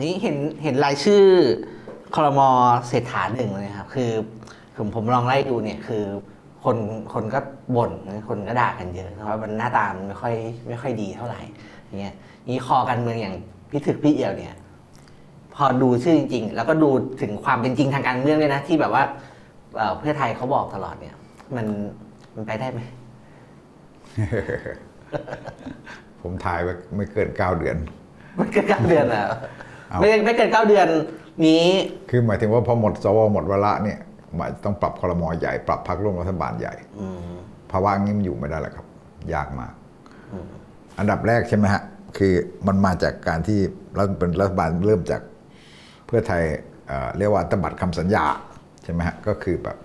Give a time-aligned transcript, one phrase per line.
[0.00, 1.24] นี่เห็นเห็นรายชื่อ
[2.14, 2.48] คอรมอ
[2.88, 4.10] เศรษฐาหนึ่งเลยครับ คือ
[4.76, 6.04] ผมผมลองไล่ดูเนี่ยคือ
[6.64, 6.76] คน
[7.12, 7.40] คนก็
[7.76, 7.92] บ่น
[8.28, 10.34] คนก็ด่ากันเยอะนะว่ามันหน้าตามันไม่ค่อย
[10.68, 11.40] ไม่ค่อยดีเท่าไหร่
[11.84, 12.14] อย่างเงี้ย
[12.48, 13.34] นี่คอการเมืองอย่าง
[13.70, 14.54] พี่ถึกพี่เอี่ยวเนี่ย
[15.54, 16.90] พอดูชื่อจริง ๆ แล้วก็ดู
[17.20, 19.02] ถึงความเป็นจริงทางการเมืองเลยนะที่แบบว่า
[19.76, 21.14] เอ่อเพื่อไทยเขาบอกตลอดเนี่ย
[21.56, 21.66] มัน
[22.34, 22.80] มันไปได้ไหม
[26.22, 27.76] ผมถ่ายไว้ไม่เกินเก้าเดือน
[28.38, 29.38] มันเกินเก้าเดือนอะเอา
[30.00, 30.88] ไม่ไม่เกินเก้าเดือน
[31.46, 31.64] นี้
[32.10, 33.98] คือหมายถึงว่าพอหมดสวหมดเวลาเนี่ย
[34.36, 37.18] หมายต้องปรับคอรมอใหญ่ปรับพักร่วมรัฐบาลใหญ่อืม
[37.70, 38.86] ภาวะงี้มันอยู่ไม่ได้แล้วครับ
[39.34, 39.72] ยากมาก
[40.32, 40.46] อืม
[40.98, 41.82] อันดับแรกใช่ไหมฮะ
[42.18, 42.32] คือ
[42.66, 43.58] มันมาจากการที่
[43.96, 45.22] รัฐเป็นรัฐบาลเริ่มจาก
[46.06, 46.42] เพื่อไทย
[46.86, 48.24] เอ่อเรียกว่าตบัดคำสัญญา
[48.84, 49.76] ใช่ไหมฮะก็คือแบบ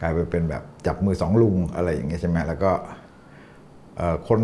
[0.00, 2.72] กลายไปเป็นแบบจับมือสองลุงอะไรอย่างเงี้ยใช่ไหมแล้วก็
[3.96, 4.40] เอ่อคน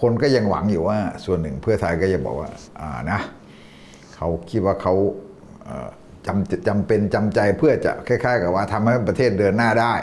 [0.00, 3.20] คนก็ยังหวังอยู่ว่าส่วนหนึ่งเพื่อไทยก็ยังบอกว่าอ่านะ
[4.18, 4.94] เขาคิดว่าเขา
[5.64, 5.88] เอ่อ
[6.26, 9.94] จำจำเป็นจำใจเพื่อจะคล้ายๆ กับว่าทำให้ประเทศเดินหน้าได้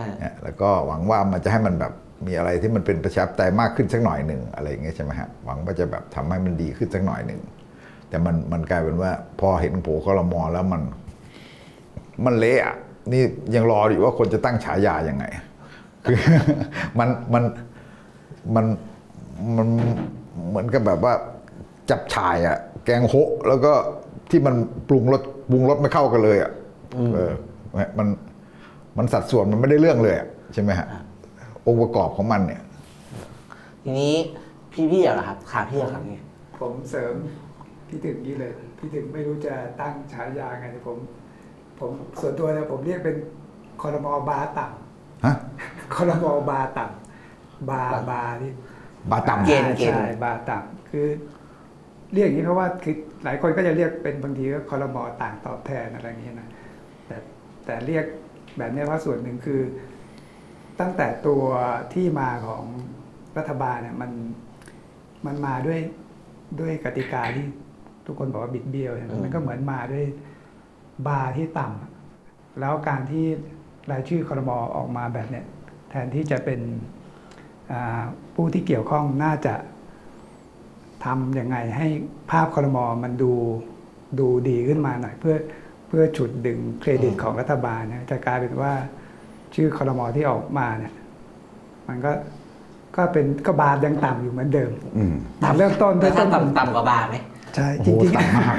[0.00, 1.92] อ่าเนี่ยแล้วก็หวังว่ามันจะให้มันแบบ
[2.26, 7.40] มีอะไรที่มันเป็นประชาธิปไตยมากขึ้นสักหน่อยหนึ่งอะไรอย่างเงี้ยใช่ไหมฮะหวังว่าจะแบบทำให้มันดีขึ้นสักหน่อยหนึ่ง
[8.08, 10.82] แต่มันมันกลายเป็นว่า พอเห็นโผล่คอรมอแล้วมัน
[12.24, 12.76] มันเละอะ
[13.12, 13.22] นี่
[13.54, 15.24] ยังรออยู่ว่าคนจะตั้งฉายายังไง
[16.04, 16.18] คือ
[16.98, 17.44] มันมัน
[18.54, 18.66] มัน
[19.56, 19.68] มัน
[20.48, 21.14] เหมือนกับแบบว่า
[21.90, 23.72] จับฉายอะแกงโฮะแล้วก็
[24.30, 24.54] ที่มัน
[24.88, 26.52] ปรุงรสปรุงรสไม่เข้ากันเลยอะ
[27.14, 27.32] เออ
[27.98, 28.08] มัน
[28.98, 30.86] มันสัดส่วนมันไม่ได้เรื่องเลยอะใช่ไหมฮะ
[31.66, 32.62] องค์ประกอบของมันเนี่ย
[33.82, 34.14] ทีนี้
[34.72, 36.24] พี่พี่เอี่ยวเหรอครับขาพี่เอี่ยวครับเนี่ย
[36.60, 37.14] ผมเสริม
[37.88, 40.96] พี่ถึงนี้เลยพี่ถึงไม่รู้จะตั้งฉายาไงแต่ผม
[41.80, 43.16] ผมส่วนตัวเนี่ยผมเรียกเป็น
[43.82, 44.66] คอรมอบาต่
[45.26, 48.50] ฮะำคอรมอบาต่ำบาบาที่
[49.10, 51.06] บาต่ำเกณฑ์เกณฑ์ใช่บาต่ำคือ
[52.14, 56.48] เรียกอย่างนี้เพราะว่าคือหลายคนก็จะเรียกเป็นบางทีก็คอรมอต่างตอบแทนอะไรอย่างนี้นะ
[57.06, 57.16] แต่
[57.64, 58.04] แต่เรียก
[58.58, 59.60] แบบนี้เพราะส่วนหนึ่งคือ
[60.80, 61.42] ตั้งแต่ตัว
[61.94, 62.64] ที่มาของ
[63.38, 64.10] รัฐบาลเนี่ยมัน
[65.26, 65.80] มันมาด้วย
[66.60, 67.46] ด้วยกติกาที่
[68.06, 70.04] ทุกคนบอกว่าบิดเบี้ยวใช่ไหมอืมมันก็เหมือนมาด้วย
[71.06, 73.26] บาร์ที่ต่ำแล้วการที่
[73.90, 75.44] รายชื่อคอรมอออกมาแบบเนี้ย
[75.90, 76.60] แทนที่จะเป็น
[77.72, 78.02] อ่า
[78.34, 79.54] ผู้ที่เกี่ยวข้องน่าจะ
[81.04, 81.86] ทำยังไงให้
[82.30, 83.32] ภาพคอรมอมันดู
[84.20, 85.36] ดูดีขึ้นมาหน่อย เพื่อ
[85.88, 88.72] เพื่อฉุดดึงเครดิตของรัฐบาลเนี่ยจะกลายเป็นว่า
[89.54, 90.92] ชื่อคอรมอที่ออกมาเนี่ย
[91.88, 92.12] มันก็
[92.96, 97.16] ก็เป็นก็บาร์ยังต่ำอยู่เหมือนเดิมอืมแต่เริ่มต้นด้แล้ววยต้ถ้านต่ำต่ำกว่าบาร์ไหม
[97.54, 98.56] ใช่โอ้จโหริงต่ำมาก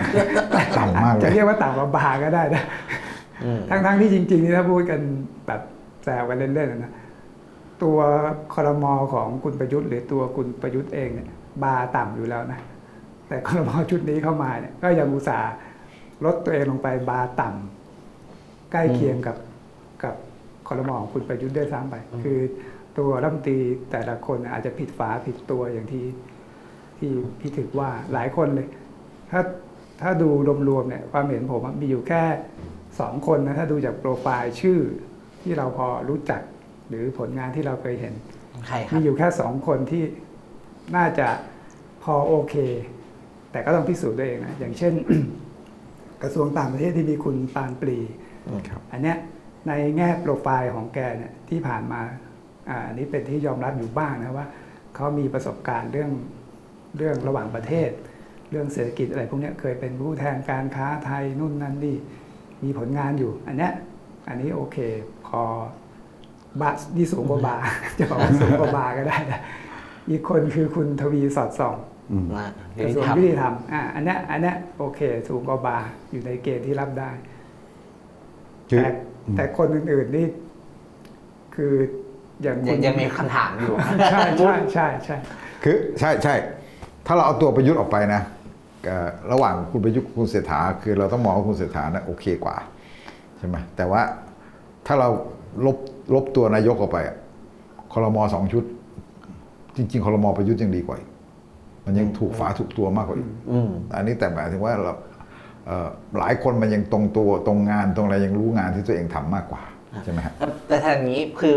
[0.78, 2.64] ต่ำมากเลจะยเรียกว่าต่ำกว่าบาร์ก็ได้นะ
[3.44, 5.00] อืมทั้งทั้งที่จริงๆนี่ถ้าพูดกัน
[5.48, 5.62] แบบ
[6.04, 6.92] แซวกันเล่นๆนะ
[7.84, 7.98] ตัว
[8.54, 11.30] คอรมอของคุณประยุทธ์ หรือตัวคุณประยุทธ์เองเนี่ย
[11.64, 12.59] บาร์ต่ำอยู่แล้วนะ
[13.28, 15.53] แต่คอรมอชุดนี้เข้ามาเนี่ยก็ยังอุตส่าห์
[16.25, 19.38] ลดตัวเองลงไปบาร์ต่ำใกล้เคียงกับ
[20.03, 20.16] กับ
[20.68, 22.40] คอรมอของคุณประยุทธ์ด้วยซ้ำไป คือ
[22.98, 23.59] ตัวรัฐมนตรี
[23.92, 26.06] แต่ละคนอาจจะผิดฝาผิดตัวอย่างที่
[26.98, 28.68] ที่พี่ถึกว่าหลายคนเลย
[29.31, 29.42] ถ้า
[30.02, 30.30] ถ้าดู
[30.69, 32.24] รวมๆเนี่ยความเห็นผมอะมีอยู่แค่
[33.00, 34.80] สองคนนะถ้าดูจากโปรไฟล์ชื่อ
[35.42, 36.42] ที่เราพอรู้จัก
[36.90, 38.14] หรือผลงานที่เราเคยเห็น
[38.68, 40.03] ใครครัมีบอยู่แค่สองคนที่
[40.96, 41.28] น่าจะ
[42.04, 42.56] พอโอเค
[43.52, 44.94] แต่ก็ต้องพิสูจน์ตัวเองนะอย่างเช่น
[46.22, 47.98] กระทรวงต่างประเทศที่มีคุณปานปรี
[48.70, 49.18] ครับอันเนี้ย
[49.68, 52.02] ในแง่โปรไฟล์ของแกเนี่ยที่ผ่านมา
[52.70, 54.48] อ่าอันนี้เป็นที่ยอมรับอยู่บ้างนะว่า
[54.96, 56.12] เขามีประสบการณ์เรื่อง
[56.98, 57.90] เรื่องระหว่างประเทศ
[58.50, 61.96] เรื่องเศรษฐกิจอะไรพวกเนี้ยเคยเป็นผู้แทนการค้าไทยนู่นนั่นนี่
[62.64, 63.72] มีผลงานอยู่ อันเนี้ย
[64.28, 64.78] อันนี้โอเค
[65.28, 65.42] พอ
[66.62, 67.58] บานี่สูงกว่าบา
[68.00, 69.42] จะบอกว่าสูงกว่าบาก็ได้นะ
[70.09, 71.75] อีกคนคือคุณทวีสอดส่อง
[72.38, 77.12] นะกเดี๋ยวระนี้ทรวงทำยุติธรรมอ่าอันเนี้ยอันเนี้ยโอเคสูงกว่าบาร์อยู่ในเกณฑ์ที่รับได้
[78.69, 78.90] คือแต่
[79.36, 80.28] แต่คนอื่นๆนี่
[81.56, 81.74] คือ
[82.42, 83.75] อย่างยัคุงณยังมีคำถามอยู่
[84.12, 85.18] ใช่ใช่ใช่ใช่
[85.64, 86.36] คือใช่ใช่
[87.06, 88.22] ถ้าเราเอาตัวประยุทธ์ออกไปนะ
[88.86, 92.57] เอ่อระหว่างคุณประยุทธ์กับคุณเศรษฐา คือเราต้องมองว่าคุณเศรษฐานะโอเคกว่า
[93.38, 94.01] ใช่ไหมแต่ว่า
[94.86, 95.10] ถ้าเรา
[95.66, 95.78] ลบ
[96.13, 97.18] ลบตัวนายกออกไปอะ
[97.94, 98.63] คอรมอสองชุด
[99.80, 101.10] จริงๆคอรมอประยุทธ์ยังดีกว่าอีก
[101.86, 104.94] มันยังถูกฝาถูกตัวมากกว่าอีกอืมอันนี้แต่หมายถึงว่าเรา
[105.66, 105.88] เอ่อ
[106.20, 109.62] หลายคนมันยังตรงตัวตรงงานตรงอะไรยังรู้งานที่ตัวเองทำมากกว่า
[110.04, 111.56] ใช่ไหมฮะแต่แต่ทางนี้คือ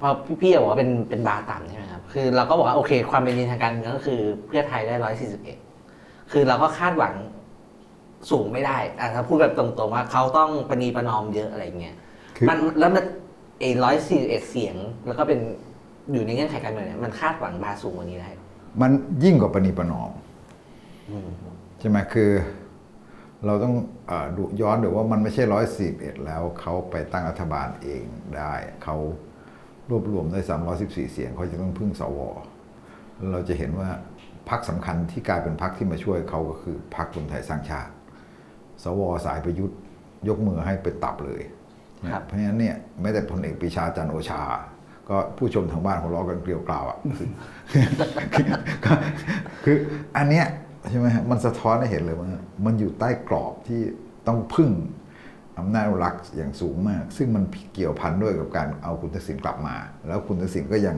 [0.00, 5.58] พอพี่พี่บอกว่าเป็นเป็นบาร์ต่ำใช่ไหมครับคือเราก็บอกว่าโอเค ความเป็นจริงทางการเมืองก็คือเพื่อไทยได้ร้อยสี่สิบเอ็ด
[6.32, 7.14] คือเราก็คาดหวัง
[8.30, 11.96] สูงไม่ได้อะถ้าพูดแบบตรงๆว่าเขาต้องประนีประนอมเยอะอะไรเงี้ย
[12.36, 13.04] คือมันแล้วมัน
[13.60, 14.76] เอร้อยสี่เอ็ดเสียง
[15.06, 15.40] แล้วก็เป็น
[16.12, 18.30] อยู่ในเงื่อนไขการเมืองเนี่ยมันคาดหวังบาร์สูงกว่านี้ได้
[18.80, 18.90] มัน
[19.24, 20.10] ยิ่งกว่าปณีประนอม
[21.78, 22.30] ใช่ไหมคือ
[23.46, 23.74] เราต้อง
[24.08, 28.02] เออดูย้อนดูว่ามันไม่ใช่ร้อยสี่เอ็ดแล้วเขาไปตั้งรัฐบาลเอง
[28.36, 28.54] ได้
[28.84, 28.96] เขา
[29.90, 32.20] รวบรวมได้สามร้อยสิบสี่เสียงเขาจะต้องพึ่งสว
[33.32, 33.88] เราจะเห็นว่า
[34.50, 37.92] พักสำคัญที่กลายเป็นพักที่มาช่วยเขาก็คือพักรวมไทยสร้างชาติ
[38.82, 39.78] สวสายประยุทธ์
[40.28, 41.42] ยกมือให้ไปตับเลย
[42.12, 44.42] ครับ เพราะฉะนั้นเนี่ยแม้แต่พลเอกปรีชาจันทร์โอชา
[45.08, 46.98] ก็ผู้ชมทางบ้านหัวเราะกันเกลียวกล่าวอะ
[49.64, 49.76] คือ
[50.16, 50.46] อันเนี้ย
[50.90, 52.28] ใช่ไหมฮะมันสะท้อนให้เห็นเลยว่า
[52.64, 53.80] มันอยู่ใต้กรอบที่
[54.26, 54.70] ต้องพึ่ง
[55.58, 60.96] อำนาจรักษ์อย่างสูงมาก ซึ่งมันเกี่ยวพันด้วยกับการเอาคุณทักษิณกลับมา แล้วคุณทักษิณก็ยัง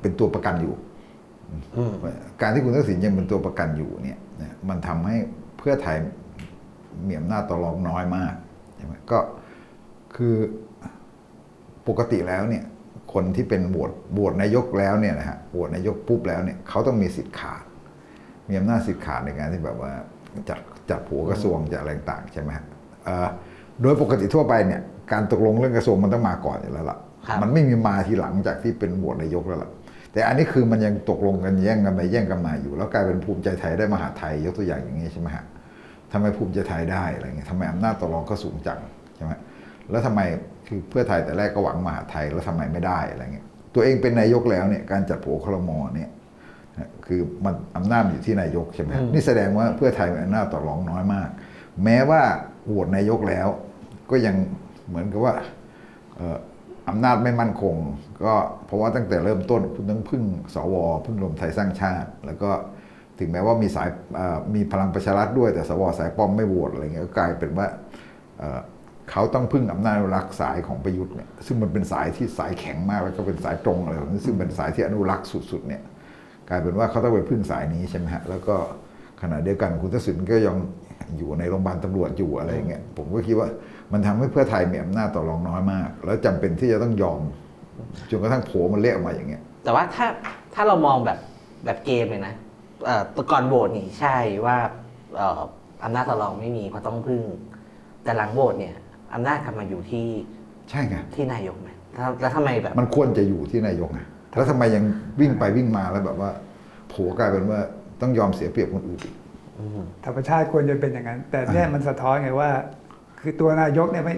[0.00, 0.74] เป็นตัวประกันอยู่
[2.40, 4.18] การที่คุณทักษิณยังเป็นตัวประกันอยู่เนี่ย
[4.68, 5.16] มันทำให้
[5.58, 5.96] เพื่อไทย
[7.06, 8.34] มีอำนาจต่อรองน้อยมาก
[8.76, 9.18] ใช่ไหมก็
[10.16, 10.34] คือ
[11.88, 12.64] ปกติแล้วเนี่ย
[13.12, 17.62] คนที่เป็นโหวตโหวตนายกแล้วเนี่ยนะฮะโหวตนายกปุ๊บแล้วเนี่ยเขาต้องมีสิทธิ์ขาด
[18.48, 19.92] มีอำนาจสิทธิ์ขาดในการที่แบบว่า
[20.48, 20.58] จัด
[20.90, 22.64] จัดผัวกระทรวงจะอะไรต่างๆใช่ไหมฮะ
[23.04, 23.28] เอ่อ
[23.82, 24.80] โดยปกติทั่วไปเนี่ย
[25.12, 29.70] การตกลงเรื่องกระทรวงมันต้องมาก่อนอยู่แล้วล่ะครับมันไม่มีมาทีหลังจากที่เป็นโหวตนายกแล้วล่ะ
[30.12, 35.44] แต่อันนี้คือมันยังตกลงกันแย่งกันไปแย่งกันมาอยู่ แล้วกลายเป็นภูมิใจไทยได้มหาไทยยกตัวอย่างอย่างนี้ใช่ไหมฮะ
[36.12, 38.95] ทำไมภูมิใจไทยได้อะไรเงี้ยทำไมอำนาจต่อรองก็สูงจังใช่ไหม
[39.90, 40.20] แล้วทำไม
[40.68, 46.10] คือเพื่อไทยแต่แรกก็หวังมหาไทยแล้วทำไมไม่ได้อะไรเงี้ยตัวเองเป็นนายกแล้วเนี่ยการจัดโผครมเนี่ย
[47.06, 51.28] คือมันอำนาจมันอยู่ที่นายกใช่ไหมนี่แสดงว่าเพื่อไทยมีอำนาจต่อรองน้อยมาก
[51.84, 52.22] แม้ว่า
[52.66, 53.48] โหวตนายกแล้ว
[54.10, 54.34] ก็ยัง
[54.88, 55.34] เหมือนกับว่า
[56.16, 56.36] เอ่อ
[56.88, 57.74] อำนาจไม่มั่นคง
[58.24, 58.34] ก็
[58.66, 60.22] เพราะว่าตั้งแต่เริ่มต้นคุณต้องพึ่ง
[60.54, 60.74] สว
[61.04, 62.50] พึ่งรวมไทยสร้างชาติ แล้วก็
[63.18, 67.66] ถึงแม้ว่ามีสายเอ่อมีพลังประชารัฐด้วยแต่สวสายป้อมไม่โหวตอะไรเงี้ยก็กลายเป็นว่า
[69.10, 75.82] เขาต้องพึ่งอำนาจอนุรักษ์สายของประยุทธ์เนี่ยซึ่งมันเป็นสายที่สายแข็งมากแล้วก็เป็นสายตรงอะไรแบบนี้ซึ่งเป็นสายที่อนุรักษ์สุดๆเนี่ย
[76.48, 78.56] กลายเป็นว่าเขาต้องไปพึ่งสายนี้ใช่ไหมฮะแล้วก็
[79.22, 80.56] ขณะเดียวกันคุณทักษิณก็ยัง
[81.18, 83.48] อยู่ในโรงพยาบาลตำรวจอยู่อะไรอย่างเงี้ยผมก็คิดว่า
[83.92, 87.20] มันทำให้เพื่อไทยมีอำนาจต่อรองน้อยมาก แล้วจำเป็นที่จะต้องยอม
[88.10, 90.06] จนกระทั่งโผล่มันเละออกมาอย่างเงี้ย แต่ว่าถ้า
[90.54, 91.18] ถ้าเรามองแบบ
[91.64, 92.34] แบบเกมเลยนะ
[92.84, 94.56] เอ่อก่อนโหวตนี่ใช่ว่า
[95.20, 95.40] ออ
[95.84, 97.22] อำนาจต่อรองไม่มีเพราะต้องพึ่ง
[98.04, 98.74] แต่หลังโหวตเนี่ย
[99.14, 100.06] อำนาจกลับมาอยู่ที่
[100.70, 104.00] ใช่ไงที่นายกไหมแล้วแล้วทำไมแบบ มันควรจะอยู่ที่นายกไง
[104.36, 104.84] แล้วทำไมยัง
[105.20, 106.30] วิ่งไปวิ่งมาแล้วแบบว่า
[106.88, 107.60] โผล่กลายเป็นว่า
[108.00, 109.14] ต้องยอมเสียเปรียบคนอื่นอีก
[110.04, 112.50] ธรรมชาติควรจะเป็นอย่างนั้น แต่เนี่ยมันสะท้อนไงว่า
[113.20, 114.14] คือตัวนายกเนี่ยไม่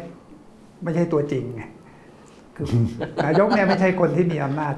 [0.84, 1.62] ไม่ใช่ตัวจริงไง
[2.56, 2.66] คือ
[3.26, 4.74] นายกเนี่ยไม่ใช่คนที่มีอำนาจ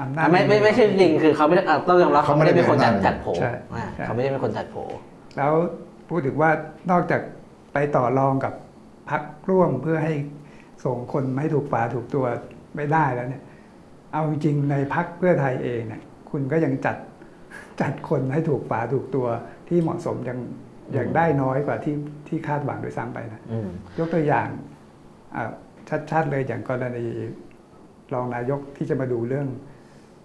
[0.00, 4.84] อำนาจไม่ไม่ไม่ใช่จริงคือเขาไม่ได้เอ่อต้องยอมรับเขาเขาไม่ไม่ได้ได้เป็นคนจัดเป็นอำนาจจัดโผล่ใช่อ่าใช่เขาไม่ได้เป็นคนจัดโผล่
[5.36, 5.52] แล้ว
[6.08, 6.50] พูดถึงว่า
[6.90, 7.20] นอกจาก
[7.72, 8.52] ไปต่อรองกับ
[9.10, 10.14] พักร่วมเพื่อให้
[10.84, 12.26] ส่งคนไม่ถูกฝาถูกตัว
[12.76, 13.42] ไม่ได้แล้วเนี่ย
[14.12, 16.96] เอาจริงๆในพักเพื่อไทยเองเนี่ยคุณก็ยังจัด
[17.80, 19.26] จัดคนให้ถูกฝาถูกตัว
[19.68, 20.38] ที่เหมาะสมยัง
[20.96, 21.96] ยังได้น้อยกว่าที่
[22.28, 23.68] ที่คาดหวังโดยซ้ำไปนะอืม
[23.98, 24.48] ยกตัวอย่าง
[25.36, 25.44] อะ
[26.10, 27.06] ชัดๆเลยอย่างกรณี
[28.14, 29.48] รองนายกที่จะมาดูเรื่อง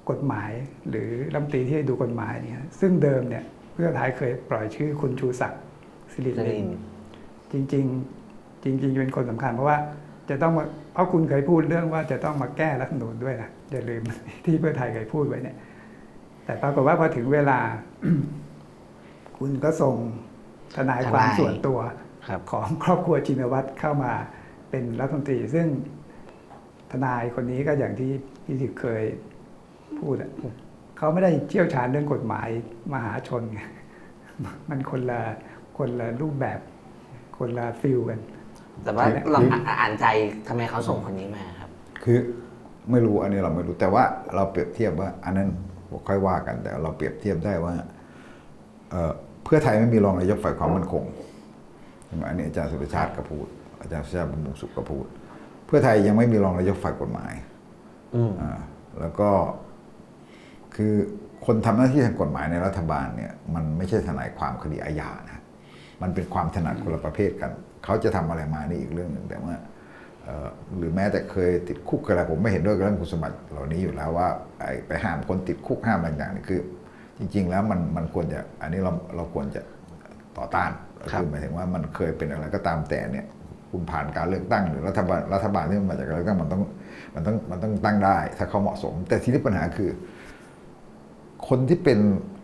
[0.10, 0.52] กฎหมาย
[0.90, 3.44] หรือรัฐมนตรีที่จะดูกฎหมายเนี่ยซึ่งเดิมเนี่ย
[3.74, 5.62] เพื่อไทยเคยปล่อยชื่อคุณชูศักดิ์
[6.14, 6.70] สิริสิริลินน
[7.52, 8.19] จริง ๆ
[8.64, 9.78] จริงๆเป็นคนสำคัญเพราะว่า
[10.30, 14.02] จะต้องมาเพราะคุณเคยพูดเรื่องว่าจะต้องมาแก้รัฐธรรมนูญด้วยนะอย่าลืม
[14.46, 15.58] ที่เพื่อไทยเคยพูดไว้เนี่ย
[16.46, 17.60] แต่ปรากฏว่าพอถึงเวลา
[19.38, 19.96] คุณก็ส่ง
[20.76, 21.80] ทนายความส่วนตัว
[22.52, 24.14] ของครอบครัวชินวัตรเข้ามา
[24.69, 25.68] เป็นรัฐมนตรี ซึ่ง
[26.92, 28.12] ทนายคนนี้ก็อย่างที่
[28.45, 29.04] พี่ถิกเคย
[30.00, 30.31] พูดอะ
[30.98, 32.48] เขาไม่ได้เชี่ยวชาญเรื่องกฎหมาย
[32.94, 33.62] มหาชนไง
[34.69, 35.22] มันคนละ
[35.78, 36.60] คนละรูปแบบ
[37.38, 38.19] คนละฟิลกัน
[38.83, 40.06] แต่ว่าคือเราคืออ่าอ่านใจ
[40.48, 41.69] ทำไมเขาส่งคนนี้มาครับ
[42.04, 42.18] คือ
[42.92, 44.04] ไม่รู้อันนี้เราไม่รู้แต่ว่า
[44.36, 45.50] เราเปรียบเทียบว่า อันนั้น
[46.07, 47.74] ค่อยว่ากัน แต่เราเปรียบเทียบได้ว่า
[48.90, 49.12] เอ่อ
[49.44, 51.04] เพื่อไทยไม่มีรองนายกฝ่ายความมั่นคง
[52.06, 53.48] ใช่ไหมอันนี้อาจารย์สุรชาติก็พูด
[53.81, 55.06] อาจารย์สุรชาติบำรุงสุขก็พูด
[55.66, 57.33] เพื่อไทยยังไม่มีรองนายกฝ่ายกฎหมาย
[58.16, 58.59] อืมอ่า
[59.00, 59.30] แล้วก็
[60.76, 60.94] คือ
[61.45, 65.40] คนทำหน้าที่ทางกฎหมายในรัฐบาลเนี่ยมันไม่ใช่ทนายความคดีอาญานะ
[66.02, 67.52] มันเป็นความถนัดคนละประเภทกัน
[67.83, 69.54] เขาจะทำอะไรมานี่อีกเรื่องหนึ่งแต่ว่า
[70.24, 74.28] เอ่อหรือแม้แต่เคยติดคุกอะไรผมไม่เห็นด้วยกับเรื่องคุณสมบัติเหล่านี้อยู่แล้วว่า
[74.59, 76.62] ไอ้ไปห้ามคนติดคุกห้ามอะไรอย่างๆนี่คือ
[77.18, 79.62] จริง ๆ แล้วมันมันควรจะอันนี้เราเราควรจะ
[80.38, 80.71] ต่อต้าน
[81.12, 83.26] ครับคือหมายถึงว่ามันเคยเป็นอะไรก็ตามแต่เนี่ย
[83.71, 86.62] คุณผ่านการเลือกตั้งหรือรัฐบาลรัฐบาลที่มันมาจากการเลือกตั้งมันต้อง
[87.16, 89.90] มันต้องมันต้องตั้งได้ ถ้าเขาเหมาะสม แต่ทีนี้ปัญหาคือ
[91.48, 92.39] คนที่เป็นเอ่อ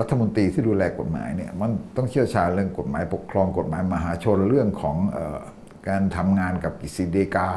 [0.00, 5.38] รัฐมนตรีที่ดูแลกฎหมายเนี่ยมันต้องเชี่ยวชาญเรื่องกฎหมายปกครองกฎหมายมหาชนเรื่องของเออ
[5.88, 7.48] การทำงานกับกิจสิเดกา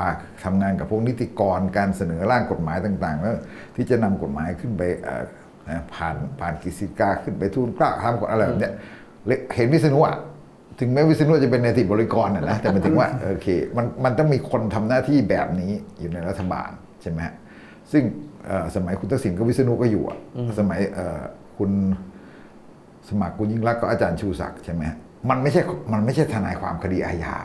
[0.46, 3.36] ทำงานกับพวกนิติกรการเสนอร่างกฎหมายต่างๆ แล้ว
[3.75, 5.24] ที่จะนำกฎหมายขึ้นไปเอ่อ
[5.70, 8.74] นะผ่านผ่านกิจสิกาขึ้นไปทูลเกล้าทำกฎอะไรแบบเนี้ย
[9.27, 10.18] เลเห็นวิษณุอะ
[10.80, 16.70] ถึงแม้วิษณุจะเป็นในติบริกรน่ะนะแต่หมายถึงว่าโอเคมันมันต้องมีคนทำหน้าที่แบบนี้อยู่ในรัฐบาล
[17.01, 17.36] ใช่ไหมฮะ
[17.91, 18.03] ซึ่ง
[18.48, 20.18] เอ่อสมัยคุณทักษิณก็วิษณุก็อยู่อะ
[20.60, 21.22] สมัยเอ่อ
[21.62, 21.72] คุณ
[23.10, 24.98] สมัครคุณยิ่งรักษณ์ก็อาจารย์ชูศักดิ์ใช่ไหมฮะ
[25.30, 25.62] มันไม่ใช่
[25.94, 27.36] มันไม่ใช่ทนายความคดีอาญา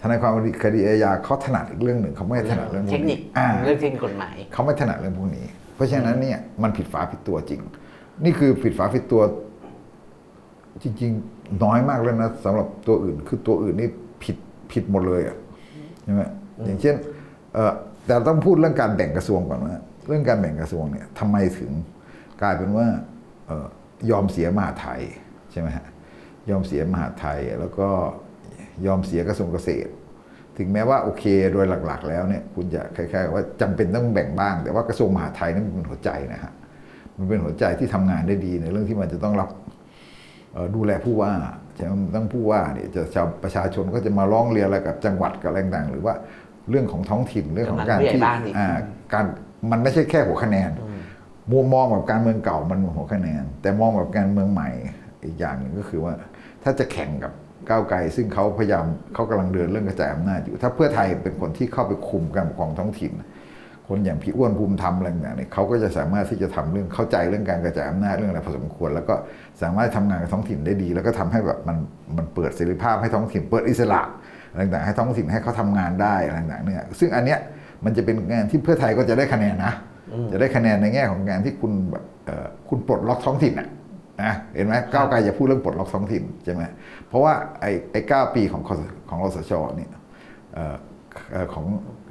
[0.00, 0.32] ทนายความ
[0.64, 7.60] คดีอาญาเขาถนัดอีกเรื่องหนึ่งเขาไม่ถนัดเรื่องพวเทกคนินี้คอ่าเรื่องเทคนิคกฎหมายเขาไม่ถนัดเรื่องพวกนี้ เพราะฉะนั้นเนี่ยมันผิดฝาผิดตัวจริง
[8.24, 9.22] นี่คือผิดฝาผิดตัว
[10.82, 13.88] จริง ๆ น้อยมากเลยนะสำหรับตัวอื่น คือตัวอื่นนี่
[14.22, 14.36] ผิด
[14.72, 15.36] ผิดหมดเลยอะ
[16.04, 16.22] ใช่ไหม
[16.66, 16.94] อย่างเช่น
[17.54, 17.72] เอ่อ
[18.06, 19.76] แต่ต้องพูดเรื่องการแบ่งกระทรวงก่อนว่า
[20.06, 21.70] เรื่องการแบ่งกระทรวงเนี่ยทำไมถึง
[22.42, 23.16] กลายเป็นว่าเอ่อ
[24.10, 25.00] ยอมเสียมหาดไทย
[25.52, 25.86] ใช่ไหมฮะ
[26.50, 27.88] ยอมเสียมหาดไทยแล้วก็
[28.86, 29.90] ยอมเสียกระทรวงเกษตร
[30.58, 36.52] ถึงแม้ว่าโอเคโดยหลัก ๆ แล้วเนี่ยคุณจะคล้ายๆว่าจำเป็นต้องแบ่งบ้าง แต่ว่ากระทรวงมหาดไทยนั่นมันเป็นหัวใจนะฮะ
[37.18, 39.48] มันเป็นหัวใจที่ทำงานได้ดีในเรื่องที่มันจะต้องรับ
[40.52, 41.32] เอ่อดูแลผู้ว่า
[41.76, 46.14] ใช่ไหมมันต้องผู้ว่าเนี่ยจะชาวประชาชนก็จะมาร้องเรียนอะไรกับจังหวัดกับอะไรต่างๆหรือว่า
[46.70, 48.68] เรื่องของท้องถิ่นเรื่องของการกำนันผู้ที่ใหญ่บ้านอีกอ่า
[49.12, 49.24] การ
[49.70, 50.70] มันไม่ใช่แค่หัวคะแนน
[51.52, 54.68] มุมมองแบบการเมืองเก่ามันหัวคะแนน แต่มองแบบการเมืองใหม่
[55.24, 56.12] อีกอย่างหนึ่งก็คือว่า
[56.62, 57.32] ถ้าจะแข่งกับ
[57.68, 63.12] ก้าวไกล ซึ่งเขาพยายามเขากำลังเดินเรื่องกระจายอำนาจอยู่ ถ้าเพื่อไทยเป็นคนที่เข้าไปคุมการปกครองท้องถิ่น
[63.88, 69.14] คนอย่างพี่อ้วนภูมิธรรมอะไรต่างเนี่ยเขาก็จะสามารถที่จะทำเรื่องเข้าใจเรื่องการกระจายอำนาจเรื่องอะไรพอสมควร แล้วก็
[69.62, 71.76] สามารถทำงานกับท้องถิ่นได้ดี แล้วก็ทำให้แบบมัน
[72.16, 74.00] มันเปิดเสรีภาพให้ท้องถิ่น เปิดอิสระ
[74.50, 77.38] อะไรต่างให้ท้องถิ่นให้เขาทำงานได้อะไรต่างเนี่ยซึ่งอันเนี้ย
[77.84, 79.72] มันจะเป็นงานที่เพื่อไทยก็จะได้คะแนนนะ
[80.30, 83.68] จะได้คะแนนในแง่ของการที่คุณแบบเอ่อคุณปลดล็อกท้องถิ่นอะ
[84.22, 86.62] นะเห็นไหมก้าวไกลจะพูดเรื่องปลดล็อกท้องถิ่นใช่ไหม
[87.08, 89.90] เพราะว่าไอ้ไอ้เก้าปีของคสของรสชเนี่ย
[90.54, 90.74] เอ่อ
[91.32, 91.66] เอ่อของ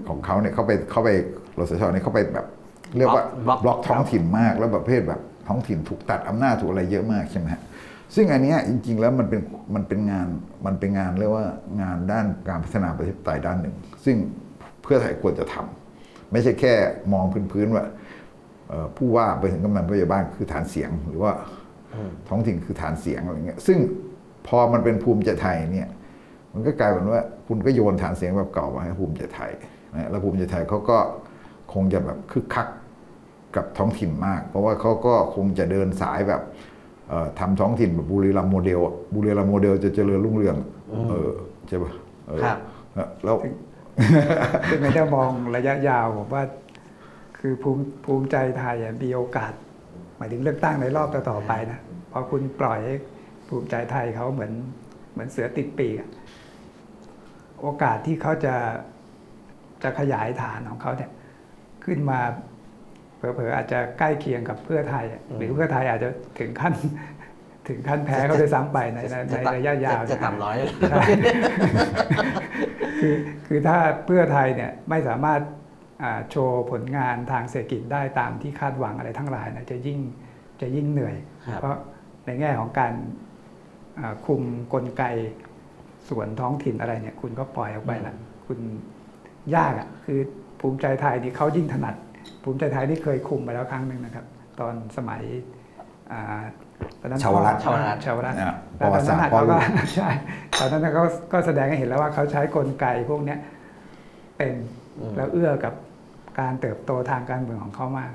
[0.08, 1.10] ของเขาเนี่ยเขาไปเขาไป
[1.60, 2.46] รสชเนี่ยเขาไปแบบ
[2.98, 7.62] เรียกว่าบล็อกบล็อกท้องถิ่นมากแล้วแบบประเภทแบบท้องถิ่นถูกตัดอำนาจถูกอะไรเยอะมากใช่ไหมฮะ
[8.16, 9.42] ซึ่งอันเนี้ยจริง ๆ แล้วมันเป็น
[9.76, 10.28] มันเป็นงาน
[10.66, 11.46] มันเป็นงานเรียกว่า
[11.82, 13.76] งานด้านการพัฒนาประชาธิปไตยด้านหนึ่ง
[14.06, 14.16] ซึ่ง
[14.84, 15.87] เพื่อไทยควรจะทำ
[16.32, 16.74] ไม่ใช่แค่
[17.14, 17.86] มองพื้นๆว่า
[18.70, 21.32] เอ่อผู้ว่าไปถึงกำนันผู้ใหญ่บ้านคือฐานเสียง หรือว่า
[22.30, 23.78] ท้องถิ่นคือฐานเสียงอะไรเงี้ยซึ่ง
[24.48, 25.90] พอมันเป็นภูมิใจไทยเนี่ย
[26.54, 29.52] มันก็กลายเป็นว่าคุณก็โยนฐานเสียงแบบเก่ามาให้ภูมิใจไทย
[29.94, 30.98] นะแล้วภูมิใจไทยเขาก็
[31.74, 32.68] คงจะแบบคึกคัก
[33.56, 36.42] กับท้องถิ่นมาก เพราะว่าเขาก็คงจะเดินสายแบบ
[37.10, 40.56] เอ่อทำท้องถิ่นแบบบุรีรัมย์โมเดลอะบุรีรัมย์โมเดลจะเจริญรุ่งเรือง
[41.10, 41.32] เออ
[41.68, 41.92] ใช่ปะ
[42.28, 42.42] เออ
[43.98, 46.44] ครับแล้วซึ่งถ้มองระยะยาวผมว่า
[47.40, 49.54] คือภูมิภูมิใจไทยมีโอกาส
[50.18, 51.80] หมายถึงเลือกตั้งในรอบต่อๆไปนะ
[52.12, 52.96] พราะคุณปล่อยให้
[53.48, 54.52] ภูมิใจไทยเขาเหมือน
[55.14, 55.96] เหมือนเสือติดปีก
[57.62, 58.56] โอกาสที่เขาจะ
[59.84, 61.12] จะขยายฐานของเขาเนี่ย
[61.86, 62.20] ขึ้นมา
[63.18, 65.06] เผลอๆอาจจะใกล้เคียงกับเพื่อไทย
[65.38, 66.74] หรือเพื่อไทยอาจจะถึงขั้น
[67.70, 70.56] ถึงขั้นแพ้เขาด้วยซ้ำไปในในในระยะยาวจะนะต่ำร้อย
[70.90, 71.04] ใช่
[73.02, 73.16] คือ
[73.48, 75.42] คือถ้าเพื่อไทยเนี่ยไม่สามารถ
[76.04, 80.00] อ่าโชว์ผลงานทางเศรษฐกิจได้ตามที่คาดหวังอะไรทั้งหลายนะจะยิ่ง
[80.62, 81.16] จะยิ่งเหนื่อย
[81.48, 81.76] ครับเพราะ
[82.26, 82.94] ในแง่ของการ
[84.00, 84.42] อ่าคุม
[84.74, 85.04] กลไก
[86.10, 88.16] ส่วนท้องถิ่นอะไรเนี่ย คุณก็ปล่อยออกไปละ
[88.48, 88.60] คุณ
[89.56, 90.20] ยากอะ่ะคือ
[90.60, 91.96] ภูมิใจไทยนี่เขายิ่งถนัด
[92.44, 94.26] ภูมิใจไทยนี่เคยคุมมาแล้วครั้งหนึ่งนะครับ
[94.60, 95.24] ตอนสมัย
[96.12, 96.67] อ่าตอนนั้น
[97.24, 99.62] ชาวรัฐชาวรัฐชาวรัฐอะแล้วตอนนั้นประวัติศาสตร์น่ะเขาก็พ่อลูก
[99.96, 100.10] ใช่
[100.60, 103.40] ตอนนั้นน่ะเขาก็แสดงให้เห็นแล้วว่าเขาใช้กลไกพวกเนี้ย
[104.38, 104.54] เป็น
[105.00, 105.74] อืมแล้วเอื้อกับ
[106.40, 108.12] การเติบโตทางการเมืองของเขามาก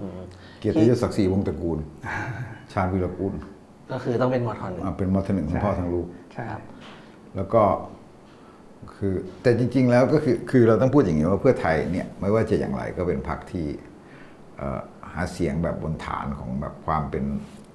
[0.00, 0.20] อืม
[0.58, 1.78] เกียรติยศศักดิ์ศรีวงศ์ตระกูล
[2.72, 3.34] ชาญวีรกุล
[3.92, 6.62] ก็คือต้องเป็นมอทอนหนึ่งอะเป็นมอทหนึ่งทั้งพ่อทั้งลูกใช่ครับ
[7.36, 7.62] แล้วก็
[8.94, 13.66] คือแต่จริง ๆ แล้วก็คือคือเราต้องพูดอย่างนี้ว่าเพื่อไทยเนี่ยไม่ว่าจะอย่างไรก็เป็นพรรคที่
[14.56, 14.80] เอ่อ
[15.12, 17.24] หาเสียงแบบบนฐานของแบบความเป็น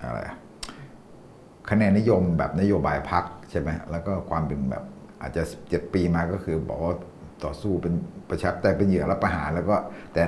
[0.05, 0.37] อะไรอะ
[1.69, 4.83] คะแนนนิยมแบบนโยบายพรรคใช่ไหมแล้วก็ความเป็นแบบ
[5.21, 6.95] อาจจะ 17 ปีมาก็คือบอกว่า
[7.43, 7.93] ต่อสู้เป็น
[8.29, 9.75] ประชาธิปไตยเป็นเหยื่อรับประหารแล้วก็
[10.13, 10.23] แต่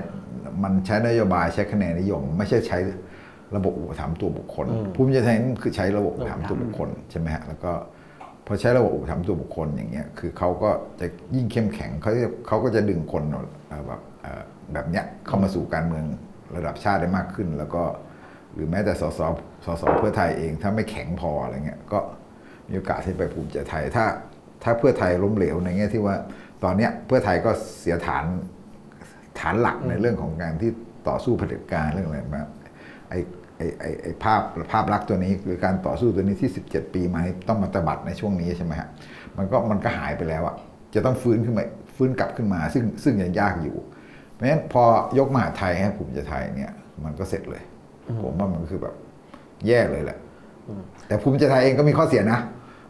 [0.64, 2.78] มันใช้นโยบายใช้คะแนนนิยม ไม่ใช่ใช้
[3.56, 7.72] ระบบอุปถัมภ์ตัวบุคคลอืมภูมิใจไทยนั่นคือใช้ระบบอุปถัมภ์ตัวบุคคลใช่ไหมฮะแล้วก็
[8.48, 13.24] พอใช้ระบบอุปถัมภ์ตัวบุคคลอย่างเงี้ยคือเขาก็จะยิ่งเข้มแข็งเขาจะเขาก็จะดึงคน
[13.68, 16.06] เอ่อแบบเอ่อแบบเนี้ยเข้ามาสู่การเมือง
[16.56, 17.84] ระดับชาติได้มากขึ้น แล้วก็
[18.54, 19.22] หรือแม้แต่สส
[19.66, 22.00] สสเพื่อไทยเองถ้าไม่แข็งพออะไรเงี้ยก็
[22.70, 24.06] มีโอกาสที่ไปภูมิใจไทย ถ้า
[24.64, 26.16] ถ้าเพื่อไทยล้มเหลวในแง่ที่ว่า
[26.64, 28.26] ตอนเนี้ยเพื่อไทยก็เสียฐาน
[29.40, 30.72] ฐานหลักในเรื่องของการที่
[31.08, 32.50] ต่อสู้เผด็จการเรื่องอะไรแบบ
[33.10, 33.20] ไอ้
[33.58, 34.42] ไอ้ไอ้ไอ้ภาพ
[34.72, 38.90] ภาพลักษณ์ตัวนี้หรือการต่อสู้ตัวนี้ที่ 17 ปีมานี่ต้องมาตบัดในช่วงนี้ใช่ไหมฮะ
[39.38, 40.56] มันก็มันก็หายไปแล้วอะ
[40.96, 41.64] จะต้องฟื้นขึ้นมา
[41.96, 43.78] ฟื้นกลับขึ้นมา ซึ่งซึ่งยังยากอยู่
[44.34, 44.84] เพราะฉะนั้นพอ
[45.18, 46.72] ยกมหาดไทยให้ภูมิใจไทยเนี่ย
[47.04, 47.64] มันก็เสร็จเลย
[48.24, 48.96] ผมว่ามันคือแบบ
[49.68, 50.18] แย่เลยแหละ
[50.68, 52.40] อืมแต่ภูมิใจไทยเองก็มีข้อเสียนะ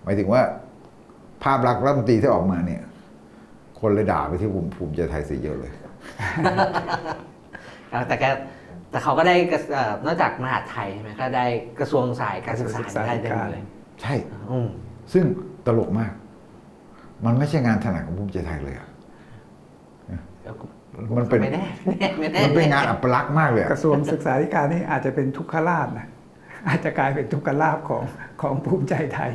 [0.04, 0.42] หมายถึงว่า
[1.44, 2.82] ภาพลักษณ์รัฐมนตรีที่ออกมาเนี่ย
[3.80, 5.72] คนเลยด่าไปที่ภูมิภูมิใจไทยเสียเยอะเลย
[7.94, 8.30] อ่าแต่ก็
[8.92, 11.46] แต่เขาก็ได้กระเอ่อนอกจากมหาดไทยใช่ไหมก็ได้
[11.80, 13.64] กระทรวงสายการศึกษาศึกษาได้ธิเต็มการเลย
[14.02, 14.14] ใช่
[14.52, 14.70] อืม
[15.14, 15.24] ซึ่ง
[15.66, 16.12] ตลกมาก
[17.26, 18.88] มันไม่ใช่งานถนัดของภูมิใจไทยเลยอะ
[21.18, 26.08] มันเป็นไม่แน่ไม่แน่ไม่แน่มันเป็นงานอัปลักษณ์มากเลยอะกระทรวงศึกษาธิการนี่อาจจะเป็นทุกขลาบนะ
[26.68, 28.04] อาจจะกลายเป็นทุกขลาบของ
[28.42, 29.34] ของภูมิใจไทย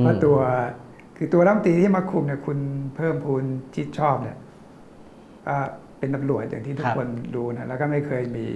[0.00, 0.38] เพราะตัว
[1.16, 2.58] คือตัวรัฐมนตรีที่มาคุมเนี่ยคุณ
[2.96, 3.44] เพิ่มพูน
[3.76, 4.38] จิตชอบเนี่ย
[5.46, 5.56] ก็
[5.98, 8.46] เป็นตำรวจอย่างที่ทุกคนรู้นะแล้วก็ไม่เคยมี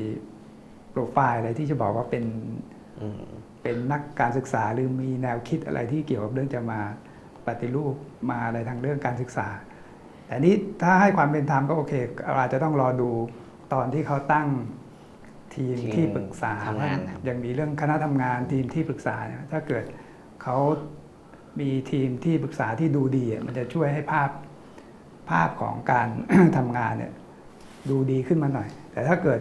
[0.90, 2.24] โปรไฟล์อะไรที่จะบอกว่าเป็น
[3.00, 3.22] อืม
[3.62, 6.80] เป็นนักการศึกษาหรือมีแนวคิดอะไรที่เกี่ยวกับเรื่องจะมา
[7.46, 7.94] ปฏิรูป
[8.30, 9.48] มาอะไรทางเรื่องการศึกษา
[10.26, 11.92] แต่นี้ถ้าให้ความเป็นธรรมก็โอเค
[12.24, 13.10] เราอาจจะต้องรอดู
[13.72, 14.46] ตอนที่เขาตั้ง
[15.54, 19.84] ทีมทีมที่ปรึกษาทำงานครับยังมีเรื่องคณะทำงานทีมที่ปรึกษาเนี่ยถ้าเกิด
[20.42, 20.56] เขา
[21.60, 24.30] มีทีมที่ปรึกษาที่ดูดีอะมันจะช่วยให้ภาพ
[25.30, 26.08] ภาพของการ
[26.56, 27.12] ทำงานเนี่ย
[27.90, 29.40] ดูดีขึ้นมาหน่อย แต่ถ้าเกิด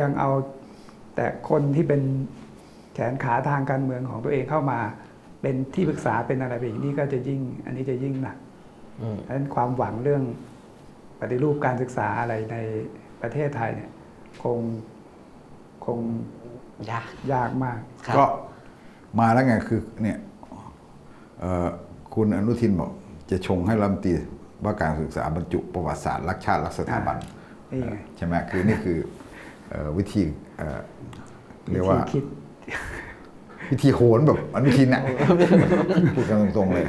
[0.00, 0.30] ยังเอา
[1.16, 2.02] แต่คนที่เป็น
[2.94, 4.80] แขนขาทางการเมืองของตัวเองเข้ามา
[5.42, 8.49] เป็นที่ปรึกษาเป็นอะไรไปอีกนี่ก็จะยิ่ง อันนี้จะยิ่งหนักอืม
[9.00, 10.22] เพราะฉะนั้นความหวังเรื่อง
[11.20, 12.56] ปฏิรูปการศึกษาอะไรใน
[13.22, 13.90] ประเทศไทยเนี่ย
[14.42, 14.58] คง
[15.86, 15.98] คง
[16.90, 18.24] ยากยากมากครับก็
[19.20, 20.18] มาแล้วไงคือเนี่ย
[21.40, 21.68] เอ่อ
[22.14, 22.90] คุณอนุทินบอก
[23.30, 24.14] จะชงให้รัฐมนตรี
[24.64, 27.16] ว่าการศึกษาบรรจุประวัติศาสตร์รักชาติรักสถาบัน
[27.70, 28.98] นี่ไงใช่ไหมคือนี่คือ
[29.70, 30.22] เอ่อวิธี
[30.58, 30.78] เอ่อ
[31.72, 32.24] เรียกว่าวิธีคิด
[33.70, 35.02] วิธีโหนแบบอนุทินน่ะ
[36.16, 36.86] พูดกันตรงๆเลย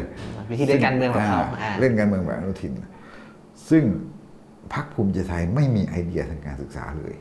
[0.51, 2.73] วิธีเล่นการเมืองของเขาอ่าอ่าเล่นการเมืองแบบอนุทิน
[3.69, 3.83] ซึ่ง
[4.73, 7.15] พรรคภูมิใจไทยไม่มีไอเดียทางการศึกษาเลย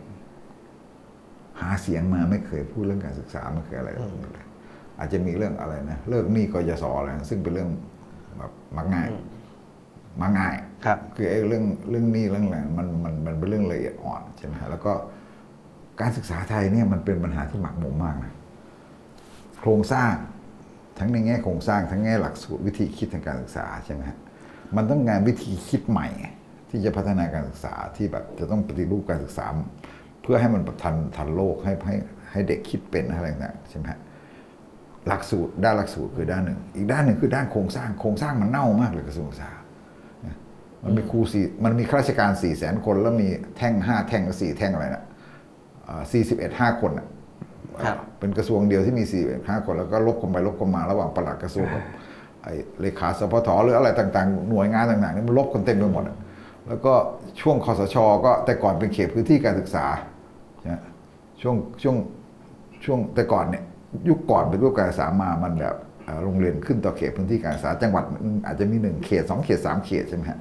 [1.60, 4.00] หาเสียงมาไม่เคยพูดเรื่องการศึกษาไม่เคยอะไรเล
[4.42, 4.46] ย
[4.98, 7.70] อาจจะมีเรื่องอะไรนะเลิกหนี้กยศอะไรนะซึ่งเป็นเรื่อง
[8.38, 9.08] แบบมักง่าย
[10.20, 14.92] มักง่ายครับ คือไอ้เรื่องเรื่องหนี้เรื่องอะไรมันมันมันเป็นเรื่องละเอียดอ่อนใช่ไหมฮะแล้วก็
[16.00, 18.32] การศึกษาไทยเนี่ยมันเป็นปัญหาที่หมักหมมมากนะ
[19.60, 20.12] โครงสร้าง
[21.00, 24.18] ทั้งในแง่โครงสร้างทั้งแง่หลักสูตรวิธีคิดทางการศึกษาใช่ไหมฮะ
[24.76, 26.08] มันต้องงานวิธีคิดใหม่
[26.70, 29.46] ที่จะพัฒนาการศึกษาที่แบบจะต้องปฏิรูปการศึกษา
[30.22, 31.96] เพื่อให้มันแบบทันทันโลกให้ให้
[32.30, 34.00] ให้เด็กคิดเป็นอะไรต่างๆใช่ไหมฮะ
[35.08, 39.50] หลักสูตรด้านหลักสูตรคือด้านหนึ่ง อีกด้านหนึ่งคือด้านโครงสร้างโครงสร้างมันเน่ามากเลยกระทรวงศึกษา
[40.26, 40.36] นะ
[40.84, 45.04] มันมีครูสี่มันมีข้าราชการสี่แสนคน แล้วมีแท่งห้าแท่งกับสี่แท่งอะไรนะ
[46.12, 47.06] สี่สิบเอ็ดห้าคนน่ะ
[47.84, 51.82] ครับ เป็นกระทรวงเดียวที่มีสี่ห้าคนแล้วก็ลบกันไปลบกันมาระหว่างปลัดกระทรวงกับ
[52.42, 56.16] ไอ้เลขาสพทหรืออะไรต่างๆ หน่วยงานต่างๆนี่มันลบกันเต็มไปหมดอะ
[56.68, 56.92] แล้วก็
[57.40, 59.86] ช่วงคอสชก็แต่ก่อนเป็นเขตพื้นที่การศึกษา
[60.68, 60.80] นะ
[61.40, 61.96] ช่วงช่วง
[62.84, 63.62] ช่วงแต่ก่อนเนี่ย
[64.08, 70.38] ยุคก่อนเป็นรูปการศึกษามามันแบบเอ่อโรงเรียนขึ้นต่อเขตพื้นที่การศึกษาจังหวัดหนึ่งอาจจะมีหนึ่งเขตสองเขตสามเขตใช่ไหมฮะ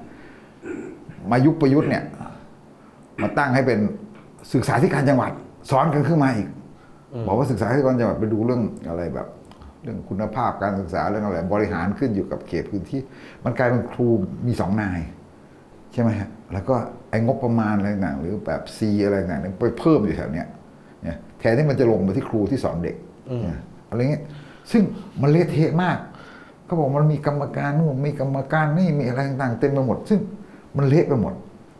[1.30, 2.04] มายุคประยุทธ์เนี่ย
[3.22, 3.78] มาตั้งให้เป็น
[4.54, 5.32] ศึกษาธิการจังหวัด
[5.70, 6.48] สอนกันขึ้นมาอีก
[7.26, 9.28] บอกว่าศึกษาธิการจังหวัดไปดูเรื่องอะไรแบบ
[9.82, 13.00] เรื่องคุณภาพการศึกษาเรื่องอะไร บริหารขึ้นอยู่กับเขตพื้นที่
[13.44, 14.08] มันกลายเป็นครู
[14.46, 15.00] มีสองนาย
[15.92, 16.74] ใช่ไหมฮะแล้วก็
[17.10, 20.46] ไอ้งบประมาณอะไรต่างๆหรือแบบซีอะไรต่างๆเนี่ยไปเพิ่มอยู่แถวเนี้ย
[21.02, 22.96] เนี่ยแทนที่มันจะลงมาที่ครูที่สอนเด็ก
[23.42, 23.58] เนี่ย
[23.90, 24.24] อะไรเงี้ย
[24.72, 24.82] ซึ่ง
[25.22, 25.96] มันเละเทะมาก
[26.64, 30.20] เขาบอกมันมีกรรมการนู่นมีกรรมการนี่มีอะไรต่างๆเต็มไปหมด ซึ่ง
[30.76, 31.34] มันเละไปหมด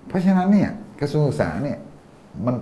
[0.09, 1.79] เพราะฉะนั้นเนี่ยกระทรวงศึกษาเนี่ย
[2.47, 2.55] มัน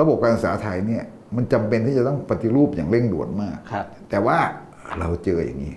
[0.00, 1.04] ระบบการศึกษาไทยเนี่ย
[1.36, 4.38] มันจำเป็นที่จะต้องปฏิรูปอย่างเร่งด่วนมากครับ แต่ว่า
[4.98, 5.74] เราเจออย่างนี้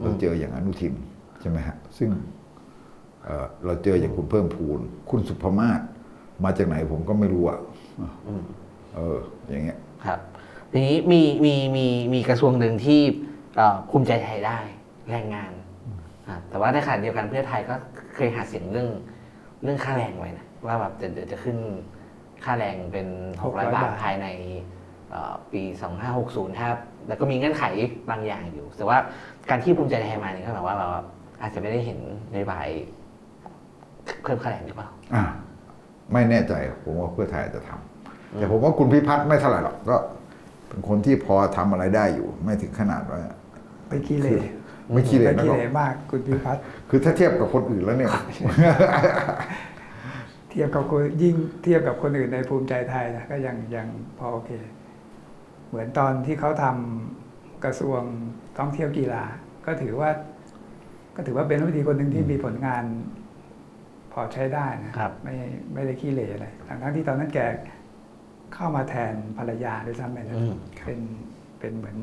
[0.00, 0.94] เราเจออย่างอนุทิน
[1.40, 2.10] ใช่ไหมฮะซึ่ง
[3.24, 5.80] เอ่อเราเจออย่างคุณเพิ่มพูน คุณสุภมาศ
[6.44, 7.58] มาจากไหนผมก็ไม่รู้อะ
[8.94, 9.18] เออ
[9.50, 10.18] อย่างเงี้ยครับ
[10.72, 13.00] ทีนี้มีมีมีมีกระทรวงหนึ่งที่
[13.56, 14.58] เอ่อภูมิใจไทยได้
[15.10, 15.52] แรงงาน
[16.26, 17.74] อ่าแต่ว่าในขณะเดียวกันเพื่อไทยก็
[18.14, 18.88] เคยหาเสียงเรื่อง
[19.62, 21.56] เรื่องค่าแรงไว้นะว่าแบบจะเดี๋ยวจะขึ้น
[22.44, 23.06] ค่าแรงเป็น
[23.42, 24.26] 600 600 บาท บาท ภายใน
[25.10, 25.62] เอ่อปี
[26.10, 27.64] 2560ครับแล้วก็มีเงื่อนไข
[28.10, 28.96] บางอย่างอยู่ แต่ว่า
[29.50, 30.86] การที่ภูมิใจไทยมาเนี่ยก็แบบว่าเรา
[31.42, 31.98] อาจจะไม่ได้เห็น
[32.32, 32.66] นโยบาย
[34.22, 35.24] เพิ่มค่าแรงหรือเปล่า อ่า
[36.12, 36.52] ไม่แน่ใจ
[36.82, 39.96] ผมว่าเพื่อไทยอาจจะทำแต่ผมว่าคุณพิพัฒน์ไม่เท่าไหร่หรอกก็
[40.68, 43.20] เป็นคนที่พอทำอะไรได้อยู่ ไม่ถึงขนาดว่า
[43.88, 44.36] ไปขี้เหร่
[44.92, 53.86] ไม่ขี้เหร่ไปนะขี้หรอเหกร่มากคุณพิพัฒน์คือถ้าเทียบกับคนอื่นแล้วเนี่ยเทียบกับคนยิ่งเทียบกับคนอื่นในภูมิใจไทยนะก็ยังยัง
[54.18, 54.50] พอโอเค
[55.68, 58.00] เหมือนตอนที่เขาทำกระทรวง
[58.58, 59.24] ท่องเที่ยวกีฬา
[59.66, 60.10] ก็ถือว่า
[61.16, 62.84] ก็ถือว่าเป็นรัฐมนตรีคนหนึ่งที่มีผลงาน
[64.12, 65.34] พอใช้ได้นะครับไม่
[65.74, 67.38] ไม่ได้ขี้เหร่อะไรทั้งทั้งที่ตอนนั้นแก
[68.54, 70.54] เข้ามาแทนภรรยาด้วยซ้ำไปนะอืม
[70.86, 71.00] เป็น
[71.60, 71.96] เป็นเหมือน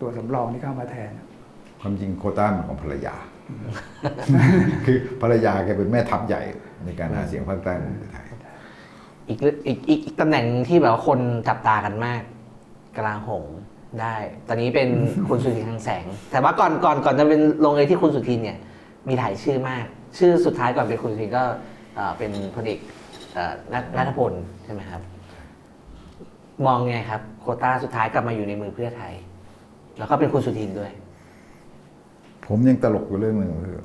[0.00, 1.10] ตัวสำรองที่เข้ามาแทน
[1.80, 3.14] ความจริงโควต้ามันของภรรยา
[4.84, 6.42] คือภรรยาแกเป็นแม่ทัพใหญ่
[6.84, 8.26] ในการหาเสียงภาคใต้ของประเทศไทย
[9.28, 12.22] อีกอีกอีกอีกตำแหน่งที่แบบว่าคนจับตากันมาก
[12.96, 13.44] กลาโหม
[14.00, 14.14] ได้
[14.48, 14.88] ตอนนี้เป็น
[15.28, 18.58] คุณสุทินทางแสง แต่ว่าก่อนก่อนก่อนจะเป็นลงเลยที่คุณสุทินเนี่ย
[19.08, 19.84] มีหลายชื่อมาก
[20.18, 21.42] ชื่อสุดท้ายก่อนเป็นคุณสุทินก็
[21.96, 22.78] เอ่อเป็นพลเอก
[23.34, 24.32] เอ่อนัทนัทพล
[24.64, 25.00] ใช่ไหมครับ
[26.66, 29.12] มองไงครับ โควต้าสุดท้ายกลับมาอยู่ในมือเพื่อไทย
[29.98, 30.92] แล้วก็เป็นคุณสุทินด้วย
[32.46, 33.78] ผมยังตลกอยู่เรื่องหนึ่งคือ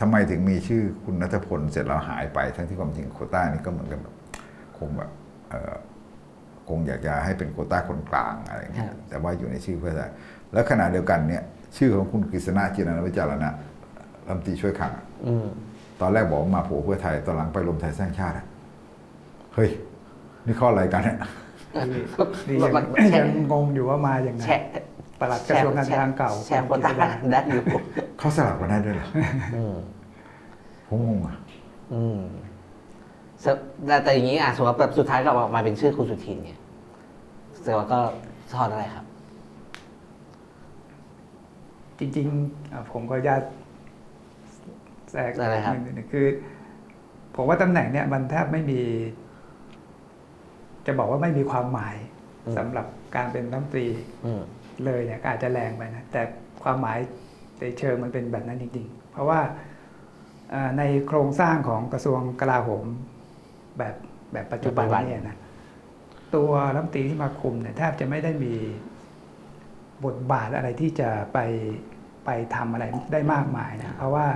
[0.00, 4.14] ทำไมถึงมีชื่อคุณนัทพลเสร็จแล้วหายไป ทั้งที่ความจริงโควต้านี่ก็เหมือนกันแบบ
[4.78, 5.10] คงแบบ
[5.50, 5.74] เอ่อ
[6.68, 10.10] คงอยากจะให้เป็นโควต้าคนกลางอะไรอย่างเงี้ครัยบแต่ว่าอยู่ในชื่อเพื่อไทย
[10.52, 11.42] แล้วขณะเดียวกันเนี่ย
[11.76, 13.50] ชื่อของคุณกฤษณะจินนวิจารณะ
[14.26, 15.46] รัฐมนตรีช่วยคลังอะอืม
[16.00, 18.46] ตอนแรกบอกว่ามาโผล่เพื่อไทยตอนหลังไปรวมไทยสร้างชาติอะ
[19.54, 19.70] เฮ้ย
[20.46, 21.18] นี่ข้ออะไรกันเนี่ย
[22.48, 24.68] นี่ยังมันยังงงอยู่ว่ามาอย่างไงแชร์
[25.20, 26.92] ปลัดกระทรวงการคลังเก่าแชร์โควต้า
[27.32, 27.62] ได้อยู่
[28.18, 29.08] เขาสลับกันได้ด้วยเหรอ
[29.56, 29.76] อืม
[30.86, 31.36] ผมงงอะ
[31.94, 32.20] อืม
[33.42, 36.58] แต่แต่อย่างนี้อะสมมติว่าแบบสุดท้ายก็ออกมาเป็นชื่อคุณสุทินเนี่ย
[37.64, 38.00] แต่ว่าก็
[38.50, 39.04] สะท้อนอะไรครับ
[41.98, 43.42] จริงๆอะผมก็ญาต
[45.10, 46.26] แทรกอะไรครับนิดนึงคือ
[47.36, 48.80] ผมว่าตำแหน่งเนี่ย มันแทบไม่มี
[50.86, 51.96] จะบอกว่าไม่มีความหมาย
[52.56, 53.86] สำหรับการเป็นรัฐมนตรี
[54.24, 54.42] อืม
[54.86, 56.22] เลยเนี่ยก็อาจจะแรงไปนะแต่
[56.62, 56.98] ความหมาย
[57.60, 59.40] ในเชิงมันเป็นแบบนั้นจริงๆ เพราะว่า
[60.50, 62.86] เอ่อในโครงสร้างของกระทรวงกลาโหม
[63.78, 63.94] แบบ
[64.32, 65.36] แบบปัจจุบันปัจจุบันเนี่ยนะ
[66.34, 68.54] ตัวรัฐมนตรีที่มาคุมเนี่ยแทบจะไม่ได้มี
[70.04, 71.38] บทบาทอะไรที่จะไป
[72.24, 74.26] ไปทำอะไรได้มากมายนะเพราะว่า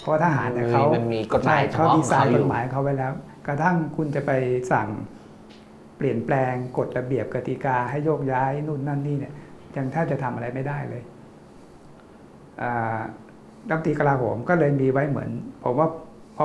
[0.00, 3.12] เพราะว่าทหารเนี่ยเขามันมีกฎหมายใช่เขาเฉพาะดีไซน์ของเขาอยู่กฎหมายเขาไว้แล้ว
[3.46, 4.32] กระทั่งคุณจะไป
[4.72, 4.88] สั่ง
[5.96, 9.34] เปลี่ยนแปลงกฎระเบียบกติกาให้โยกย้ายนู่นนั่นนี่เนี่ย
[9.76, 11.02] ยังแทบจะทำอะไรไม่ได้เลย
[12.62, 12.98] อ่า
[13.68, 15.30] รัฐมนตรีกลาโหมก็เลยมีไว้เหมือน
[15.64, 15.88] ผมว่า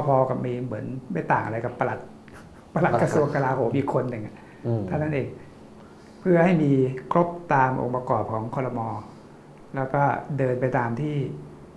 [0.07, 1.99] พอๆกับมีเหมือนไม่ต่างอะไรกับปลัด
[2.73, 4.35] ปลัดกระทรวงกลาโหมอีกคนหนึ่งอะ
[4.67, 5.27] อืมเท่านั้นเอง
[6.19, 6.71] เพื่อให้มี
[7.11, 8.89] ครบตามองค์ประกอบของคอรมอ
[9.75, 10.01] แล้วก็
[10.37, 11.15] เดินไปตามที่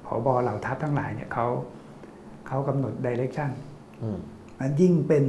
[0.07, 1.47] ผบเหล่าทัพทั้งหลายเนี่ยเขา
[2.49, 3.51] เขากำหนด direction
[4.03, 4.19] อืม
[4.59, 5.25] มันยิ่งเป็น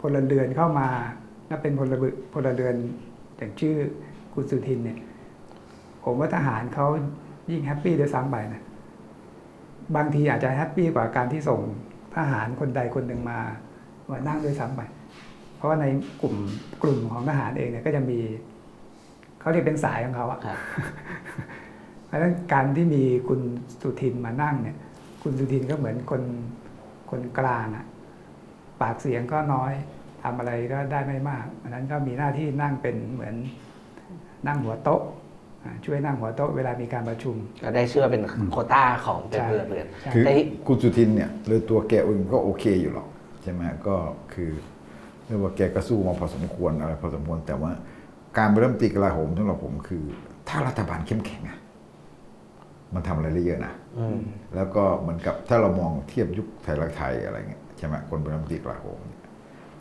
[0.00, 0.88] พลเรือนเข้ามา
[1.46, 2.76] และเป็นพลเรือนพลเรือน
[3.36, 3.76] อย่างชื่อ
[4.34, 4.98] คุณสุทินเนี่ย
[6.04, 6.86] ผมว่าทหารเขา
[7.50, 8.62] ยิ่ง happy ด้วยซ้ำไปนะ
[9.96, 11.60] บางทีอาจจะ happy กว่าการที่ส่ง
[12.16, 13.38] ทหารคนใดคนหนึ่งมา
[14.10, 14.82] มานั่งด้วยซ้ำไป
[15.56, 15.86] เพราะว่าใน
[16.22, 16.34] กลุ่ม
[16.82, 18.18] กลุ่มของทหารเองเนี่ยก็จะมี
[19.40, 20.58] เขาเรียกเป็นสายของเขาอะครับ
[22.06, 23.40] เพราะฉะนั้นการที่มีคุณ
[23.82, 24.76] สุทินมานั่งเนี่ย
[25.22, 26.22] คุณสุทินก็เหมือนคน
[27.10, 27.84] คนกลางอะ
[28.80, 29.72] ปากเสียงก็น้อย
[30.26, 33.34] ทำอะไรก็ได้ไม่มากอันนั้นก็มีหน้าที่นั่งเป็นเหมือน
[34.46, 35.02] นั่งหัวโต๊ะ
[35.64, 43.08] อ่าช่วยนั่งหัวโต๊ะเวลามีการประชุม ก็ได้ชื่อว่าเป็นโควต้าของเป็นใช่เรือเรือนใช่คือแต่ที่คุณสุทินเนี่ยโดยตัวแกเองก็โอเคอยู่หรอก
[43.42, 43.96] ใช่ไหมก็
[44.34, 44.50] คือ
[45.26, 47.72] เรียกว่าแกก็สู้มาพอสมควรอะไรพอสมควรแต่ว่า
[48.38, 50.04] การเป็นรัฐมนตรีกลาโหมสำหรับผมคือ
[50.48, 51.58] ถ้ารัฐบาลเข้มแข็งอะ
[52.94, 54.18] มันทำอะไรได้เยอะนะอืม
[54.54, 59.15] แล้วก็เหมือนกับถ้าเรามองเทียบยุคไทยรักไทยอะไรเงี้ยใช่ไหมคนเป็นรัฐมนตรีกลาโหมเนี่ย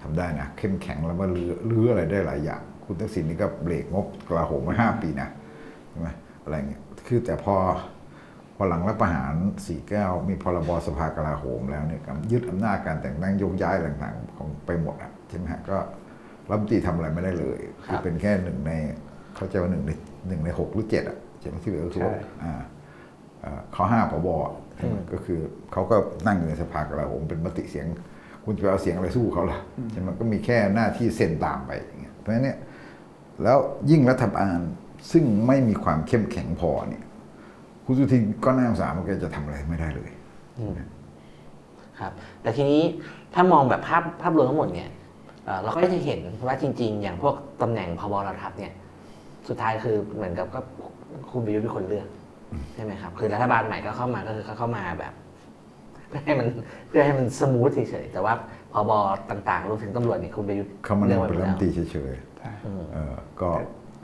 [0.06, 5.30] ทำได้นะเข้มแข็งแล้วว่าลื้อลื้ออะไรได้หลายอย่าง คุณทักษิณนี่ก็เบรกงบกลาโหมไว้ห้าปีนะ
[5.90, 6.08] ใช่ไหม
[6.44, 7.56] อะไรเงี้ยคือแต่พอ
[8.56, 9.34] พอหลังรัฐประหาร
[9.82, 15.78] 49 มีพรบสภากลาโหมแล้วเนี่ยการยึดอำนาจการแต่งตั้งโยกย้ายอะไรต่างๆของไปหมดอะใช่ไหมฮะก็
[16.50, 18.72] รัฐมนตรีทำอะไรไม่ได้เลยครับคือเป็นแค่หนึ่งใน
[19.36, 19.92] เขาจะว่าหนึ่งใน
[20.28, 22.62] หนึ่งในหกหรือเจ็ดอะใช่ไหมที่เหลือก็คือว่าใช่อ่า
[23.42, 25.40] เอ่อเขาห้าพบอะใช่ไหมก็คือ
[25.72, 25.96] เขาก็
[26.28, 27.88] นั่งอยู่ในสภากลาโหมเป็นมติเสียง
[28.46, 29.60] คุณจะไปเอาเสียงอะไรสู้เขาล่ะ
[29.92, 32.58] ใช่ไหมก็มีแค่หน้าที่เซ็นตามไปอย่างเงี้ยเพราะฉะนั้นเนี่ย
[33.44, 33.58] แล้ว
[33.90, 34.58] ยิ่งรัฐบาล
[35.12, 37.04] ซึ่งไม่มีความเข้มแข็งพอเนี่ย
[37.86, 40.10] คุณสุทินก็น่าสงสารมันแกจะทำอะไรไม่ได้เลย
[42.00, 42.82] ครับ แต่ทีนี้
[43.34, 44.90] ถ้ามองแบบภาพภาพรวมทั้งหมดเนี่ย
[45.64, 48.74] เราก็จะเห็นว่าจริง ๆ อย่างพวกตำแหน่งพบเหล่าทัพเนี่ย
[49.48, 50.60] สุดท้ายคือเหมือนกับก็
[51.32, 52.08] คุณประยุทธ์เป็นคนเลือก
[52.76, 55.14] ใช่ไหมครับ คือรัฐบาลใหม่ก็เข้ามาก็คือเขาเข้ามาแบบ
[56.10, 56.48] เพื่อให้มัน
[56.88, 58.34] เพื่อให้มันสมูทเฉยๆแต่ว่า
[58.74, 58.92] พบ
[59.32, 63.50] ต่างๆรวมถึงตำรวจเนี่ยคุณประยุทธ์เขามาเลืนั่อกงไว้หเป็มนดรัฐแล้มวนตรีเฉยใช่ๆเออก็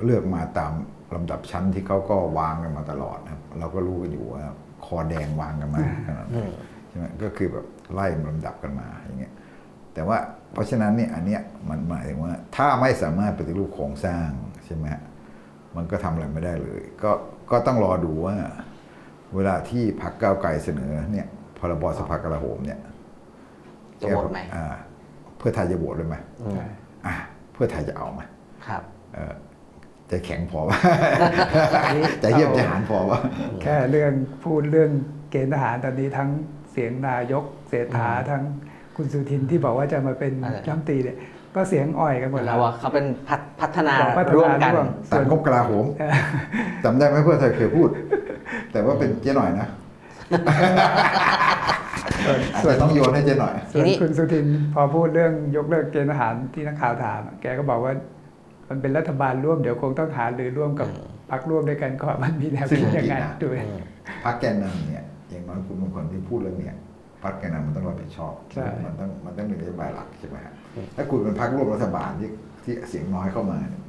[0.05, 0.73] เลือกมาตาม
[1.15, 4.43] ลำดับชั้นที่เขาก็วางกันมาตลอดนะครับ เราก็รู้กันอยู่ว่า
[4.85, 6.37] คอแดงวางกันมาขนาดไหน
[6.87, 9.33] ใช่ไหมก็คือแบบไล่ลำดับกันมาอย่างเงี้ย
[9.93, 10.17] แต่ว่า
[10.53, 14.29] เพราะฉะนั้นเนี่ยอันเนี้ยมันหมายถึงว่า ถ้าไม่สามารถปฏิรูปโครงสร้าง
[14.65, 15.03] ใช่ไหมฮะ
[15.75, 17.11] มันก็ทำอะไรไม่ได้เลย ก็
[17.51, 18.37] ก็ต้องรอดูว่า
[19.35, 21.27] เวลาที่พรรคก้าวไกลเสนอเนี่ย
[21.61, 22.79] พรบสภากลาโหมเนี่ย
[24.01, 24.65] จะโหวตไหมอ่า
[25.37, 26.15] เพื่อไทยจะโหวตเลยไหม
[26.55, 26.65] ใช่
[27.05, 27.13] อะ
[27.53, 28.21] เพื่อไทยจะเอาไหม
[28.67, 28.83] ครับ
[29.15, 29.35] เออ
[30.07, 30.77] ใจแข็งพอปะ
[32.21, 33.19] ใจเยี่ยมใจหานพอปะ
[33.63, 34.11] แค่เรื่อง
[34.43, 34.91] พูดเรื่อง
[35.31, 36.29] เกณฑ์ทหารตอนนี้ทั้ง
[36.71, 38.43] เสียงนายกเศรษฐาทั้ง
[38.95, 41.17] คุณสุทินที่บอกว่าจะมาเป็นอะไรรัฐมนตรีเนี่ย
[41.55, 45.85] ก็เสียงอ่อยกันหมดแล้แล้ววว่าเขาเป็นพัฒพัฒนาบอกพัฒนาร่วมกันร่วมตัดงบกลาโหม
[46.83, 47.89] จำได้ไหมเพื่อไทยเคยพูด
[48.71, 49.67] แต่ว่าเป็นเจ๊หน่อยนะ
[52.63, 57.93] ส่วนอาจจะต้องโยนให้เจ๊หน่อย ส่วนทีนี้คุณสุทินพอพูดเรื่องยกเลิกเกณฑ์ทหารที่นักข่าวถามอะแกก็บอกว่า
[58.69, 60.87] มันเป็นรัฐบาลร่วมเดี๋ยวคงต้องหาหรือร่วมกับ
[61.31, 63.57] พรรคร่วมด้วยกันก่อนมันมีแนวซึ่งคิดยังไงผมคิดนะด้วย
[64.25, 66.75] พรรคแกนนำเนี่ยอย่างน้อยคุณเป็นคนที่พูดเรื่องเนี้ย
[67.23, 70.53] พรรคแกนนำมันต้องรับผิดชอบใช่มันต้องมันต้องมีนโยบายหลักใช่ไหมฮะ
[70.95, 72.29] ถ้าคุณเป็นพรรคร่วมรัฐบาลที่
[72.63, 73.83] ที่เสียงน้อยเข้ามาเนี่ย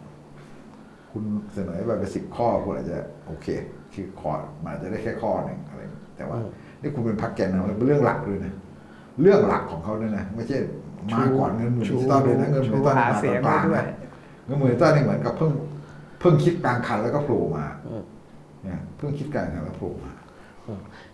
[1.13, 1.25] คุณ
[1.55, 3.47] เสนอไปเป็นสิบข้อคุณอาจจะโอเค
[3.95, 6.49] คือข้อมันอาจจะได้แค่ข้อหนึ่งอะไรอย่างเงี้ย แต่ว่าอืม
[6.83, 8.55] นี่คุณเป็นพรรคแกนนำแล้วเป็นเรื่องหลักเลยนะ
[9.23, 10.57] เรื่องหลักของเขาเนี่ยนะไม่ใช่
[11.13, 13.85] มาก่อนเงินหมื่นดิจิตอลเลยนะเงินหมื่นดิจิตอลชูหาเสียงไว้ด้วย
[14.47, 15.53] เงินหมื่นดิจิตอลนี่เหมือนกับเพิ่ง
[16.21, 18.05] เพิ่งคิดกลางคันแล้วก็โผล่มาอืม
[18.63, 20.13] เนี่ยเพิ่งคิดกลางคันแล้วโผล่มา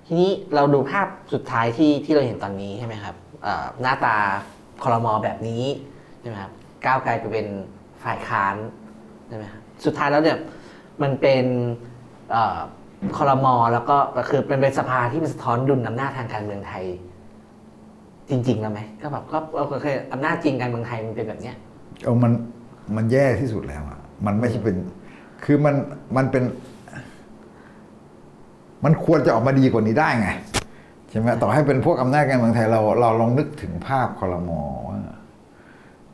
[0.07, 4.17] ทีนี้เราดูภาพสุดท้ายที่ที่เราเห็นตอนนี้ใช่ไหมครับเอ่อหน้าตา
[4.83, 5.65] คอรมอแบบนี้
[6.21, 6.53] ใช่ไหมครับ
[6.87, 7.47] ก้าวไกลไปเป็น
[8.05, 8.57] ฝ่ายค้าน
[9.29, 10.39] ใช่ไหมครับสุดท้ายแล้วเนี่ย
[11.03, 11.45] มันเป็น
[12.31, 12.59] เอ่อ
[13.17, 13.97] คอรมอแล้วก็
[14.29, 16.85] คือเป็นเป็นสภาที่มันสะท้อนดุลอำนาจทางการเมืองไทย
[18.31, 19.39] จริงๆแล้วไหมก็แบบก็
[19.71, 21.57] โอเคอำนาจจริงการเมืองไทยมันเป็นแบบเนี้ย
[22.03, 22.33] เอามัน
[22.97, 24.77] มันแย่ที่สุดแล้วอะมันไม่ใช่เป็น
[25.45, 25.75] คือมัน
[26.17, 26.45] มันเป็น
[28.85, 30.29] มันควรจะออกมาดีกว่านี้ได้ไง
[31.11, 34.99] ใช่ไหมต่อให้เป็นพวกอำนาจการเมืองไทยเราเราลองนึกถึงภาพคอรมอว่า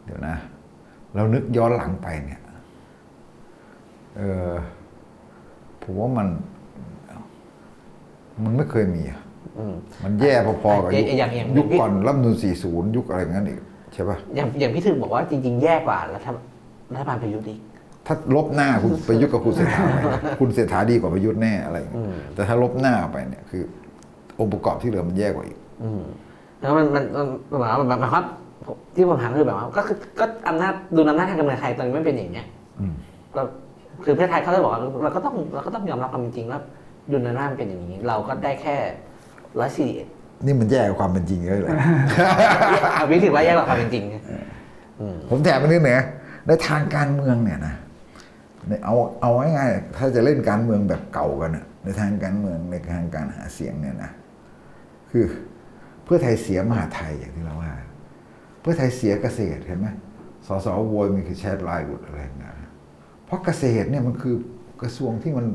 [0.04, 0.36] เดี๋ยวนะ
[1.14, 2.42] เรานึกย้อนหลังไปเนี่ย
[4.16, 4.50] เออ
[5.82, 6.28] ผมว่ามัน
[8.42, 9.20] มันไม่เคยมีอะ
[9.58, 13.60] อืมมันแย่พอๆกับยุคอย่างอย่างยุคก่อนรัฐธรรมนูล40 ยุคอะไรงั้นอีก
[13.94, 16.28] ใช่ปะอย่างอย่างพี่ถึงบอกว่าจริง ๆ แย่กว่ารัฐ
[16.92, 17.60] รัฐบาลประยุทธ์อีก
[18.06, 23.62] ถ้าลบหน้าคุณประยุทธ์กับคุณเศรษฐาไปนะคุณเศรษฐาดีกว่าประยุทธ์แน่อะไรอย่างเงี้ยอืมแต่ถ้าลบหน้าไปเนี่ยคือ
[24.40, 26.02] องค์ประกอบที่เหลือมันแย่กว่าอีกอืม
[26.60, 28.24] แล้วมันมันมันมันหมายความว่าหมายความ
[28.94, 32.46] ที่ผมถามคือแบบว่าก็คือก็อำนาจดูอำนาจทางการเมืองไทยตอนนี้ไม่เป็นอย่างเนี้ย
[32.80, 32.94] อืม
[33.34, 33.42] เรา
[34.04, 36.60] คือเพื่อไทยเขาเลยบอกว่าเราก็ต้องเราก็ต้องยอมรับความจริงว่า
[37.10, 38.76] ดุลอำนาจมันเป็นอย่างนี้ เราก็ได้แค่
[39.58, 39.90] ร้อยสี่
[40.44, 41.70] นี่มันแย่กว่าความเป็นจริงเลยเลย
[42.94, 44.04] เอาวิถือว่าแย่กว่าความเป็นจริง
[45.00, 46.06] อืมผมแถมไปนิดหนึ่งนะ
[46.46, 47.74] ในทางการเมืองเนี่ยนะ
[48.68, 54.10] ในเอาเอาง่ายๆถ้าจะเล่นการเมืองแบบเก่ากันนะในทางการเมืองในทางการหาเสียงเนี่ยนะ
[55.10, 55.24] คือ
[56.04, 57.72] เพื่อไทยเสียมหาไทยอย่างที่เราว่า
[58.60, 59.88] เพื่อไทยเสียเกษตรเห็นไหม
[60.46, 62.54] สสโวยมีคือแชทไลน์หลุดอะไรอย่างเงี้ย
[63.24, 64.34] เพราะเกษตรเนี่ยมันคือ
[64.82, 65.46] กระทรวงที่มัน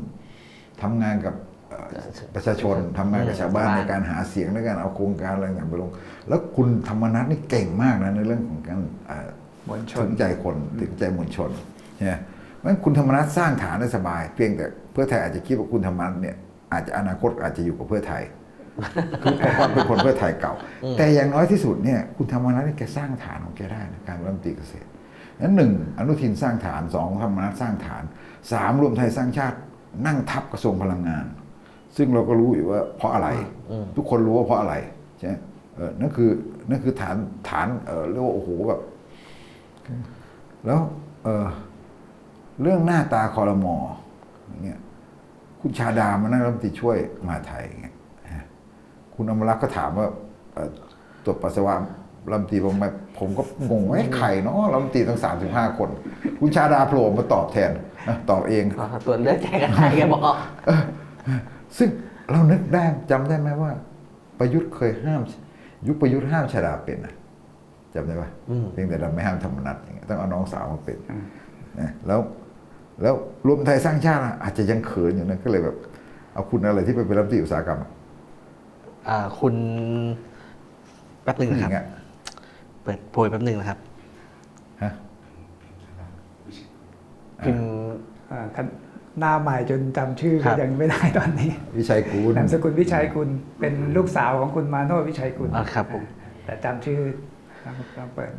[0.82, 1.34] ทำงานกับ
[1.70, 1.86] เอ่อ
[2.34, 5.90] ประชาชนทำงานกับชาวบ้านในการหาเสียงในการเอาโครงการอะไรต่างๆไปลง
[6.28, 9.28] แล้วคุณธรรมนัฐนี่เก่งมากนะในเรื่องของการเอ่อ
[9.68, 11.50] มวลชถึนงใจคนถึงใจมวลชน
[11.96, 12.14] ใช่ไหม
[12.56, 16.36] เพราะฉะนั้นคุณธรรมนัฐสร้างฐานได้สบาย เพียงแต่เพื่อไทยอาจจะคิดว่าคุณธรรมนัฐเนี่ย
[16.72, 18.22] อาจจะอนาคตอาจจะอยู่กับเพื่อไทย
[19.22, 20.54] คือเพราะว่าเป็นคนเพื่อไทยเก่า
[20.98, 24.88] แต่อย่างน้อยที่สุดเนี่ยคุณธรรมนัฐนี่แกสร้างฐานของแกได้นะการเป็นรัฐมนตรีเกษตร
[25.40, 28.02] นั้นหนึ่งอนุทินสร้างฐานสองธรรมนัฐสร้างฐาน
[28.52, 29.56] สามรวมไทยสร้างชาติ
[30.06, 31.24] นั่งทับกระทรวงพลังงาน
[31.96, 33.28] ซึ่งเราก็รู้อยู่ว่าเพราะอะไร
[33.96, 34.74] ทุกคนรู้ว่าเพราะอะไร
[35.18, 35.34] ใช่ไหม
[35.76, 36.30] เออนั่นคือ
[36.68, 37.16] นั่นคือฐาน
[37.48, 38.80] ฐานเออเรียกว่าโอ้โหแบบ
[40.66, 40.80] แล้ว
[41.24, 41.46] เออ
[42.62, 43.76] เรื่องหน้าตาคอรมอ
[44.48, 44.80] อย่างเงี้ย
[45.60, 47.96] คุณชาดามานั่งรัฐมนตรีช่วยมหาไทยอย่างเงี้ย
[48.36, 48.46] ฮะ
[49.14, 50.06] คุณอมรักษ์ก็ถามว่า
[50.52, 50.70] เอ่อ
[51.24, 51.74] ตรวจปัสสาวะ
[52.28, 52.84] รัฐมนตรีผมไหม
[53.18, 55.88] ผมก็งงว่าไอ้ไข่เนาะรัฐมนตรีทั้งสามสิบห้าคน
[56.40, 57.70] คุณชาดาโผล่มาตอบแทน
[58.08, 58.64] นะตอบเอง
[59.04, 60.22] ส่วนเลือดใจกันไทยแกบอก
[61.78, 61.88] ซึ่ง
[62.30, 63.72] เรานึกได้จำได้ไหมว่า
[64.38, 65.20] ประยุทธ์เคยห้าม
[65.86, 67.14] ยุคประยุทธ์ห้ามชาดาเป็นนะ
[67.94, 70.98] จำได้ปะอืมเพียงแต่เราไม่ห้ามธรรมนัตอย่างเงี้ยต้องเอาน้องสาวมาเป็น
[71.80, 72.20] นะแล้ว
[73.02, 73.14] แล้ว
[73.46, 75.76] รวมไทยสร้างชาติอะอาจจะยังเขินอยู่นะก็เลยแบบ
[76.34, 77.90] เอาคุณอะไรที่ไปเป็นรัฐมนตรีอุตสาหกรรมอะ
[79.08, 79.54] อ่าคุณ
[81.22, 83.78] แป๊บหนึ่งผู้หนะญิครับงอะเปิดโพยแป๊บหนึ่งนะครับ
[84.82, 84.92] ฮะ
[87.44, 87.64] พิมพ์
[88.32, 88.66] อ่าท่าน
[89.18, 93.28] หน้าใหม่จนจำชื่อครัก็บยังไม่ได้ตอนนี้วิชัยกูลนามสกุลวิชัยกุล
[93.60, 96.04] เป็นลูกสาวของคุณมาโนวิชัยกุลอ่าครับผม
[96.44, 97.00] แต่จำชื่อ
[97.64, 98.32] ต้องต้องเปิด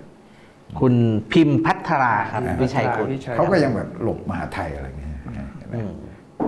[0.80, 0.94] คุณ
[1.32, 5.12] พิมพ์พัทราครับอ่าวิชัยกุลวิชัยเขาก็ยังแบบหลบมหาไทยอะไรเงี้ย
[5.58, 5.92] เห็นไหม อืม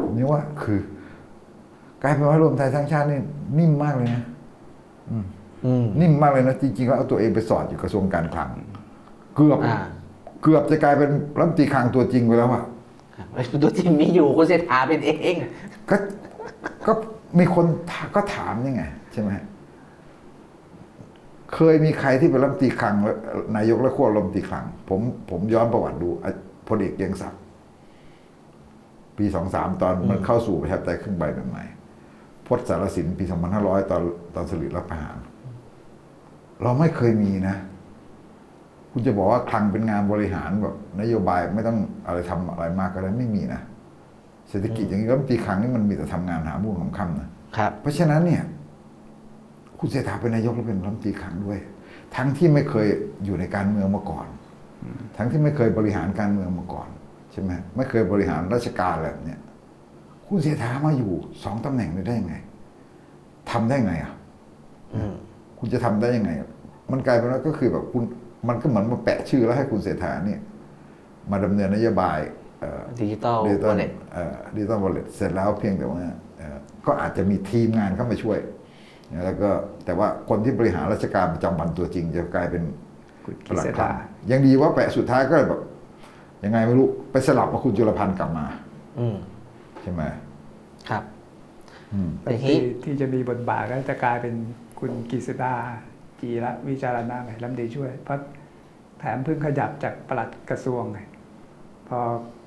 [0.03, 0.79] ผมนี่ว่าคือ
[2.01, 3.19] กลายเป็นว่ารวมไทยสร้างชาตินี่
[3.59, 4.23] นิ่มมากเลยนะ
[5.11, 5.25] อืม
[5.99, 8.49] นิ่มมากเลยนะจริงๆแล้วเอาตัวเองไปสอดอยู่กระทรวงการคลัง
[9.35, 9.77] เกือบอ่า
[10.41, 12.63] เกือบจะกลายเป็นรัฐมนตรีคลังตัวจริงไปแล้วอะ
[13.15, 13.23] ครั
[13.57, 15.35] บตัวจริงมีอยู่คุณเศรษฐาเป็นเอง
[15.89, 15.95] ก็
[16.87, 16.91] ก็
[17.39, 19.29] มีคนถาก็ถามนี่ไงใช่ไหม
[21.53, 23.15] เคยมีใครที่เป็นรัฐมนตรีคลังและ
[23.55, 24.99] นายกและขั้วรัฐมนตรีคลัง ผม
[25.29, 26.31] ผมย้อนประวัติดูอะ
[26.67, 27.41] พลเอกเกรียงศักดิ์
[29.17, 34.01] ปีสองสามตอนมันเข้าสู่ประชาธิปไตยครึ่งใบใหม่ๆพจน์สารสินปีสองพันห้าร้อยตอน
[34.35, 35.17] ตอนสลิดรับประหาร
[36.61, 37.55] เราไม่เคยมีนะ
[38.91, 43.61] คุณจะบอกว่าคลังเป็นงานบริหารแบบนโยบายไม่ต้องอะไรทำอะไรมากก็ได้ไม่มีนะ
[44.49, 48.43] เศรษฐกิจอย่างนี้รัฐมนตรีคลังนี่มันมีแต่ทำงานหาบุญของคำนะครับ เพราะฉะนั้นเนี่ย
[49.79, 51.59] คุณเศรษฐาเป็นนายกและเป็นรัฐมนตรีคลังด้วย
[52.15, 52.87] ทั้งที่ไม่เคย
[53.25, 54.27] อยู่ในการเมืองมาก่อน
[55.17, 56.89] ทั้งที่ไม่เคยบริหารการเมืองมาก่อน
[57.31, 59.39] ใช่ไหมไม่เคยบริหารราชการแบบเนี้ย
[60.27, 61.13] คุณเศรษฐามาอยู่
[61.43, 62.35] สองตำแหน่งนี้ได้ยังไง
[63.51, 64.13] ทำได้ไงอะ
[64.95, 65.13] อืม
[65.63, 66.31] คุณจะทำได้ยังไง
[66.91, 68.03] มันกลายเป็นว่าก็คือแบบคุณ
[68.47, 70.39] มันก็เหมือนมาแปะชื่อแล้วให้คุณเศรษฐาเนี่ย
[71.31, 72.19] มาดำเนินนโยบาย
[72.59, 73.91] เอ่อดิจิตอลดิจิตอวอลลเล็ต
[74.55, 76.01] ดิจิตอลวอลเล็ตเสร็จแล้วเพียงแต่ว่า
[76.37, 78.39] เอ่อก็อาจจะมีทีมงานเข้ามาช่วย
[79.25, 79.49] แล้วก็
[79.85, 82.63] แต่ว่าคนที่บริหารราชการประจำวันตัวจริง จะกลายเป็น
[83.25, 83.95] คุณปกิลัดษคลัดาง
[84.31, 85.61] ยังดีว่าแปะสุดท้ายก็แบบ
[86.43, 88.45] ยังไงไม่รู้ไปสลับมาคุณจุลพันธ์กลับมา
[88.99, 89.17] อืม
[89.81, 90.03] ใช่ไหม
[90.89, 91.03] ครับ
[91.93, 94.33] อืมแต่ทีที่นี้ที่จะมีบทบาทก็จะกลายเป็น
[94.85, 95.55] คุณกิษดา
[96.21, 98.19] จีระวิจารณะไงรัฐมนตรีช่วย เพราะ
[98.99, 100.99] แถมเพิ่งขยับจากปลัดกระทรวงไง
[101.87, 101.99] พอ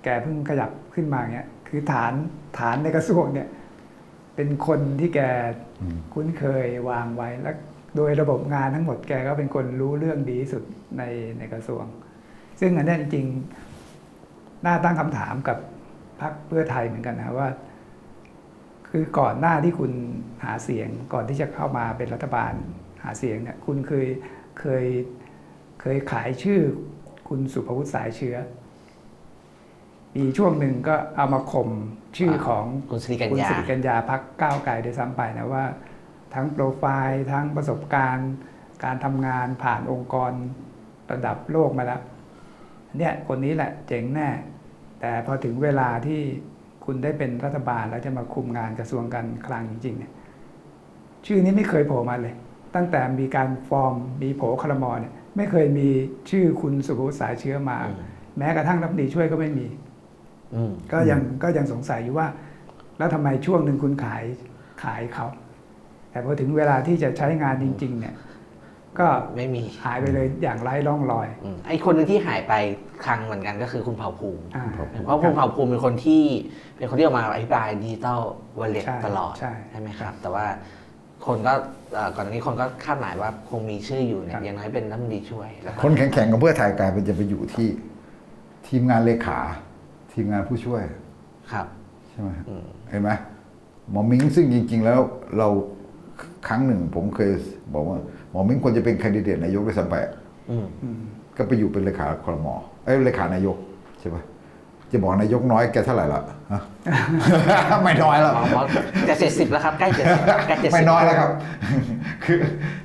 [0.04, 2.12] แกเพิ่งขยับขึ้นมาเนี้ยคือฐาน
[2.58, 3.48] ฐานในกระทรวงเนี่ย
[4.34, 5.20] เป็นคนที่แก
[5.80, 7.56] อืมคุ้นเคยวางไว้แล้ว
[7.96, 10.62] โดยระบบงานทั้งหมดแกก็เป็นคนรู้เรื่องดีที่สุด
[10.98, 11.02] ใน
[11.38, 11.84] ในกระทรวง
[12.60, 15.58] ซึ่งอันเนี้ยจริงๆน่าตั้งคำถามกับ
[16.20, 17.48] พรรคเพื่อไทยเหมือนกันนะว่า
[18.90, 19.92] คือก่อนหน้าที่คุณ
[20.44, 22.52] หาเสียงก่อนที่จะเข้ามาเป็นรัฐบาล
[23.02, 24.06] หาเสียงเนี่ยคุณเคย
[24.60, 24.86] เคย
[25.80, 26.60] เคยขายชื่อ
[27.28, 28.36] คุณสุภวุฒิสายเชื้อ
[30.16, 31.70] มีช่วงหนึ่งก็เอามาข่ม
[32.18, 35.64] ชื่อของคุณสิริกัญคุณญาสิริกัญญาพักก้าวไกลโดยซ้ำไปนะว่า
[36.34, 38.32] ทั้งโปรไฟล์ทั้งประสบการณ์
[38.84, 40.32] การทำงานผ่านองค์กร
[41.10, 42.02] ระดับโลกมาแล้ว
[42.98, 44.28] เนี่ยคนนี้แหละเจ๋งแน่
[45.00, 46.20] แต่พอถึงเวลาที่
[46.86, 50.12] คุณได้เป็นรัฐบาลแล้วจะมาคุมงานกระทรวงการคลังจริงๆเนี่ย
[51.26, 52.34] ชื่อนี้ไม่เคยโผล่มาเลย
[52.74, 55.88] ตั้งแต่มีการฟอร์มมีโผล่คลมอเนี่ยไม่เคยมี
[56.30, 57.96] ชื่อคุณสุภวุฒิสายเชื้อมาอืม
[58.38, 59.66] แม้กระทั่งรัฐมนตรีช่วยก็ไม่มี
[60.54, 62.26] อืมก็ยังก็ยังสงสัยอยู่ว่า
[62.98, 64.24] แล้วทำไมช่วงหนึ่งคุณขาย
[64.82, 65.26] ขายเขา
[66.10, 68.14] แต่พอถึงเวลาที่จะใช้งานจริง ๆ เนี่ย
[69.00, 69.06] ก็
[69.36, 72.54] ไม่มีหายไปเลยอย่างไร้ร่องรอยอืมไอคนหนึงที่หายไป
[73.04, 74.64] ครั้งเหมือนกันก็คือคุณเผ่าภูมิอ่า
[75.04, 76.22] เพราะคุณเผ่าภูมิเป็นคนที่
[76.76, 78.20] เป็นคนที่ออกมาอธิบายดิจิตอล
[78.58, 80.46] วอลเล็ตใช่ตลอดใช่ไหมครับ แต่ว่า
[81.26, 81.52] คนก็
[81.94, 87.68] เอ่อก่อนหน้านี้คนก็คาดหมายว่าคงมีชื่ออยู่เนี่ครัยบอย่างน้อยเป็นรัฐมนตรีช่วยแล้วก็คนแข็งๆกับเพื่อไทยกลายเป็นจะไปอยู่ที่
[88.66, 89.38] ทีมงานเลขา
[90.12, 90.82] ทีมงานผู้ช่วย
[91.52, 91.66] ครับ
[92.10, 93.10] ใช่ไหมอืมเห็นไหม
[93.90, 94.98] หมอมิงซึ่งจริง ๆ แล้ว
[95.38, 95.48] เรา
[96.48, 97.30] ครั้งหนึ่งผมเคย
[97.74, 99.94] บอกว่าห มอมิงควรจะเป็นแคนดิเดตนายกด้วยซ้ำไป
[100.50, 101.00] อืมอืม
[101.36, 102.46] ก็ไปอยู่เป็นเลขาครม
[102.84, 103.56] เอ้ยเลขานายก
[104.00, 104.22] ใช่ปะ
[104.90, 106.20] จะบอกนายกน้อยแกเท่าไหร่ละ
[106.52, 106.62] ฮะ
[107.84, 108.62] ไม่น้อยแล้วหมอหมอ
[109.08, 111.30] จะเจ็ดสิบแล้วครับใกล้เจ็ดสิบใกล้เจ็ดสิบไม่น้อยแล้วครับ
[112.24, 112.38] คือ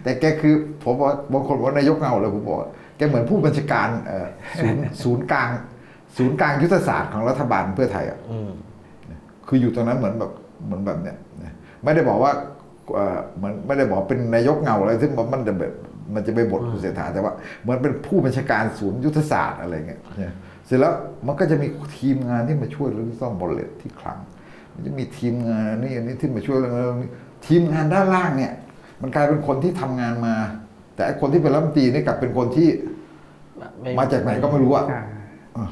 [0.03, 4.27] แต่แกคือผมว่าบางคนว่านายกเงาเลยผมบอกว่าแกเหมือนผู้บัญชาการเอ่อ
[4.61, 5.49] ศูนย์ศูนย์กลาง
[6.17, 8.49] ศูนย์กลางยุทธศาสตร์ของรัฐบาลเพื่อไทยอะอืม
[9.47, 10.31] คืออยู่ตรงนั้นเหมือนแบบ
[10.65, 12.31] เหมือนแบบเนี้ยนะไม่ได้บอกว่า
[12.93, 15.73] เอ่อเหมือนไม่ได้บอกเป็นนายกเงาอะไรซึ่งมันจะแบบ
[16.15, 20.33] มันจะไปบทคุณเสถาแต่ว่าเหมือนเป็นผู้บัญชาการศูนย์ยุทธศาสตร์อะไรเงี้ยเนี่ย
[20.65, 20.93] เสร็จแล้ว
[21.27, 24.19] มันก็จะมีทีมงานที่มาช่วยเรื่องซ่อมบอลเลตที่คลัง
[24.73, 27.11] มันจะมีทีมงานอันนี่อันนี้ที่มาช่วยเรื่องนั้นนี้
[27.47, 28.51] ทีมงานด้านล่างเนี่ย
[29.01, 30.35] มันกลายเป็นคนที่ทำงานมา
[30.95, 32.69] แต่ไอ้คนที่เป็นรัฐมนตรีนี่กลับเป็นคนที่
[33.81, 34.85] ไม่มาจากไหนก็ไม่รู้อะ
[35.57, 35.69] อ่า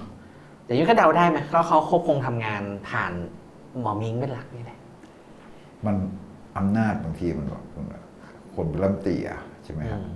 [0.65, 3.11] แต่ยุ้ยก็เดาได้ไหมก็เขาคบคงทำงานผ่าน
[3.81, 4.77] หมอมิงเป็นหลักนี่แหละ
[5.85, 5.95] มัน
[6.57, 7.63] อำนาจบางทีมันแบบ
[8.55, 10.13] คนเป็นรัฐมนตรีอะใช่ไหมครับอืม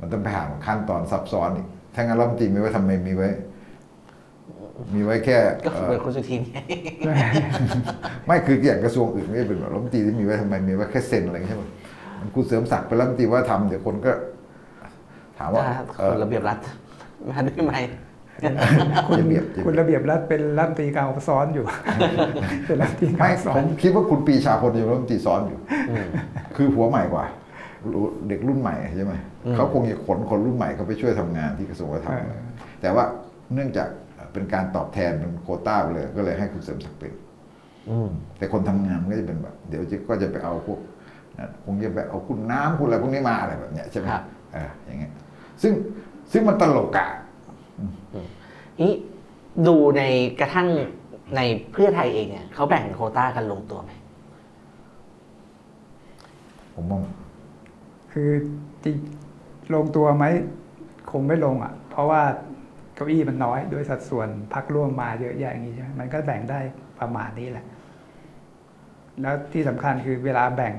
[0.00, 3.28] มันต้องไปผ่านขั้นตอนซับซ้อนอีกถ้างั้นรัฐมนตรีมีไว้ทำไมมีไว้
[4.94, 6.58] มีไว้แค่ก็เอ่อเป็นคุณสุทินไง
[8.26, 11.64] ไม่คืออย่างกระทรวงอื่นไม่ได้เป็นแบบรัฐมนตรีที่มีไว้ทำไมมีไว้แค่เซ็นอะไรอย่างเงี้ยใช่ไหม
[12.20, 14.12] มันคุณเสริมศักดิ์เป็นรัฐมนตรีว่าทำเดี๋ยวคนก็
[15.38, 16.58] ถามว่าถ้าเอ่อคนระเบียบรัฐ
[17.30, 17.74] มาด้วยไหม
[19.20, 21.64] ระเบียบคุณระเบียบรัฐเป็นรัฐมนตรีกลางซ้อนอยู่
[22.66, 25.58] เป็นรัฐมนตรีกลาไม่งซ้อผนมคิดว่าคุณปรีชาพลยังรัฐมนตรีซ้อนอยู่
[25.90, 26.06] อืม
[26.56, 27.24] คือหัวใหม่กว่า
[28.28, 29.14] เด็กรุ่นใหม่ใช่ไหม
[29.46, 32.40] อืมเขาคงจะขนคนรุ่นใหม่เขาไปช่วยทำงานที่กระทรวงวัฒนธรรมเออ
[32.80, 33.04] แต่ว่า
[33.54, 33.88] เนื่องจาก
[34.32, 37.12] เป็นการตอบแทนเป็นโควต้าไปเลย ก็เลยให้คุณเสริมศักดิ์เป็น
[37.90, 40.78] อืมแต่คนทำงานมันก็จะเป็นแบบ เดี๋ยวจะก็จะไปเอาพวก
[41.38, 44.22] นะคงจะไปเอาคุณน้ำคุณอะไรพวกนี้มาอะไรแบบเนี้ยใช่ไหมครับ
[44.52, 45.12] เอออย่างเงี้ย
[45.62, 45.72] ซึ่ง
[46.32, 47.08] ซึ่งมันตลกอะ
[48.80, 48.92] นี่
[49.66, 50.02] ดูใน
[50.40, 50.68] กระทั่ง
[51.36, 51.40] ใน
[51.72, 53.90] เพื่อไทยเองเนี่ยเขาแบ่งโควต้ากันลงตัวไหม
[56.74, 57.00] ผมว่า
[58.12, 58.30] คือ
[58.84, 58.96] จริง
[59.74, 60.24] ลงตัวไหม
[61.10, 62.22] คงไม่ลงอะ เพราะว่า
[62.94, 66.60] เก้าอี้มันน้อยด้วยสัดส่วนพักร่วมมาเยอะแยะอย่างนี้ใช่ไหมมันก็แบ่งได้
[67.00, 67.66] ประมาณนี้แหละ
[69.20, 70.74] แล้วที่สำคัญคือเวลาแบ่ง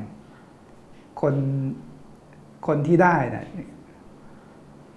[1.22, 1.36] คน
[2.68, 3.46] คนที่ได้น่ะ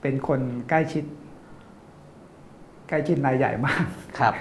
[0.00, 1.04] เป็นคนใกล้ชิด
[2.92, 3.84] ใกล้ชิดนายใหญ่มาก
[4.18, 4.34] ครับ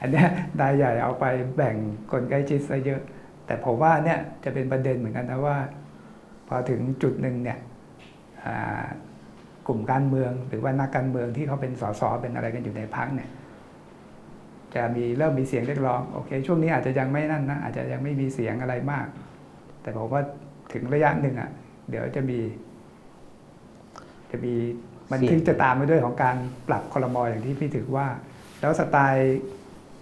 [0.00, 0.28] อันเนี้ย
[0.60, 1.24] นายใหญ่เอาไป
[1.56, 1.76] แบ่ง
[2.10, 3.00] คนใกล้ชิดซะเยอะ
[3.46, 5.58] แต่ผมว่าเนี่ยจะเป็นประเด็นเหมือนกันนะว่า
[6.48, 7.58] พอถึงจุดหนึ่งเนี่ย
[8.44, 8.86] อ่า
[9.66, 13.28] กลุ่มการเมืองหรือว่านักการเมืองที่เขาเป็นสสเป็นอะไรกันอยู่ในพักเนี่ย
[14.74, 19.06] จะมีเริ่มมีเสียงเรียกร้องโอเค ช่วงนี้อาจจะยังไม่นั่นนะอาจจะยังไม่มีเสียงอะไรมาก
[19.82, 20.22] แต่ผมว่า
[20.72, 21.50] ถึงระยะหนึ่งอะ
[21.90, 22.38] เดี๋ยวจะมี
[24.30, 24.54] จะมี
[25.10, 26.36] มันเสียงถึงจะตามไปด้วยของการ
[26.68, 28.06] ปรับคอรมออย่างที่พี่ถือว่า
[28.60, 29.38] แล้วสไตล์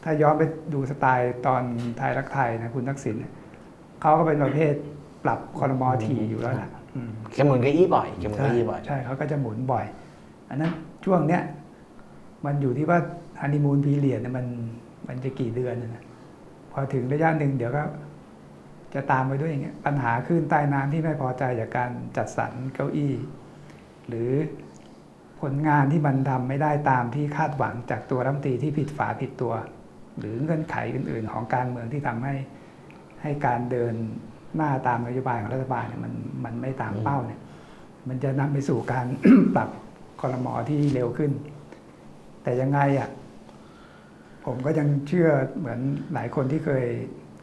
[0.05, 0.43] ถ้าย้อนไป
[0.75, 1.63] ดูสไตล์ตอน
[1.99, 3.33] ไทยรักไทยนะคุณทักษิณเนี่ย
[4.01, 4.75] เขาก็เป็นประเภท
[5.25, 9.85] ปรับคอรมอทีอยู่แล้วแหละอืมแกหมุนเก้าอี้บ่อยแกหมุนใช่เก้าอี้บ่อยใช่เขาก็จะหมุนบ่อย
[10.51, 10.73] อันนั้น
[11.05, 11.43] ช่วงเนี้ย
[12.47, 12.99] มันอยู่ที่ว่า
[13.41, 14.47] ฮันนีมูนพีเรียดมัน
[15.09, 16.05] มันจะกี่เดือนนะนะ
[16.73, 17.83] พอถึงระยะหนึ่งเดี๋ยวก็
[18.95, 23.15] จะตามไปด้วยอย่างเงี้ยปัญหาขึ้นใต้น้ำที่ไม่พอใจจากการจัดสรรเก้าอี้
[24.09, 24.31] หรือ
[25.41, 29.53] ผลงานที่มันทำไม่ได้ตามที่คาดหวังจากตัวรัฐมนตรีที่ผิดฝาผิดตัว
[30.19, 32.35] หรือเงื่อนไขอื่น ๆ ของการเมืองที่ทำให้
[33.23, 33.95] ให้การเดิน
[34.57, 36.13] หน้าตามนโยบายของรัฐบาลเนี่ยมัน
[36.45, 37.41] มันไม่ตามเป้าเนี่ย
[38.09, 39.07] มันจะนำไปสู่การ
[39.55, 39.69] ปรับ
[40.21, 41.31] คอรมอที่เร็วขึ้น
[42.43, 43.09] แต่ยังไงอะ
[44.47, 45.29] ผมก็ยังเชื่อ
[45.59, 45.81] เหมือน
[46.15, 46.85] หลายคนที่เคย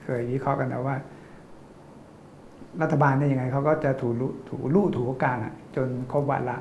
[0.04, 0.96] เคยวิเคราะห์กันนะว่า
[2.82, 6.58] รัฐบาลเนี่ยยังไงเขาก็จะถูรูถูลู่ถูกางอะ จนครบวาระ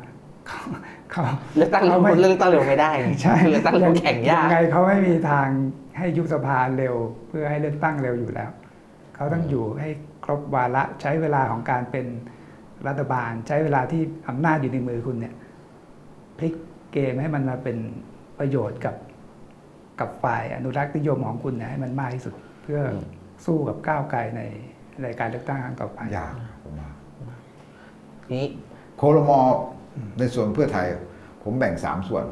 [1.11, 2.91] เขาเขาเลือกตั้งเร็วขาไม่เลือกตั้งเร็วไม่ได้
[3.23, 5.49] ใช่เลือกตั้งเร็วแข่งยากยังไงเขาไม่มีทาง
[5.99, 6.95] ให้ยุบสภาเร็ว
[7.29, 8.51] เพื่อให้เลือกตั้งเร็วอยู่แล้ว
[9.15, 9.89] เขาต้องอยู่ให้
[10.25, 12.07] ครบวาระใช้เวลาของการเป็น
[12.87, 15.35] รัฐบาล ใช้เวลาที่อำนาจอยู่ในมือคุณเนี่ย
[16.39, 16.55] พลิก
[16.93, 17.79] เกมให้มันมาเป็น
[18.39, 18.97] ประโยชน์กับ
[20.01, 22.97] กับฝ่ายอนุรักษ์นิยมของคุณเนี่ยให้มันมากที่สุด เพื่ออม
[23.47, 24.43] สู้กับก้าวไกลใน
[25.03, 26.91] ในการเลือกตั้งครั้งต่อไปยากผมว่า
[28.35, 28.47] นี้
[28.97, 29.41] โคลมอ
[30.19, 30.87] ในส่วนเพื่อไทย
[31.43, 32.25] ผมแบ่งสามส่วน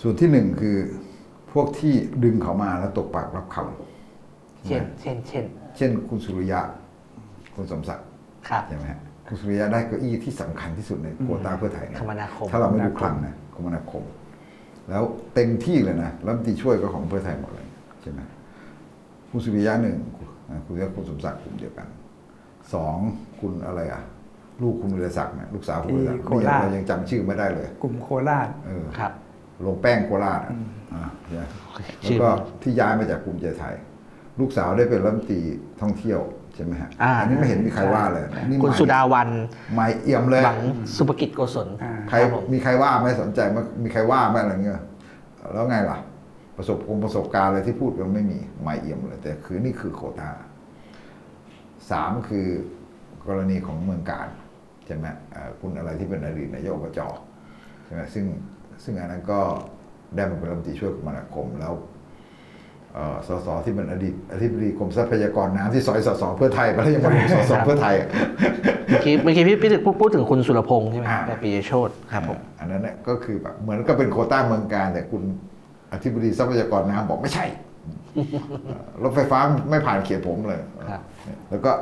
[0.00, 0.76] ส่วนที่หนึ่งคือ
[1.52, 1.94] พวกที่
[2.24, 5.44] ดึงเขามาแล้วตกปากรับคำเช่น เช่น เช่น
[5.76, 6.60] เช่น คุณสุริยะ
[7.54, 8.06] คุณสมศักดิ์
[8.48, 14.02] ครับใช่ไหมฮะคุณสุริยะได้เก้าอี้ที่สำคัญที่สุดในโควต้าเพื่อไทยนะคมนาคมถ้าเราไม่ดูคลังนะคมนาคม
[14.90, 15.02] แล้ว
[15.34, 17.66] เต็มที่เลยนะรัฐมนตรีช่วยก็ของเพื่อไทยหมดเลย
[18.02, 18.20] ใช่ไหม
[19.30, 19.96] คุณสุริยะหนึ่ง
[20.48, 21.88] อ่าคุณสุริยะคุณสมศักดิ์กลุ่มเดียวกัน
[22.74, 22.96] สอง
[23.40, 24.02] คุณอะไรอะ
[24.62, 29.12] ลูกคุณวิรศักดิ์เนี่ยลูกสาวคุณวิรศักดิ์ที่โคราช เรายังจำชื่อไม่ได้เลย กลุ่มโคราชเออ ครับ
[29.66, 30.52] ลงแป้งโคราชอะ
[30.94, 31.44] อ่าใช่ไหม
[32.04, 32.28] ชื่แล้วอก็
[32.62, 33.74] ที่ย้ายมาจากกลุ่มใจไทย
[34.40, 35.40] ลูกสาวได้เป็นรัฐมนตรี
[35.80, 36.20] ท่องเที่ยว
[36.54, 39.28] ใช่ไหมฮะอ่านนี้ไม่เห็นมีใครว่าเลยนี่คุณใหม่สุดาวัน
[39.74, 40.60] ใหม่เอี่ยมเลย หวัง
[40.96, 44.82] สุภกิจโกศลอ่า ใครครับผม มีใครว่าไหม่สนใจไหมมีใครว่าไหมอะไรเงี้ย
[45.52, 45.98] แล้วไงล่ะ
[46.56, 50.30] ประสบคงประสบการณ์อะไรที่พูดกันไม่มีไม่เอี่ยมเลย แต่คือนี่คือโควตา
[51.90, 52.46] สามคือ
[53.26, 54.28] กรณีของเมืองการ
[54.86, 57.00] ใช่ไหมเอ่อคุณอะไรที่เป็นอดีตนายกอบจ
[57.84, 58.24] ใช่ไหมซึ่ง
[58.84, 59.40] ซึ่งอันนั้นก็
[60.14, 61.74] ได้มาเป็นรัฐมนตรีช่วยคมนาคมแล้ว
[62.94, 68.08] เอ่อสสที่เป็นอดีตอธิบดีกรมทรัพยากรน้ำที่สอยสสเพื่อไทยไปแล้วยังมาลงสสเพื่อไทยอะ
[68.88, 75.22] เมื่อกี้เมื่อกี้พี่พี่ถึกพูดพูดถึงคุณสุรพงษ์ใช่ไหมอ่าแบบปียโชตครับผมอันนั้นเนี่ยก็คือแบบเหมือนก็เป็นโควต้าเมืองการแต่คุณ
[75.92, 77.44] อธิบดีทรัพยากรน้ำบอกไม่ใช่
[78.64, 79.38] เอ่อรถไฟฟ้า
[79.70, 80.60] ไม่ผ่านเขตผมเลย
[80.90, 81.00] ครับ
[81.50, 81.72] แล้วก็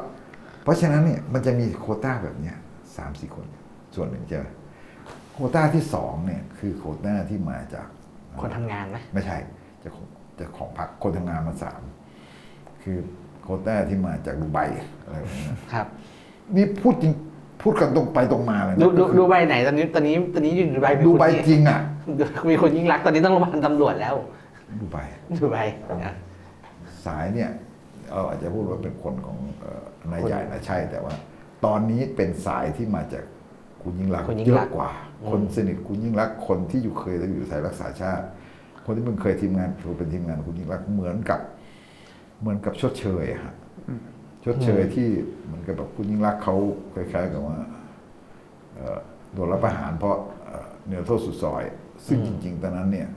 [0.64, 2.56] เพราะฉะนั้นเนี่ยมันจะมีโควต้าแบบเนี้ย
[2.96, 3.46] สามสี่คน
[3.94, 4.46] ส่วนหนึ่งใช่ไหม
[5.32, 7.86] โควต้าที่สองเนี่ยคือโควต้าที่มาจาก
[8.40, 9.36] คนทำงานไหมไม่ใช่
[9.82, 10.06] จะของ
[10.38, 11.80] จะของพรรคคนทำงานมาสาม
[12.82, 12.98] คือ
[13.42, 14.58] โควต้าที่มาจากดูไบ
[15.04, 15.86] อะไรแบบนี้นะครับ
[16.56, 17.12] นี่พูดจริง
[17.62, 21.80] พูดกันตรงไปตรงมาเลยนะดูดูก็คือดูใบไหนตอนนี้ตอนนี้ตอนนี้อยู่ดูใบมีดูคนไบยิงจริงอะ
[22.50, 24.14] มีคนยิ่งรักษณ์ตอนนี้ต้องระวังตำรวจแล้ว
[24.80, 24.98] ดูไบ
[25.40, 25.58] ดูใบ
[26.04, 26.14] นะ
[27.04, 27.50] สายเนี่ย
[28.12, 31.14] เราอาจจะพูดว่าเป็นคนของเอ่อนายใหญ่นะใช่แต่ว่า
[31.64, 33.24] ตอนนี้เป็นสายที่มาจาก
[33.82, 34.90] คุณยิ่งรักษณ์คุณยิ่เยงรัอะกษณ์ กว่า
[35.22, 38.26] อืมคนสนิทคุณยิ่งรักษณ์คนที่อยู่เคยอยู่ไทยรักษาชาติ
[38.84, 41.40] คนที่มันเคยทีมงานถูกเป็นทีมงานคุณยิ่งรักษณ์เหมือนกับ
[42.40, 43.54] เหมือนกับชดเชยอะฮะ
[44.44, 45.08] ชดเชยที่
[45.44, 46.56] เหมือนกับแบบคุณยิ่งรักษณ์เขา
[46.94, 47.56] คล้ายๆกับว่า
[48.74, 48.98] เอ่อ
[49.32, 51.64] โดนรับประหารเพราะเอ่อเหนือโทษสุดซอย
[52.06, 53.08] ซึ่งจริง ๆ ตอนนั้นเนี่ย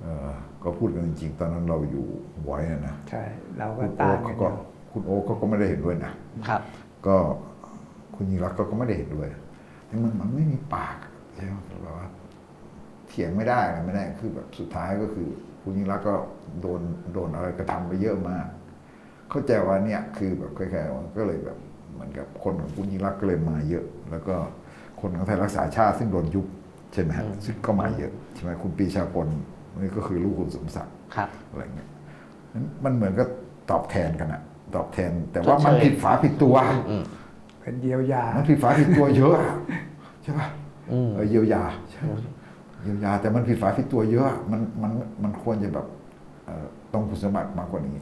[0.00, 0.30] เอ่อ
[0.64, 2.06] ก็พูดกันจริง ๆ ตอนนั้นเราอยู่
[2.44, 2.58] ไว้
[2.88, 3.22] นะใช่
[3.58, 4.56] เราก็คุณโอ๊ต้านคกัเขานอก็ยู่
[4.92, 6.12] คุณโอ๊คเขาก็ไม่ได้เห็นด้วยนะ
[6.46, 6.62] ครับ
[7.06, 7.16] ก็
[8.14, 9.28] คุณยิ่งรักษณ์ก็ก็ไม่ได้เห็นด้วย
[9.86, 10.96] แต่มันมันไม่มีปาก
[11.34, 12.06] ใช่ไหมแบบว่า
[13.08, 15.28] เถียงไม่ได้อะไรไม่ได้คือแบบสุดท้ายก็คือ
[15.62, 16.14] คุณยิ่งรักษณ์ก็
[16.60, 16.80] โดน
[17.12, 18.46] โดนอะไรกระทำไปเยอะมาก
[19.30, 21.58] เข้าใจว่าเนี่ยคือแบบคล้ายๆว่าก็เลยแบบ
[21.92, 24.34] เหมือนกับคนของคุณยิ่งรักษณ์ก็เลยมาเยอะ แล้วก็
[25.00, 26.46] คนของไทยรักษาชาติซึ่งโดนยุบ
[26.92, 29.28] ใช่ไหมฮะซึ่งก็มาเยอะใช่ไหมคุณปรีชาพล
[29.78, 31.88] นี่ก็คือลูกคุณสมศักดิ์ครับอะไรเงี้ย
[32.52, 33.24] นั้นมันเหมือนก็
[33.70, 34.42] ตอบแทนกันอะ
[34.74, 36.56] ตอบแทน แต่ว่าชดเชยมันผิดฝาผิดตัว
[36.90, 37.04] อืม
[37.60, 39.54] เป็นเยียวยามันผิดฝาผิดตัวเยอะอะ
[40.22, 40.46] ใช่ปะ
[40.92, 42.02] อืมเออเยียวยาใช่
[42.82, 44.92] เยียวยา แต่มันผิดฝาผิดตัวเยอะอะมันมัน
[45.22, 45.86] มันควรจะแบบ
[46.46, 47.96] เอ่อต้องคุณสมบัติมากกว่านี้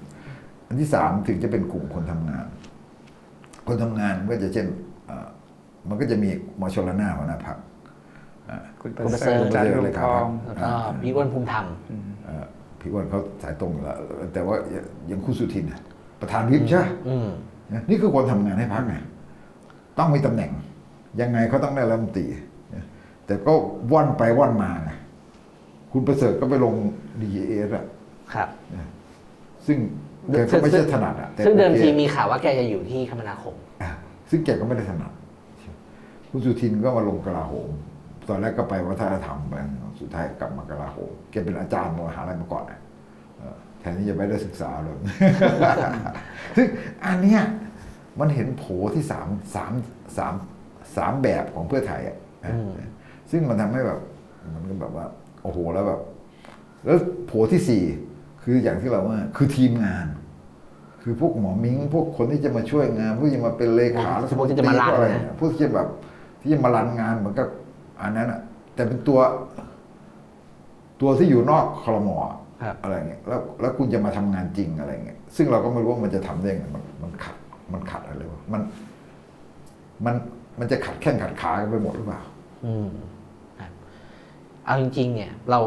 [0.67, 2.47] อันที่สามถึงจะเป็นกลุ่มคนทำงาน
[3.67, 4.67] คนทำงานก็จะเช่น
[5.07, 5.29] เอ่อ
[5.89, 7.57] มันก็จะมีหมอชลนาหัวหน้าพัก
[8.81, 10.71] คุณปคุณประระเสริเสฐริฐจันทร์ดวงทองแล้วก็
[11.03, 11.67] พี่อ้วนภูมิธรรม
[12.81, 13.97] พี่อ้วนเขาสายตรงอยู่แล้ว
[14.35, 14.57] แต่ว่า
[15.11, 15.81] ยังคุณสุทินน่ะ
[16.21, 17.29] ประธานวิปใช่ไหมอืม
[17.73, 18.97] นะนี่คือคนทำงานให้พักไง
[19.99, 20.51] ต้องมีตำแหน่ง
[21.21, 22.27] ยังไงเขาต้องได้รัฐมนตรี
[22.75, 22.85] นะ
[23.27, 23.53] แต่ก็
[23.93, 24.91] ว่อนไปว่อนมาไง
[25.93, 26.75] คุณประเสริฐก็ไปลง
[27.23, 27.85] ดีเอสอะ
[28.35, 28.89] ครับนะ
[29.67, 29.79] ซึ่ง
[30.33, 33.91] แกก็ไม่ใช่ถนัดอะแต่ซึ่งเดิมโอคทีมีข่าวว่าแกจะอยู่ที่คมนาคมอะ
[34.31, 35.13] ซึ่งแกก็ไม่ได้ถนัด
[36.31, 37.71] คุณสุทินก็มาลงกลาโหม
[38.29, 39.55] ตอนแรกก็ไปวัฒนธรรมไป
[40.01, 44.97] สุดท้ายกลับมากลาโหมแกเป็นอาจารย์มหาลัยมาก่อนนะเออแทนที่จะไม่ได้ศึกษาเลย
[46.57, 46.67] ซึ่ง
[47.07, 47.43] อันเนี้ย
[48.21, 48.65] มันเห็นโผ
[48.95, 49.73] ที่สามสาม
[50.17, 50.35] สาม
[50.97, 52.71] สามแบบของเพื่อไทยอะอืม
[53.31, 54.01] ซึ่งมันทำให้แบบ
[54.55, 55.07] มันก็แบบว่า
[55.43, 56.01] โอ้โหแล้วแบบ
[56.85, 57.85] แล้วโผที่สี่
[58.43, 60.07] คืออย่างที่เราว่า คือทีมงาน
[61.03, 65.89] คือพวกหมอมิงพวกคนที่จะมาช่วยงานพวกที่จะมาเป็นเลขาพวกที่จะมารันพวกอะไรเนี่ยพวกที่จะแบบ
[66.41, 67.49] ที่จะมารันงานเหมือนกับ
[68.01, 68.41] อันนั้นอะ
[68.75, 69.19] แต่เป็นตัว
[71.01, 72.46] ตัวที่อยู่นอกคลมอะครับ
[72.83, 77.37] อะไรเงี้ยแล้วแล้วคุณจะมาทำงานจริงอะไรเงี้ยซึ่งเราก็ไม่รู้ว่ามันจะทำได้ไงมันมันขัด
[77.73, 78.63] มันขัดอะไรวะมัน
[80.07, 80.15] มัน
[80.59, 82.21] มันจะขัดแข้งขัดขากันไปหมดหรือเปล่า
[82.67, 82.89] อืม
[83.61, 83.71] ครับ
[84.67, 85.59] เอาจริง ๆ เนี่ย เรา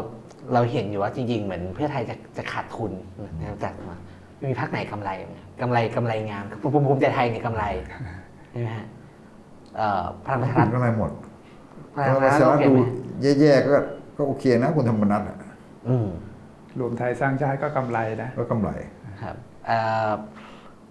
[0.54, 2.92] เราเห็นอยู่ว่าจริง ๆ เหมือนเพื่อไทยจะจะขาดทุน
[3.38, 3.96] นะครับจัดมา
[4.38, 7.64] ไม่มีพักไหนกำไรไหมกำไรกำไรงามภูมิภูมิใจไทยเนี่ยกำไร
[8.50, 8.86] ใช่ไหมฮะ
[9.76, 11.10] เอ่อพลังประชารัฐคุณก็อะไรหมด
[11.94, 12.80] พลัแล้งวประมาชารัฐสาโอเคดูไหม
[13.40, 13.76] แย่ๆก็
[14.16, 15.36] ก็โอเคนะคุณธรรมนัฐอะ
[15.88, 16.08] อืม
[16.78, 18.70] รวมไทยสร้างชาติก็กำไรนะ ก็กำไร
[19.22, 20.10] ครับเอ่อ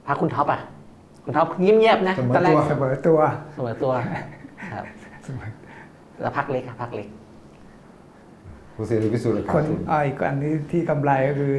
[0.07, 0.61] พรรคคุณท็อปอะ
[1.23, 3.19] คุณท็อปเงียบๆนะเสมอตอนแรกตัวเสมอตัว
[3.53, 3.93] เสมอตัว
[4.73, 4.85] ครับ
[5.23, 5.47] เสมอ
[6.21, 7.07] แล้วพรรคเล็กอะพรรคเล็ก
[8.75, 11.53] คุณเสรีพิสูจน์เลยคขาดนทุนอ่าอีกอันนี้ที่กำไรก็คือ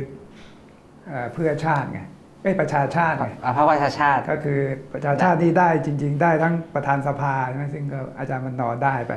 [1.08, 2.00] เอ่อเพื่อชาติไง
[2.42, 4.58] ไม่ประชาชาติไงอ่าพรรคประชาชาติก็คือ
[4.92, 9.12] ประชาชาติที่ได้จริง ๆ ได้ทั้งประธานสภาใช่ไหมซึ่งก็อาจารย์วันนอร์ได้ไป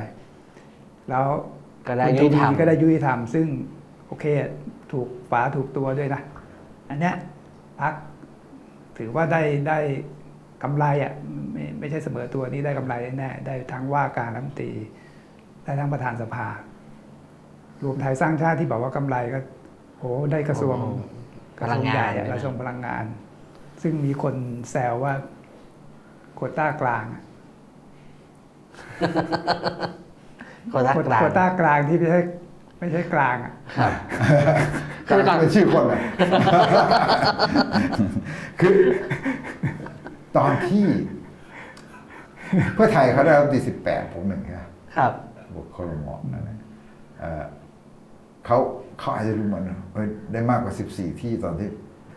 [1.10, 1.26] แล้ว
[1.88, 3.46] ก็ได้คุณยุติธรรมก็ได้ยุติธรรมซึ่ง
[4.06, 4.24] โอเค
[4.94, 6.20] ถูกฝาถูกตัวด้วยนะ
[6.88, 7.14] อันเนี้ย
[7.80, 7.94] พัก
[8.98, 9.78] ถือว่าได้ได้
[10.62, 11.12] กำไรอะ
[11.52, 14.72] ไม่ไม่ใช่เสมอตัวนี้ได้กำไรแน่ๆได้ทั้งว่าการรัฐมนตรี
[15.64, 16.48] ได้ทั้งประธานสภา
[17.84, 19.38] รวมไทยสร้างชาติที่บอกว่ากำไรก็
[19.98, 20.76] โอ้ได้กระทรวง
[21.60, 23.04] พลังงานกระทรวใหญ่อะกระทรวงพลังงาน
[23.82, 24.34] ซึ่งมีคน
[24.70, 25.14] แซวว่า
[26.34, 27.22] โควต้ากลางอะ
[30.70, 32.20] โควต้ากลางโควต้ากลางที่ไม่ใช่
[32.84, 33.92] ไม่ใช่กลางอะครับ
[35.08, 36.00] กลางเป็นชื่อคนเลย
[38.60, 38.78] คือ
[40.36, 40.86] ตอนที่
[42.74, 44.62] เพื่อไทยเขาได้รัฐมนตรีสิบแปดผมหนึ่งใช่ไหม
[44.96, 45.12] ครับ
[45.54, 46.58] บทคอรมอนั่นแหละ
[47.20, 47.44] เอ่อ
[48.46, 48.58] เขา
[48.98, 49.64] เขาอาจจะรู้เหมือน
[49.94, 51.68] เอ้ยได้มากกว่าสิบสี่ที่ตอนที่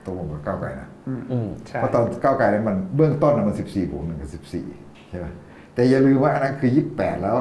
[0.06, 0.88] ตกลงกับก้าวไกลนะ
[1.32, 4.66] อืมใช่เพราะตอนก้าวไกลเนี่ยมันเบื้องต้นน่ะมันสิบสี่บวกหนึ่งกับสิบสี่
[5.10, 5.26] ใช่ไหม
[5.74, 7.38] แต่อย่าลืมว่าอันนั้นคือยี่สิบแปดแล้ว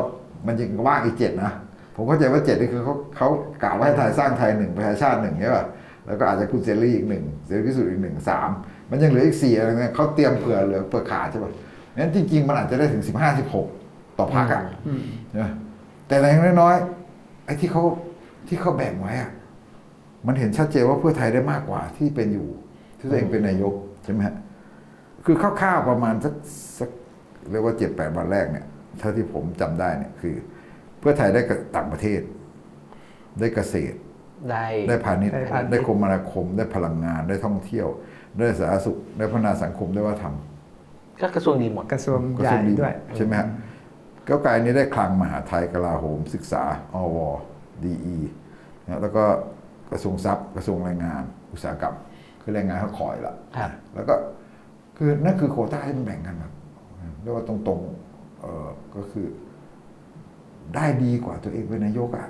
[0.47, 1.53] มันยังว่างอีกเจ็ดนะ
[1.97, 3.29] ผมเข้าใจว่าเจ็ดนี่คือเขาเขา
[3.63, 5.65] กล่าวว่าให้ไทยสร้างไทยหนึ่งประชาชาติหนึ่งใช่ป่ะ
[6.07, 8.49] แล้วก็อาจจะคุณเซรีอีกหนึ่งเสรีพิสุทธิ์อีกหนึ่งสาม
[8.91, 11.53] มันยังเหลืออีกสี่อะไรเงี้ยเขาเตรียมเผื่อเหลือเผื่อขาดใช่ป่ะ
[11.99, 13.67] งั้นจริง ๆ มันอาจจะได้ถึงสิบห้าสิบหก
[14.19, 15.03] ต่อพรรคอะอืม
[15.39, 15.51] นะ
[16.09, 17.83] แต่อย่างน้อยๆไอ้ที่เขา
[18.49, 19.31] ที่เขาแบ่งไว้อะ
[20.27, 22.49] มันเห็นชัดเจนว่าเพื่อไทยได้มากกว่าที่เป็นอยู่
[22.99, 23.75] ที่ตัวเองเป็นนายก
[24.05, 24.37] ใช่ไหมฮะ
[25.25, 26.35] คือคร่าวๆประมาณสัก
[26.79, 26.91] สัก
[27.51, 28.67] เรียกว่าเจ็ดแปดวันแรกเนี่ย
[28.99, 30.35] เท่าที่ผมจำได้เนี่ยคือ
[31.01, 32.21] เพื่อไทยได้กับต่างประเทศ
[33.41, 33.97] ได้เกษตร
[34.51, 37.89] ได้ได้พาณิชย์ได้พาณิชย์ ได้คมนาคม ได้พลังงาน ได้ท่องเที่ยว
[38.37, 40.35] ได้สาธารณสุข ได้พัฒนาสังคม ได้วัฒนธรรม
[41.21, 43.49] ก็กระทรวงดีหมด กระทรวงกระใหทรญ่วงดีด้วย ใช่ไหมฮะ
[44.29, 46.63] ก้าวไกลนี้ได้คลังมหาดไทยกลาโหม ศึกษา
[46.95, 47.19] อว
[47.85, 48.19] ดีอี
[48.85, 49.25] นะแล้วก็
[49.91, 51.23] กระทรวงทรัพย์ กระทรวงแรงงาน
[51.53, 51.95] อุตสาหกรรม
[52.43, 54.15] คือแรงงานเขาคอยละครับแล้วก็
[54.97, 56.53] คือนั่นคือโควต้าที่มันแบ่งกันแบบ
[57.23, 59.27] เรียกว่าตรงๆเออก็คือ
[60.75, 62.29] ได้ดีกว่าตัวเองเป็นนายกอะ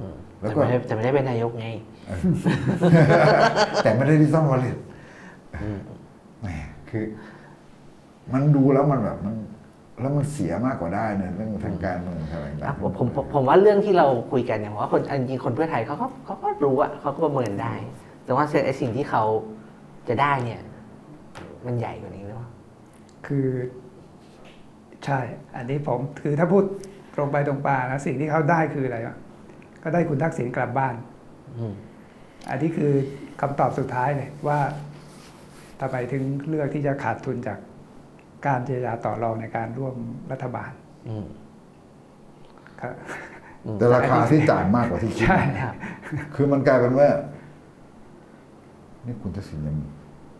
[0.00, 1.68] อืมแล้วแต่ก็ไม่ได้แต่ไม่ได้เป็นนายกไง
[3.82, 4.78] แต่ไม่ได้ดิจิตอลวอลเล็ต
[5.62, 5.78] อืม
[6.40, 6.48] แหม
[6.90, 7.04] คือ
[8.32, 9.34] มันดูแล้วมันแบบมัน
[10.00, 17.74] แล้วมันเสียมากกว่าได้เนี่ยเรื่องทางการเมืองอะไรต่าอะงผมผมผมผมว่าเรื่องที่เราคุยกันเนี่ยผมว่าคนจริงๆคนเพื่อไทยเขาก็เขาก็รู้อะเขาก็ประเมินได้
[18.24, 19.24] แต่ว่าไอ้สิ่งที่เขา
[20.08, 20.60] จะได้เนี่ย
[21.66, 22.48] มันใหญ่กว่านี้หรือเปล่า
[23.26, 23.46] คือ
[25.04, 25.20] ใช่
[25.56, 26.64] อันนี้ผมคือถ้าพูด
[27.14, 29.16] ตรงไปตรงมานะสิ่งที่เขาได้คืออะไรวะ
[29.82, 30.94] ก็ได้คุณทักษิณกลับบ้าน
[31.58, 31.74] อืม
[32.50, 32.92] อันนี้คือ
[33.40, 34.58] คำตอบสุดท้ายเลยว่า
[35.80, 37.58] ทำไมถึงเลือกที่จะขาดทุนจาก
[38.46, 39.94] การเจรจาต่อรองในการร่วม
[40.30, 40.72] รัฐบาล
[41.08, 41.26] อืม
[42.80, 42.94] ครับ
[43.64, 45.74] อืมแต่ราคาที่จ่ายมากกว่าที่คิดใช่ครับ
[46.34, 47.08] คือมันกลายเป็นว่า
[49.06, 49.76] นี่คุณทักษิณยัง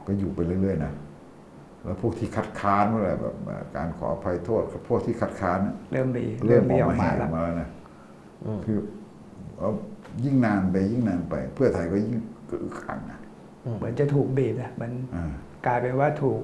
[0.06, 0.92] ก็อยู่ไปเรื่อยๆนะ
[1.84, 3.36] แล้วพวกที่คัดค้านอะไรแบบ
[3.76, 7.68] การขออภัยโทษกับพวกที่คัดค้านน่ะเริ่มมีเริ่มอมีอกมาแห่อแล้อวกมาแล้วนะ
[8.44, 8.78] อืมคือ
[9.58, 9.70] เอา
[10.24, 12.14] ยิ่งนานไปยิ่งนานไป เพื่อไทยก็ยิ่ง
[12.50, 13.18] กึกขังนะ
[13.78, 15.32] เหมือนจะถูกบีบนะมันอ่า
[15.66, 16.40] กลายเป็นว่าถูก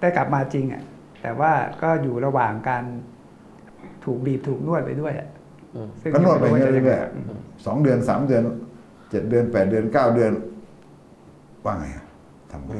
[0.00, 0.82] ได้กลับมาจริงอะ
[1.22, 1.52] แต่ว่า
[1.82, 2.84] ก็อยู่ระหว่างการ
[4.04, 5.28] ถูกบีบถูกนวดไปด้วยอะ
[5.74, 8.42] อืมซึ่งก็นวดไปม่เรื่จะงอยๆสองเดือนสามเดือน
[9.10, 10.32] เจ็ดเดือนแปดเดือนเก้าเดือน
[11.64, 12.04] ว่าไงอะ
[12.50, 12.72] ทำไง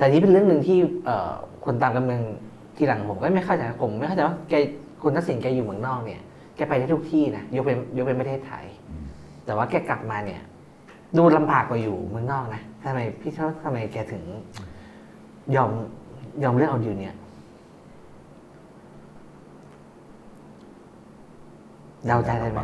[0.00, 1.32] แต่นี้เป็นเรื่องหนึ่งที่เอ่อ
[1.64, 2.22] คนตามการเมือง
[2.76, 4.54] ที่หลังผมก็ไม่เข้าใจผมไม่เข้าใจว่าแก
[5.02, 6.20] คุณทักษิณแกอยู่เมืองนอกเนี่ย
[6.56, 8.64] แกไปได้ทุกที่นะยกเป็นยกเป็นประเทศไทย
[9.44, 10.40] แต่ว่าแกกลับมาเนี่ย
[11.16, 14.22] ดูลำบากกว่าอยู่เมืองนอกนะทำไมพี่ชอบทำไมแกถึง
[15.56, 15.70] ยอม
[16.42, 17.14] ยอมเลือกเอาอยู่เนี่ย
[22.06, 22.60] เดาใจได้ไหม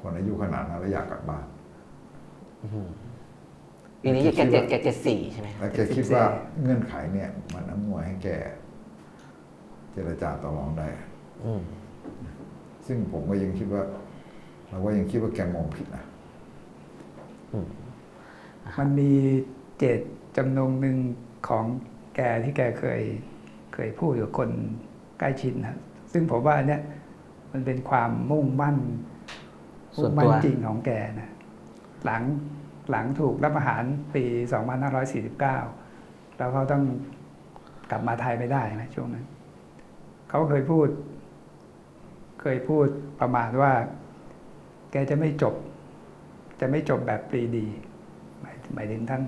[0.00, 1.44] คนอายุขนาดนั้นแล้วอยากกลับบ้าน
[4.04, 6.24] ปีนี้แกเจ็ดแกเจ็ดสี่ใช่ไหมแล้วแกคิดว่า
[6.62, 8.28] เงื่อนไขเนี่ย มันอำนวยให้แก
[9.92, 10.88] เจรจาต่อรองได้
[11.44, 11.60] อืม
[12.86, 13.82] ซึ่งผมก็ยังคิดว่า
[14.68, 16.04] เราก็ยังคิดว่าแกมองผิดนะ
[18.78, 19.12] มันมี
[19.78, 20.00] เจต
[20.36, 20.96] จำนงหนึ่ง
[21.48, 21.64] ของ
[22.16, 23.00] แกที่แกเคย
[23.74, 24.50] เคยพูดกับคน
[25.18, 25.76] ใกล้ชิดนะ
[26.12, 26.82] ซึ่งผมว่าอันเนี้ย
[27.52, 28.76] มันเป็นความมุ่งมั่น
[30.00, 30.90] ส่มุ่วนงมั่ตันวจริงของแก
[31.20, 31.30] นะ
[32.04, 32.22] หลัง
[32.90, 33.82] หลังถูกรับอาหาร
[34.14, 34.24] ปี
[35.10, 36.82] 2549 แล้วเขาต้อง
[37.90, 39.26] กลับมาไทยไม่ได้นะช่วงนั้น
[40.28, 40.88] เขาเคยพูด
[42.40, 42.86] เคยพูด
[43.20, 43.72] ประมาณว่า
[44.90, 45.54] แกจะไม่จบ
[46.60, 47.66] จะไม่จบแบบปรีดี
[48.40, 49.22] หมายหมายถึงท่าน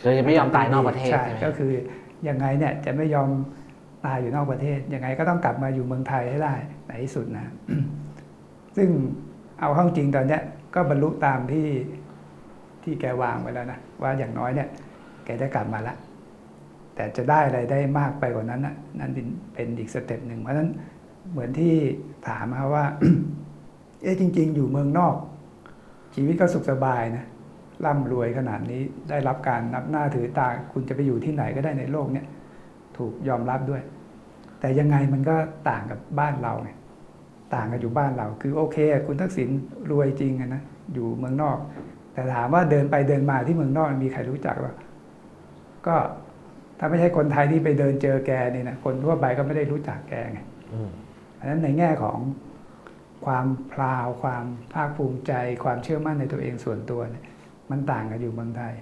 [0.00, 1.72] คือจะไม่ยอมตายนอกประเทศใช่ใช่ไหมก็คือ
[2.28, 3.30] ยังไงเนี่ยจะไม่ยอม
[4.06, 6.54] ตายอยู่นอกประเทศ ยังไงก็ต้องกลับมาอยู่เมืองไทยให้ได้
[6.86, 7.46] ในที่สุดนะ
[8.76, 8.88] ซึ่ง
[9.60, 10.42] เอาเข้าจริงตอนเนี้ย
[10.74, 11.66] ก็บรรลุตามที่
[12.88, 14.68] ที่แกวางไว้แล้วนะว่าอย่างน้อยเนี่ย
[15.24, 15.94] แกได้กลับมาละ
[16.94, 19.10] แต่จะได้อะไรได้มากไปกว่านั้นนะนั่น
[19.54, 20.70] เป็นอีกสเต็ปหนึ่งเพราะฉะนั้น
[21.30, 21.74] เหมือนที่
[22.28, 22.84] ถามมาว่า
[24.02, 25.14] เอ๊ะจริง ๆ อยู่เมืองนอก
[26.14, 27.24] ชีวิตก็สุขสบายนะ
[27.84, 28.80] ร่ำรวยขนาดนี้
[29.10, 32.26] ได้รับการนับหน้าถือตาคุณจะไปอยู่ที่ไหนก็ได้ในโลกเนี้ย
[32.96, 33.82] ถูกยอมรับด้วย
[34.60, 35.36] แต่ยังไงมันก็
[35.68, 36.70] ต่างกับบ้านเราไง
[37.54, 38.76] ต่างกับอยู่บ้านเรา คือโอเค
[39.06, 39.48] คุณทักษิณ
[39.90, 40.62] รวยจริงนะ
[40.94, 41.58] อยู่เมืองนอก
[42.18, 44.74] แต่ถามว่าเดินไปเดินมาที่เมืองนอกมีใครรู้จักหรอ
[45.86, 45.96] ก็
[46.78, 50.38] ถ้าไม่ใช่คนไทยที่ไปเดินเจอแกนี่นะคนทั่วไปก็ไม่ได้รู้จักแกไง
[50.72, 50.90] อืม
[51.38, 52.18] อันนั้นในแง่ของ
[53.26, 55.32] ความพลาวความภาคภูมิใจ
[55.64, 57.24] ความเชื่อมั่นในตัวเองส่วนตัวเนี่ย
[57.70, 58.74] มันต่างกันอยู่เมืองไทย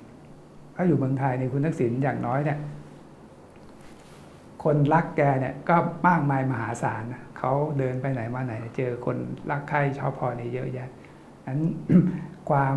[0.76, 2.58] ถ้าอยู่เมืองไทยในยคุณทักษิณอย่างน้อยเนี่ย
[4.64, 5.76] คนรักแกเนี่ย ก็
[6.08, 9.16] มากมายมหาศาลนะเขาเดินไปไหนมาไหน เจอคน
[9.50, 10.88] รักใคร่ชอบพอนี่เยอะแยะ
[11.46, 11.60] นั้น
[12.50, 12.76] ความ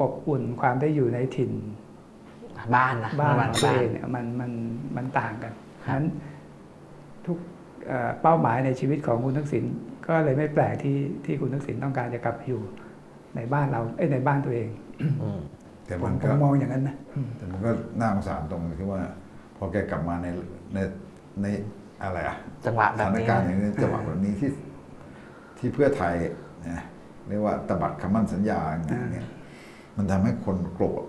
[0.00, 1.52] อบอุ่นความได้อยู่ในถิ่น
[2.74, 4.52] บ้านนะบ้านบ้านของตัวบ้านเองเนี่ยมันมัน
[4.96, 5.52] มันต่างกัน
[5.86, 6.06] ครับนั้น
[7.26, 7.38] ทุก
[7.88, 9.64] เอ่อเป้าหมายในชีวิตของคุณทักษิณ
[10.06, 12.62] ก็เลยไม่แปลกที่ที่คุณทักษิณต้องการจะกลับไปอยู่
[13.36, 14.68] ในบ้านเราเอ้ยในบ้านตัวเอง
[15.22, 15.40] อืม
[15.86, 16.96] แต่ผมัมนผก็มมองอย่างนั้นนะ
[17.36, 17.70] แต่มันก็
[18.00, 19.00] น่าสงสารตรงที่ว่า
[19.56, 20.26] พอแกกลับมาใน
[20.74, 20.78] ใน
[21.42, 21.46] ใน
[22.02, 22.36] อะไรอะ
[22.66, 24.50] จังหวะสแบบถานนี้การณ์อย่างนี้จังหวะแบบนี้ที่
[25.58, 26.14] ที่เพื่อไทย
[26.68, 26.80] นะ
[27.28, 29.28] เรียกว่าตบัดคำมั่นสัญญาอย่างเงี้ย
[29.96, 31.04] มันทำให้คนโกรธ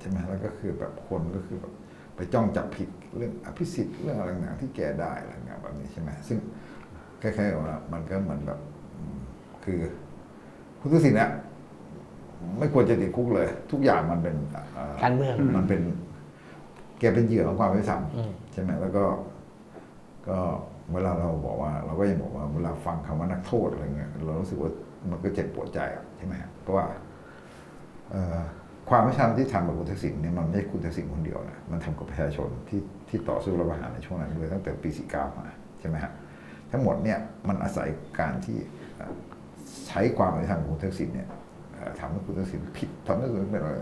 [0.00, 1.72] ใช่ไหมแล้วก็คือแบบคนก็คือแบบ
[2.16, 6.38] ไปจ้องจับผิดเรื่องอภิสิทธิ์เรื่องอะไรต่างๆที่แกได้อะไรต่างๆแบบนี้ใช่ไหมซึ่ง
[7.22, 8.60] คล้ายๆว่ามันก็เหมือนแบบ
[8.94, 9.18] อืม
[9.64, 9.80] คือ
[10.80, 11.30] คุณทุกสิ่งเนี่ย
[12.58, 14.36] ไม่ควรจะติดคุกเลย ทุกอย่างมันเป็น
[14.74, 15.80] เอ่อการเมืองมันเป็น
[17.00, 19.04] แกเป็นเหยื่อของความไม่ทอืมำใช่ไหมแล้วก็
[20.28, 20.38] ก็
[20.92, 24.70] เวลาเราบอกว่า เราก็ยังบอกว่าเวลาฟังคำว่านักโทษอะไรเงี้ยเรารู้สึกว่า
[25.10, 26.98] มันก็เจ็บปวดใจอะใช่ไหมครับเพราะว่าเอ่อ
[28.90, 35.46] ความไม่ชอบที่ทำกับคุณทักษิณเนี่ยมันไม่ใช่คุณทักษิณคนเดียวนะมันทำกับประชาชนที่ที่ต่อสู้รัฐประหารในช่วงนั้นด้วยตั้งแต่ปี49มา
[35.80, 36.10] ใช่ไหมครั
[36.72, 37.88] ทั้งหมดเนี่ยมันอาศัย
[38.20, 38.58] การที่
[39.88, 41.28] ใช้ความไม่ทำของคุณทักษิณเนี่ย
[42.00, 43.76] ทำให้คุณทักษิณผิดทำให้คุณทักษิณเป็นอะไร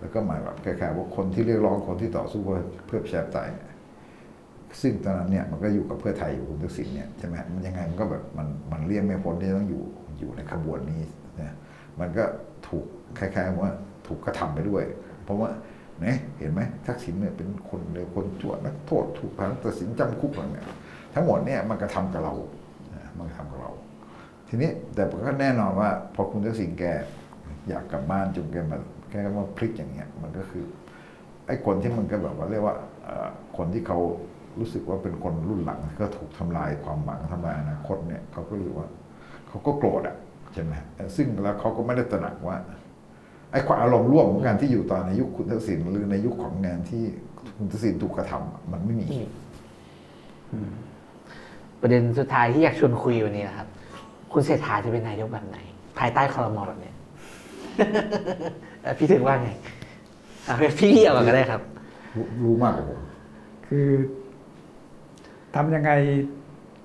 [0.00, 3.48] แล้วก็หมายแบบคล้ายๆว่าคนที่เรียกร้องคนที่ต่อสู้เพื่อเพื่อประชาธิปไตย
[4.80, 9.82] ซึ่งตอนนั้นเนี่ยมันก็อยู่กับเพื่อไทยอยู่คุณทักษิณเนี่ยใช่ไหมมันยังไงมันก็แบบมันมันเลี่ยงไม่พ้นที่ต้องอยู่
[10.18, 11.02] อยู่ในขบวนนี้
[11.40, 11.54] นะ
[12.00, 12.24] มันก็
[12.68, 12.86] ถูก
[13.18, 13.70] คล้ายๆว่า
[14.06, 14.84] ถูกกระทำไปด้วย
[15.24, 15.50] เพราะว่า
[16.00, 20.66] เนี่ยเห็นไหมทักษิณเนี่ยเป็นคนเลวคนชั่วนักโทษถูกพันตัดสินจำคุกอะไรเนี่ย
[21.14, 22.34] ทั้งหมดเนี่ยมันกระทำกับเรา
[23.18, 23.72] มันกระทำกับเรา
[24.48, 26.84] ทีนี้แต่ก็แน่นอนว่า พอคุณทักษิณแก
[27.68, 28.78] อยากกลับบ้านจนแกมา
[29.10, 30.64] แกมาพลิกอย่างเงี้ยมันก็คือ
[31.46, 32.76] ไอ้คนที่มันก็แบบว่าเรียกว่า
[33.56, 33.98] คนที่เขา
[34.58, 38.88] รู้สึกว่าเป็นคนรุ่นหลังก็ถูกทำลายความหวังทำลายอนาคตเนี่ยเขาก็รู้ว่า
[39.48, 40.16] เขาก็โกรธอะ
[40.54, 40.74] ใช่ไหม
[41.16, 42.56] ซึ่งแล้วเขาก็ไม่ได้ตระหนักว่า
[43.52, 47.02] ไอ้ความอารมณ์ร่วมของการที่อยู่ตอนในยุคคุณทักษิณหรือในยุคของงานที่
[47.56, 49.06] คุณทักษิณถูกกระทำอะมันไม่มี
[51.80, 53.68] ประเด็นสุดท้ายที่อยากชวนคุยวันนี้นะครับ
[54.32, 55.58] คุณเศรษฐาจะเป็นนายกแบบไหน
[55.98, 56.94] ภายใต้คอรมอแบบเนี้ย
[58.82, 59.50] เอ่อพี่ถึงว่าไง
[60.48, 61.60] อะพี่เกี่ยวก่อนก็ได้ครับ
[62.16, 63.00] รู้รู้มากกว่าผม
[63.66, 63.88] คือ
[65.54, 65.90] ทำยังไง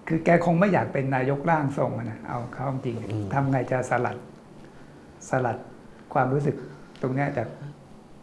[0.07, 4.18] คือแกคงไม่อยากเป็นนายกร่างทรงอะนะเอาเข้าจริงอืมทำไงจะสลัด
[5.30, 5.57] สลัด
[6.14, 6.56] ความรู้สึก
[7.01, 7.49] ตรงนี้จาก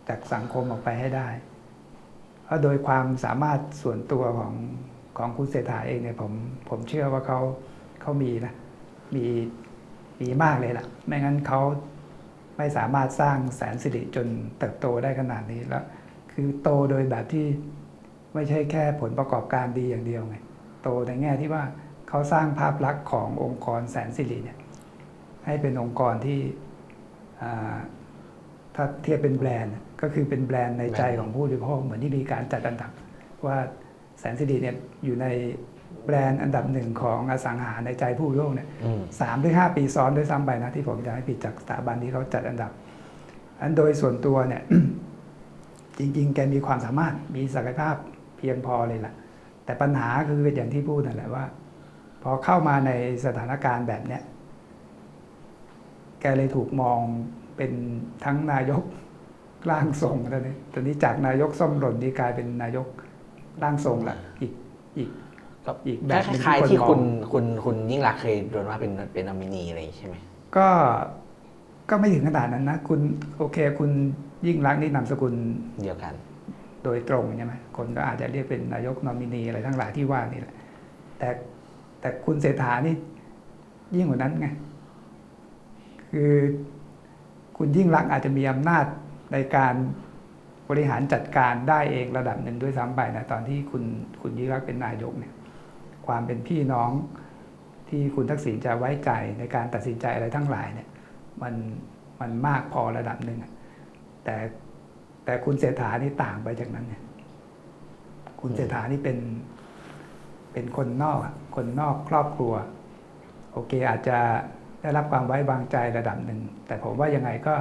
[0.09, 1.29] จากสังคมออกไปให้ได้
[2.45, 4.53] เพราะโดยความสามารถส่วนตัวของ
[5.19, 6.33] ของคุณเศรษฐาเองเนี่ยผม
[6.69, 7.41] ผมเชื่อว่าเขา
[8.01, 8.55] เขามีนะ
[9.15, 9.27] มี
[10.21, 11.61] มีมากเลยล่ะ ไม่งั้นเขา
[12.59, 14.27] ไม่สามารถสร้างแสนสิริจน
[14.59, 15.85] เติบโตได้ขนาดนี้แล้ว
[16.33, 17.47] คือโตโดยแบบที่
[18.35, 20.37] ไม่ใช่แค่ผลประกอบการดีอย่างเดียวไง
[20.83, 21.65] โตในแง่ที่ว่า
[22.09, 24.59] เขาสร้างภาพลักษณ์ขององค์กรแสนสิริเนี่ย
[25.47, 26.41] ให้เป็นองค์กรที่
[28.75, 32.91] ถ้าเทียบเป็นแบรนด์ก็คือเป็นแบรนด์ในใจของผู้บริโภคเหมือนที่มีการจัดอันดับ
[33.47, 33.57] ว่า
[34.19, 35.27] แสนสิริเนี่ยอยู่ใน
[36.05, 42.71] แบรนด์อันดับหนึ่งของอสังหาในใจผู้บริโภคเนี่ยอืมสามหรือห้าปีซ้อนด้วยซ้ำไปนะที่ผมจะให้ผิดจากสถาบันที่เขาจัดอันดับ
[43.61, 44.63] อันโดยส่วนตัวเนี่ย
[45.99, 47.97] จริง ๆ แกมีความสามารถมีศักยภาพ
[48.39, 49.15] เพียงพอเลยล่ะ
[49.65, 51.45] แต่ปัญหาคืออย่างที่พูดนั่นแหละว่า
[52.23, 52.91] พอเข้ามาใน
[53.27, 54.23] สถานการณ์แบบเนี้ย
[56.21, 56.99] แกเลยถูกมอง
[57.57, 57.73] เป็น
[58.25, 58.83] ทั้งนายก
[59.71, 62.87] ร่างทรงตอนนี้ตอนนี้จากนายกส้มหล่นนี่กลายเป็นนายก
[63.63, 64.53] ร่างทรงละอีก
[64.99, 65.11] อีก
[65.67, 67.03] ก็อีกแบบคหนึ่งล้ายที่ๆคนที่มองคุณ
[67.33, 70.17] คุณคุณยิ่งรักษณ์เคยโดนว่าเป็นเป็นนอมินีอะไรอย่างงี้ใช่ไหม
[70.57, 70.67] ก็
[71.91, 73.01] ก็ไม่ถึงขนาดนั้นนะ คุณ
[73.39, 73.91] โอเค คุณ
[74.47, 75.35] ยิ่งรักษณ์นี่นามสกุล
[75.83, 76.15] เดียวกัน
[76.85, 80.55] โดยตรงใช่ไหมคนก็อาจจะเรียกเป็นนายกนอมินีอะไรทั้งหลายที่ว่านี่แหละ
[81.19, 81.29] แต่
[82.01, 82.95] แต่คุณเศรษฐานี่
[83.97, 84.49] ยิ่งกว่านั้นไง
[86.11, 86.33] คือ
[87.57, 88.85] คุณยิ่งรักอาจจะมีอำนาจ
[89.33, 89.75] ในการ
[90.71, 93.85] บริหารจัดการได้เองระดับหนึ่งด้วยซ้ำไปนะตอนที่คุณ
[94.23, 95.33] คุณยิ่งรักเป็นนายกเนี่ย
[96.07, 96.91] ความเป็นพี่น้อง
[97.89, 100.89] ที่คุณทักษิณจะไว้ใจในการตัดสินใจอะไรทั้งหลายเนี่ย
[101.43, 101.55] มัน
[102.21, 103.39] มันมากพอระดับหนึ่ง
[104.25, 104.37] แต่
[105.25, 107.03] แต่คุณเศรษฐานี่ต่างไปจากนั้นเนี่ย
[108.41, 109.19] คุณเศรษฐานี่เป็น
[110.53, 111.19] เป็นคนนอก
[111.57, 112.53] คนนอกครอบครัว
[113.53, 114.19] โอเคอาจจะ
[114.81, 117.55] ได้รับความไว้วางใจระดับหนึ่ง แต่ผมว่ายังไงก็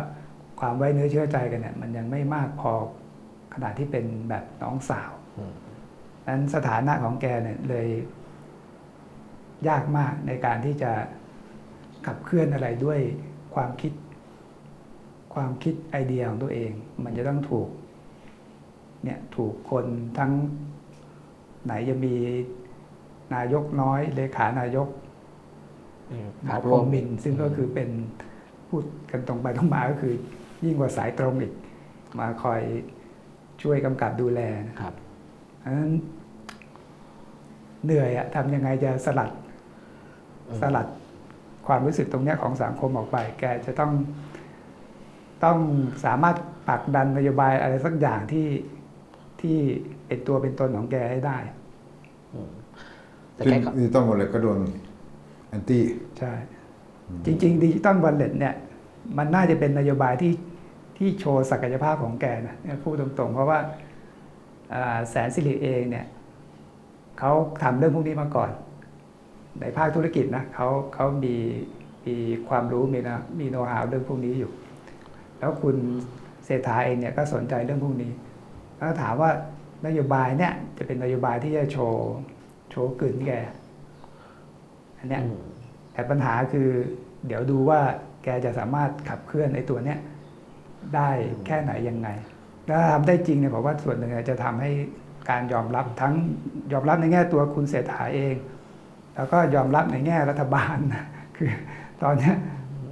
[0.59, 2.72] ความไว้เนื้อเชื่อใจกันเนี่ย มันยังไม่มากพอ
[3.53, 5.53] ขนาดที่เป็นแบบน้องสาวอืม
[6.28, 7.88] นั้นสถานะของแกเนี่ยเลย
[9.67, 10.91] ยากมากในการที่จะ
[12.05, 12.99] ขับเคลื่อนอะไรด้วย
[13.55, 13.93] ความคิด
[15.34, 16.72] ความคิดไอเดียของตัวเอง
[17.03, 17.70] มันจะต้องถูก
[19.03, 19.86] เนี่ยถูกคน
[20.17, 20.32] ทั้ง
[21.65, 22.15] ไหนจะมี
[23.36, 25.09] นายกน้อยเลขานายกอื
[26.12, 26.14] ม
[26.45, 27.89] หมภาอพพรรวหมมมินทร์ซึ่งก็คือเป็น
[28.70, 30.14] พูดกันตรงไปตรงมาก็คือ
[30.66, 31.53] ยิ่งกว่าสายตรงอีก
[32.20, 32.62] มาคอย
[33.62, 34.93] ช่วยกำกับดูแลนะครับ
[35.64, 35.91] อันนั้น
[37.86, 39.32] เหนื่อยอะทำยังไงจะสลัด
[40.47, 40.88] อืมสลัด
[41.68, 43.91] ความรู้สึกตรงเนี้ยของสังคมออกไป แกจะต้อง
[45.43, 45.57] ต้อง
[46.05, 46.36] สามารถ
[46.68, 48.47] ผลักดันนโยบายอะไรสักอย่างที่
[49.41, 49.57] ที่
[50.07, 51.38] เป็นตัวเป็นตนของแกให้ได้
[53.34, 54.60] แต่ซึ่งแกก็ digital wallet ก็โดน
[55.49, 55.84] anti
[56.19, 56.33] ใช่
[57.25, 58.55] จริงๆ digital wallet เนี่ย
[59.17, 60.33] มันน่าจะเป็นนโยบายที่
[60.97, 63.59] ที่โชว์ศักยภาพของแกนะเนี่ยพูดตรงๆ เพราะว่า
[64.73, 66.05] อ่าแสนสิริเองเนี่ย
[67.19, 67.31] เขา
[67.63, 68.49] ทำเรื่องพวกนี้มาก่อน
[69.59, 71.35] ในภาคธุรกิจนะเขาเขามี
[72.05, 72.15] มี
[72.49, 74.51] ความรู้มีนะมีโน้ตฮาวเรื่องพวกนี้อยู่
[75.39, 75.75] แล้วคุณ
[76.45, 78.11] เศรษฐาเองเนี่ยก็สนใจเรื่องพวกนี้
[78.77, 79.31] แล้วถามว่า
[79.87, 82.09] นโยบายเนี่ยจะเป็นนโยบายที่จะโชว์
[82.71, 83.31] โชว์กลืนแก
[84.99, 85.39] อันเนี้ยอืม
[85.93, 86.69] แต่ปัญหาคือ
[87.27, 87.79] เดี๋ยวดูว่า
[88.23, 89.99] แกจะสามารถขับเคลื่อนไอ้ตัวเนี้ย
[90.95, 91.09] ได้
[91.45, 92.07] แค่ไหนยังไง
[92.65, 94.71] แล้วถ้าทำได้จริงเนี่ยผมว่าส่วนหนึ่งจะทำให้
[95.29, 96.13] การยอมรับทั้ง
[96.73, 98.35] ยอมรับในแง่ตัวคุณเศรษฐาเอง
[99.15, 101.05] แล้วก็ยอมรับในแง่รัฐบาลนะ
[101.37, 101.49] คือ
[102.03, 102.35] ตอนเนี้ย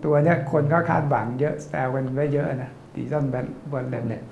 [0.05, 4.23] ตัวเนี้ยคนก็คาดหวังเยอะแซวกันไว้เยอะนะดิจิตอลแบนบอลเลนเนี่ย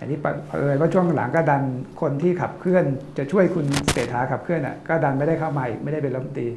[0.00, 1.62] อันนี้เผอิญว่าช่วงหลังก็ดัน
[2.00, 2.84] คนที่ขับเคลื่อน
[3.18, 6.48] จะช่วยคุณเศรษฐาขับเคลื่อนอะก็ดันไม่ได้เข้ามาอีกไม่ได้เป็นรัฐมนตรี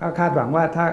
[0.00, 0.86] ก็คาดหวังว่าถ้า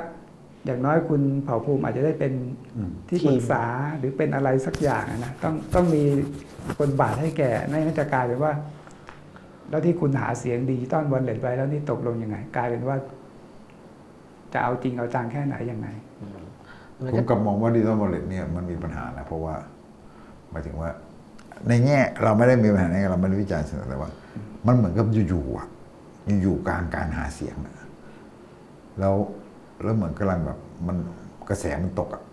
[0.66, 2.34] อย่างน้อยคุณเผ่าภูมิอาจจะได้เป็น
[2.78, 3.64] อืมที่ปรึกษา
[3.98, 6.04] หรือเป็นอะไรสักอย่างอะนะต้องต้องมี
[6.80, 8.54] บทบาทให้แกไม่งั้นจะกลายเป็นว่า
[9.70, 12.98] แล้วที่คุณหาเสียง digital wallet ไว้แล้วนี่ตกลงยังไง กลายเป็นว่า
[14.54, 15.88] จะเอาจริงเอาจังแค่ไหนยังไง
[17.00, 19.56] มันผมก็กลับมองว่า digital wallet เนี่ยมันมีปัญหานะเพราะว่า
[20.52, 20.90] หมายถึงว่า
[21.68, 24.10] ในแง่เราไม่ได้มีปัญหาในแง่เราไม่ได้วิจารณ์เสนอแต่ว่า
[24.68, 25.68] มันเหมือนกับอยู่ๆอะ
[26.42, 27.74] อยู่ๆกลางการหาเสียงอะ
[29.00, 29.16] แล้ว
[29.84, 30.98] แล้วเหมือนกำลังแบบมัน
[31.50, 32.24] กระแสมันตกอะ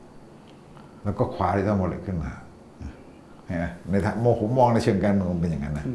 [1.04, 2.30] แล้วก็คว้า digital wallet ขึ้นมา
[3.46, 5.86] เห็นไหมในทางมองผมมองในเชิงการเมืองมันเป็นอย่างนั้นนะ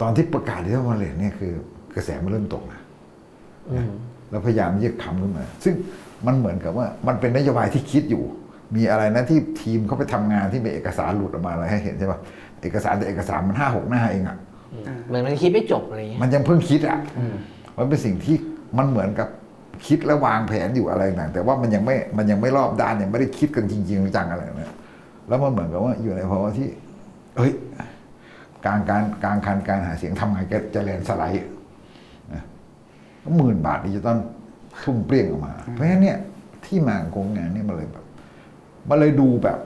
[0.00, 1.52] ตอนที่ประกาศ digital wallet เนี่ยคือ
[1.96, 2.80] กระแสมันเริ่มตกนะ
[3.72, 3.90] อืม
[4.30, 5.74] แล้วพยายามที่จะคำขึ้นมา ซึ่ง
[6.26, 8.24] มันเหมือนกับว่า มันเป็นนโยบายที่คิดอยู่
[8.76, 12.20] มีอะไรนะที่ทีมเขาไปทำงานที่มีเอกสารหลุดออกมาอะไรให้เห็นใช่ปะ
[12.62, 14.36] เอกสารแต่เอกสารมันห้าหกหน้าเองอะ
[15.08, 16.98] เหมือนมันคิดไม่จบอะไรอย่างเงี้ยมันยังเพิ่งคิดอะ
[17.78, 18.36] มันเป็นสิ่งที่
[18.78, 19.28] มันเหมือนกับ
[19.86, 24.72] คิดและวางแผนอยู่อะไรต่างแต่ว่ามันยังไม่มันยังไม่รอบด้านยังไม่ได้คิดกันจริงๆจังอะไรนะ
[25.28, 26.68] แล้วมันเหมือนกับว่าอยู่ในภาวะที่
[27.36, 27.52] เฮ้ย
[28.64, 31.44] กลางการกลางคันการหาเสียงทำไงแกจะแลนสไลด์
[32.32, 32.42] นะ
[33.36, 34.18] หมื่นบาทดิจิตอล
[34.82, 36.18] ทุ่มเปรี้ยงออกมา เพราะฉะนั้นเนี่ย
[36.64, 38.04] ที่มาของโครงงานเนี่ยมันเลยแบบ
[38.88, 39.58] มันเลยดูแบบ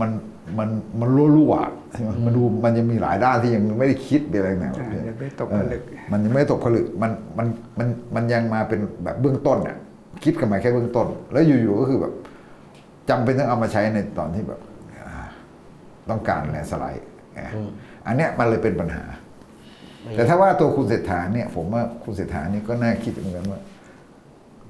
[0.00, 0.10] มัน
[0.58, 0.68] มัน
[1.00, 5.82] มันรั่วๆใช่ไหมมันดูมันยังมีหลายด้านที่ยังไม่ได้คิดอะไรต่างๆอ่ายังไม่ตกเอผอลึก
[6.12, 7.46] มันยังไม่ตกผลึกมันมัน
[7.78, 9.76] มันมันยังมาเป็นแบบเบื้องต้นอะ
[10.24, 12.12] คิดกันมาแค่เบื้องต้น แล้วอยู่ๆก็คือแบบ
[13.08, 14.60] จำเป็นต้องเอามาใช้ในตอนที่แบบ
[14.96, 15.26] อ่า
[16.10, 17.06] ต้องการแลนด์สไลด์
[17.38, 17.52] อะ
[18.06, 19.04] อันเนี้ยมันเลยเป็นปัญหา
[20.16, 23.60] แต่ถ้าว่าตัวคุณเศรษฐาเนี่ย ผมว่าคุณเศรษฐานี่ก็น่าคิดเหมือนกันว่า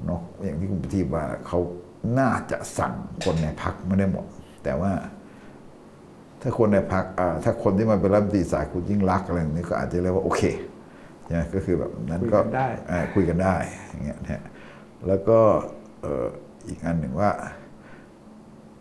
[0.06, 1.58] เนาะอย่างที่คุณปฏิว่าเขา
[2.18, 4.26] น่าจะสั่งคนในพักไม่ได้หมด
[4.64, 4.92] แต่ว่า
[6.42, 7.04] ถ้าคนในพัก
[7.44, 10.42] ถ้าคนที่มาเป็นรัฐมนตรีสายคุณยิ่งรักษณ์อะไรอย่างนี้ก็อาจจะเรียกว่าโอเค
[11.24, 13.56] ใช่ไหมก็คือแบบนั้นก็คุยกันได้อ่าคุยกันได้
[13.88, 14.42] อย่างเงี้ยนะฮะ
[15.06, 15.38] แล้วก็
[16.02, 16.26] เอ่อ
[16.68, 17.30] อีกอันหนึ่งว่า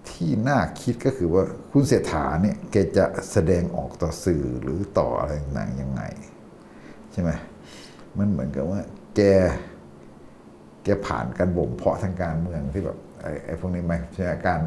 [0.09, 6.01] ที่น่าคิดก็คือว่าคุณเศรษฐาเนี่ยแกจะแสดงออกต่อสื่อหรือต่ออะไรต่างๆยังไง
[7.11, 7.29] ใช่ไหม
[8.17, 8.79] มันเหมือนกับว่า
[9.15, 9.21] แก
[10.83, 14.59] แกผ่านการบ่มเพาะทางการเมืองที่แบบไอ้ไอ้พวกนี้ไหมใช่ไหมการ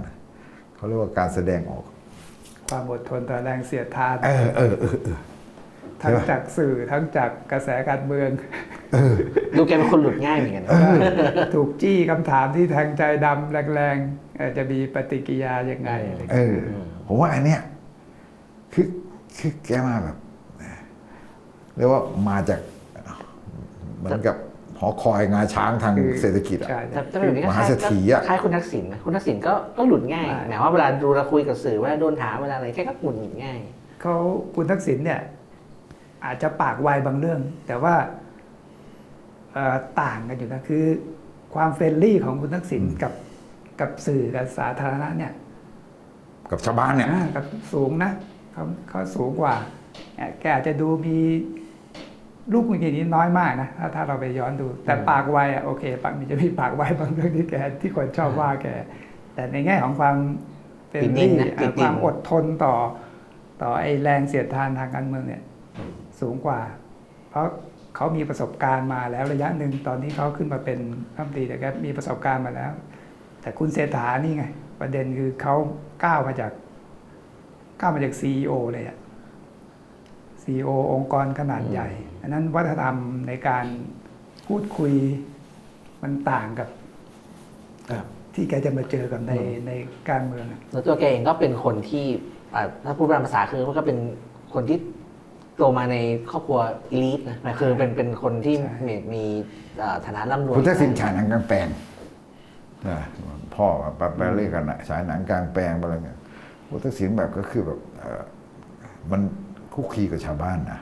[0.76, 1.84] เขาเรียกว่าการแสดงออก
[2.70, 5.18] ความอดทนต่อแรงเสียดทานเออเออเออเออ
[6.02, 8.30] ทั้งใช่ปะจากสื่อทั้งจากกระแสการเมือง
[9.56, 10.72] ดูแกเป็นคนหลุดง่ายเหมือนกันนะ
[11.54, 17.60] ถูกจี้คำถามที่แทงใจดำแรงๆเอ่อจะมีปฏิกิริยายังไงอะไรอย่างเอเงี้ยอผมว่าอันเนี้ย
[18.72, 18.86] คือ
[19.38, 20.16] คือแกมาแบบ
[21.76, 22.60] เรียกว่ามาจาก
[23.98, 24.36] เหมือนกับ
[24.80, 33.58] หอคอยงาช้างทางเศรษฐกิจอะใช่แต่แต่แบบนี้ก็คล้ายมหาเศรษฐีอะ คล้ายคุณทักษิณนะคุณทักษิณก็ก็หลุดง่ายใช่ หมายว่าเวลาดูเราคุยกับสื่อเวลาโดนถามเวลาอะไรแกก็หงุดหงิดง่าย
[34.00, 34.14] เขา
[34.56, 35.20] คุณทักษิณเนี่ย
[36.24, 37.94] อาจจะปากไวบางเรื่อง แต่ว่า
[39.52, 40.84] เอ่อต่างกันอยู่นะคือ
[41.54, 43.12] ความ friendly ของคุณทักษิณกับ
[43.80, 45.32] กับสื่อกับสาธารณะเนี่ย
[46.50, 48.10] กับชาวบ้านเนี่ย อ่ากับสูงนะ
[48.52, 49.54] เขาเขาสูงกว่า
[50.16, 51.18] เอ่อแกอาจจะดูมี
[52.52, 58.66] ลูกมือกีนี้น้อยมากนะถ้าถ้าเราไปย้อนดู แต่ปากไวอะโอเคปากมีจะมีปากไวบางเรื่องที่แกที่คนชอบว่าแก
[59.34, 60.16] แต่ในแง่ของความ
[60.90, 62.74] เป็นจริที่งๆนะจริงๆความอดทนต่อ
[63.62, 65.42] ต่อไอ้แรงเสียดทานทางการเมืองเนี่ย
[66.20, 66.60] สูงกว่า
[67.30, 67.46] เพราะ
[67.96, 70.78] เขามีประสบการณ์มาแล้วระยะหนึ่งตอนที่เขาขึ้นมาเป็น
[71.14, 72.72] รัฐมนตรีแต่แกมีประสบการณ์มาแล้ว
[73.42, 74.44] แต่คุณเศรษฐานี่ไง
[74.80, 75.54] ประเด็นคือเขา
[76.04, 76.52] ก้าวมาจาก
[77.80, 78.96] ก้าวมาจากซีอเลยอะ
[80.50, 81.88] ซีอองค์กรขนาดใหญ่
[82.22, 82.96] อันนั้นวัฒนธรรม
[83.28, 83.64] ในการ
[84.46, 84.92] พูดคุย
[86.02, 86.68] มันต่างกับ
[87.90, 89.32] ครับที่แกจะมาเจอกับใน
[89.66, 89.70] ใน
[90.10, 92.06] การเมืองอะแล้วตัวแกเองก็เป็นคนที่
[92.54, 93.98] อ่าถ้าพูดตามภาษาคือก็เป็น
[94.54, 94.78] คนที่
[95.56, 95.96] โตมาใน
[96.30, 96.60] ครอบครัว
[96.92, 99.24] อีลิทนะหมายคือเป็นเป็นคนที่มีมี
[99.82, 101.68] อ่าฐานะร่ำรวยคุณทักษิณฉายหนังกลางแปลง
[102.88, 102.98] นะ
[103.54, 103.66] พ่อ
[104.00, 106.18] ปะแปลเรียกกันนะฉายหนังกลางแปลงอะไรเงี้ย
[106.68, 108.22] คุณทักษิณแบบก็คือแบบเอ่อ
[109.10, 109.20] มัน
[109.74, 110.80] คุกคีกับชาวบ้านนะ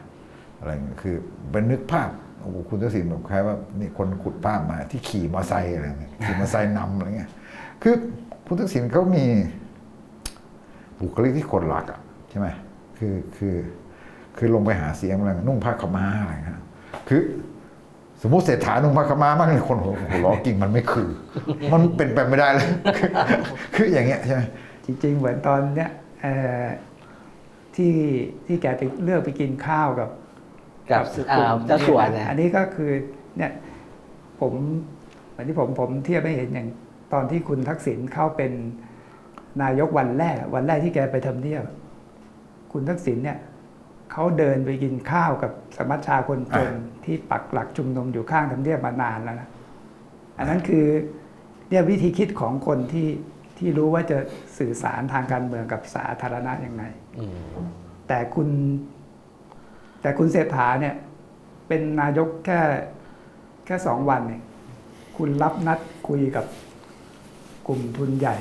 [0.59, 1.14] อะไรเงี้ยคือ
[1.51, 2.11] เป็นนึกภาพ
[2.41, 7.30] โอ้โหคุณทักษิณแบบคล้ายว่านี่คนขุดภาพมาที่ขี่มอไซค์อะไรเงี้ยขี่มอไซค์นำอะไรเงี้ย
[7.82, 7.95] คือ
[8.47, 9.24] คุณทักษิณเขามี
[11.01, 12.49] บุคลิกที่คนรักอะใช่ไหม
[12.99, 13.57] คือคือ
[14.36, 16.61] คือลงไปหาเสียงอะไรนุ่งผ้าขม้าอะไรเงี้ย
[17.09, 17.22] คือ
[18.22, 21.11] สมมติเศรษฐานุ่งผ้าขม้ามากเลยคนหัวหัวล้อกิ่งมันไม่คือ
[21.72, 23.11] มันเป็นไปไม่ได้เลย คือ
[23.74, 24.43] คืออย่างเงี้ยใช่ไหม
[24.84, 26.32] จริงๆเหมือนตอนเนี้ยเอ่
[26.62, 26.64] อ
[27.78, 27.94] ที่
[28.46, 30.10] ที่แกไปเลือกไปกินข้าวกับ
[30.90, 32.90] กับอ่าเจ้าสัวเนี่ยอันนี้ก็คือ
[33.36, 33.52] เนี่ย
[34.40, 34.52] ผม
[35.30, 36.68] เหมือนที่ผมผมเทียบให้เห็นอย่าง
[37.12, 38.52] ตอนที่คุณทักษิณเข้าเป็น
[39.62, 41.62] นายกวันแรก วันแรกที่แกไปทำเนียบ
[42.72, 43.38] คุณทักษิณเนี่ย
[44.12, 46.72] เขาเดินไปกินข้าวกับสมัชชาคนจน
[47.04, 49.48] ที่ปักหลักชุมนุมอยู่ข้างทำเนียบมานานแล้วนะ
[50.38, 50.86] อันนั้นคือ
[51.68, 53.08] เนี่ยวิธีคิดของคนที่
[53.58, 54.18] ที่รู้ว่าจะ
[54.58, 57.07] สื่อสารทางการเมืองกับสาธารณะยังไงอืม
[58.08, 58.48] แต่คุณ
[60.02, 60.94] แต่คุณเศรษฐาเนี่ย
[61.68, 62.60] เป็นนายกแค่
[63.66, 64.42] แค่สองวันเนี่ย
[65.16, 66.44] คุณรับนัดคุยกับ
[67.66, 68.36] กลุ่มทุนใหญ่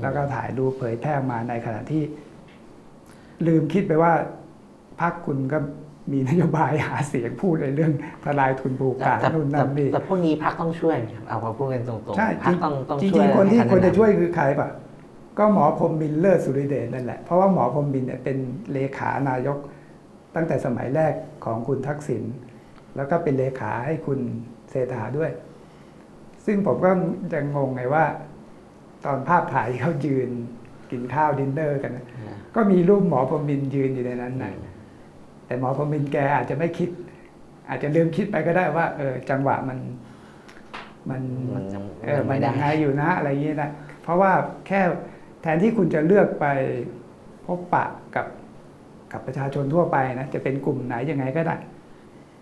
[0.00, 2.02] แล้วก็ถ่ายรูปเผยแพร่มาในขณะที่
[3.46, 4.12] ลืมคิดไปว่า
[5.00, 5.58] พรรคคุณก็
[6.12, 7.92] มีนโยบายหาเสียงพูดในเรื่อง
[8.24, 14.68] ทลายทุนผูกแต่ขาดแต่นู่นแต่นั่นนี่แต่พวกนี้พักต้องช่วยนะครับเอามาพูดกันตรงๆใช่พักต้องต้องจริงช่วยๆคนที่ให้ควรจะแนะนำช่วยคือใครปะ
[15.38, 18.36] ก็หมอพรหมบินเลิศสุริเดชนั่นแหละ เพราะว่าหมอพรหมบินเนี่ยเป็น
[18.72, 19.58] เลขานายก
[20.34, 21.14] ตั้งแต่สมัยแรก
[21.44, 22.22] ของคุณทักษิณ
[22.96, 24.20] แล้วก็เป็นเลขาให้คุณ
[24.70, 25.30] เศรษฐาด้วย
[26.46, 26.90] ซึ่งผมก็
[27.32, 28.04] ยังงงไงว่า
[29.04, 30.30] ตอนภาพถ่ายที่เขายืน
[30.90, 32.06] กินข้าวดินเนอร์กันนะ
[32.54, 34.52] ก็มีรูปหมอพรหมบินยืนอยู่ในนั้นนะ
[35.46, 36.90] แต่หมอพรหมบินแกอาจจะไม่คิด
[37.68, 39.78] อาจจะลืมคิดไปก็ได้ว่าเออจังหวะมัน
[41.10, 41.22] มัน
[41.54, 43.70] มันยังเออยังมัไม่นได้ยังไงอยู่นะ อะไรอย่างนี้นะ
[44.02, 44.32] เพราะว่า
[44.66, 44.80] แค่
[45.44, 46.46] แทนที่คุณจะเลือกไป
[47.46, 47.84] พบปะ
[48.16, 48.26] กับ
[49.12, 51.56] กับประชาชนทั่วไปนะจะเป็นกลุ่มไหนยังไงก็ได้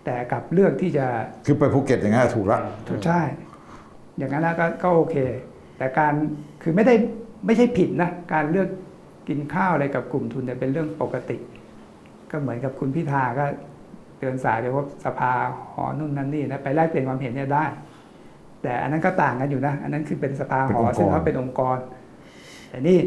[0.05, 1.05] แต่กลับเลือกที่จะ
[1.45, 3.21] คือไปภูเก็ตอย่างนั้นถูกละถูกใช่
[4.17, 5.15] อย่างนั้นนะก็ก็โอเค
[5.77, 6.13] แต่การ
[6.61, 6.95] คือไม่ได้
[7.45, 8.69] ไม่ใช่ผิดนะการเลือก
[9.27, 11.37] กินข้าวอะไรกับกลุ่มทุนเนี่ยเป็นเรื่องปกติ
[12.31, 13.45] ก็เหมือนกับคุณพิธาก็
[14.19, 15.31] เดินสายไปพบสภา
[15.73, 17.65] หอนู่นนั่นนี่นะไปแลกเปลี่ยนความเห็นเนี่ยได้
[18.63, 21.77] แต่อันนั้นก็ต่างกันอยู่นะ อันนั้นคือเป็นสภาหอซึ่งเขาเป็นองค์กร
[22.73, 22.99] แต่นี่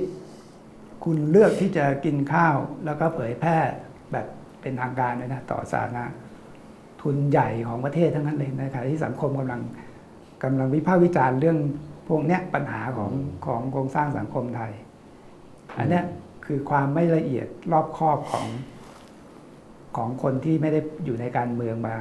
[1.04, 3.58] คุณเลือกที่จะกินข้าวแล้วก็เผยแพร่
[4.12, 4.26] แบบ
[4.60, 6.04] เป็นทางการเลยนะ ต่อสาธารณะ
[7.02, 9.62] ทุนใหญ่ของประเทศทั้งนั้นเลยนะครับที่สังคมกำลัง
[10.42, 11.58] กำลังวิพากษ์วิจารณ์เรื่อง
[12.08, 13.12] พวกเนี้ยปัญหาของ
[13.46, 14.72] ของโครงสร้างสังคมไทย
[15.78, 16.04] อันเนี้ย
[16.46, 18.46] คือความไม่ละเอียดรอบคอบของ
[19.96, 21.96] ของคนที่ไม่ได้อยู่ในการเมืองมา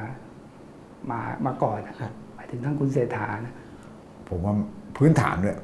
[1.10, 1.96] มามาก่อนอะ
[2.34, 3.54] หมายถึงทั้งคุณเศรษฐานะ
[4.28, 4.54] ผมว่า
[4.96, 5.56] พื้นฐานด้วย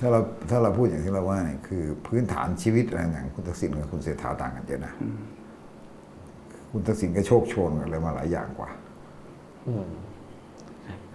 [0.00, 4.92] ถ้าเราถ้าเราพูดอย่างที่เราว่าเนี่ยคือพื้นฐานชีวิตอะไรอย่างคุณทักษิณกับคุณเศรษฐาต่างกันเยอะนะ
[6.72, 8.70] คุณทักษิณก็โชกโชนกันเลยมาหลายอย่างกว่า
[9.68, 9.86] อืม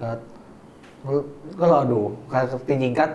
[0.02, 0.18] ครับ
[1.04, 1.12] ก็
[1.60, 2.00] ก็รอดู
[2.32, 3.06] ก็จริงๆก็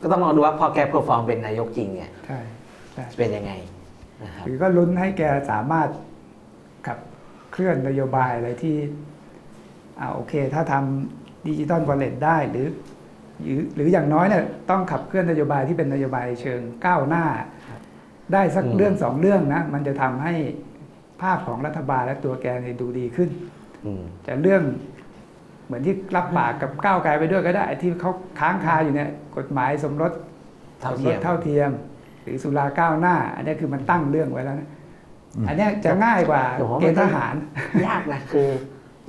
[0.00, 2.40] ก็ต้องรอดูว่าพอแก perform เป็นนายกจริงเนี่ยใช่
[2.92, 3.52] ใช่จะเป็นยังไง
[4.22, 5.88] นะครับหรือก็ลุ้นให้แกสามารถ
[6.86, 6.98] ขับ
[7.52, 8.76] เคลื่อนนโยบายอะไรที่
[10.00, 12.66] อ่าโอเค ถ้าทำ digital wallet ได้หรือ
[13.44, 17.24] หรือหรืออย่างน้อยเนี่ยต้องขับเคลื่อนนโยบายที่เป็นนโยบายเชิงก้าวหน้า
[18.32, 20.34] ได้สักเรื่องสองเรื่องนะมันจะทำให้
[21.22, 23.28] ภาพของรัฐบาลและตัวแกเนี่ยดูดีขึ้น
[23.84, 24.62] อืมจะเรื่อง
[25.66, 31.70] เหมือนที่รับปากกับก้าวไกลไปด้วยก็ได้ไอ้ที่เขาค้างคาอยู่เนี่ยกฎหมายสมรสเท่าเทียมสมรสเท่าเทียม
[32.22, 34.68] หรือสุราก้าวหน้า อันนี้คือมันตั้งเรื่องไว้แล้วนะ
[35.48, 37.34] อันเนี้ยจะง่ายกว่าแต่ผมว่าเกมันณฑ์ทหาร
[37.86, 38.48] ยากนะคือ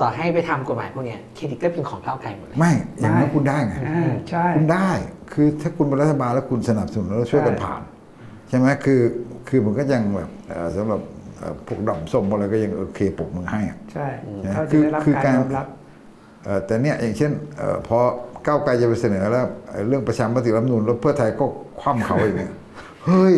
[0.01, 4.89] ต่อให้ไปทำกฎหมายพวกเนี้ยเครดิตก็เป็นของก้าวไกลหมดเลยไม่อย่างนั้นคุณได้ไงอ่าใช่คุณได้
[5.33, 7.81] คือถ้าคุณเป็นรัฐบาลแล้วคุณสนับสนุนแล้วช่วยกันใช่ผ่าน
[8.49, 9.01] ใช่ไหมคือ
[9.49, 11.01] คือมันก็ยังแบบเอ่อสำหรับ
[11.39, 14.07] เอ่อพวกดำส้มอะไรก็ยังโอเคปรบมือให้อะใช่
[14.45, 15.67] นะเขาคืจะอได้รับคือการการยอมรับ
[16.45, 17.97] เอ่อแต่เนี่ยอย่างเช่นเอ่อพอ
[18.47, 21.45] ก้าวไกลจะไปเสนอแล้วเอ่อเรื่องประชามติรัฐธรรมนูลแล้วเพื่อไทยก็
[21.81, 22.53] คว่ำเขาอย่างเงี้ย
[23.05, 23.35] เฮ้ย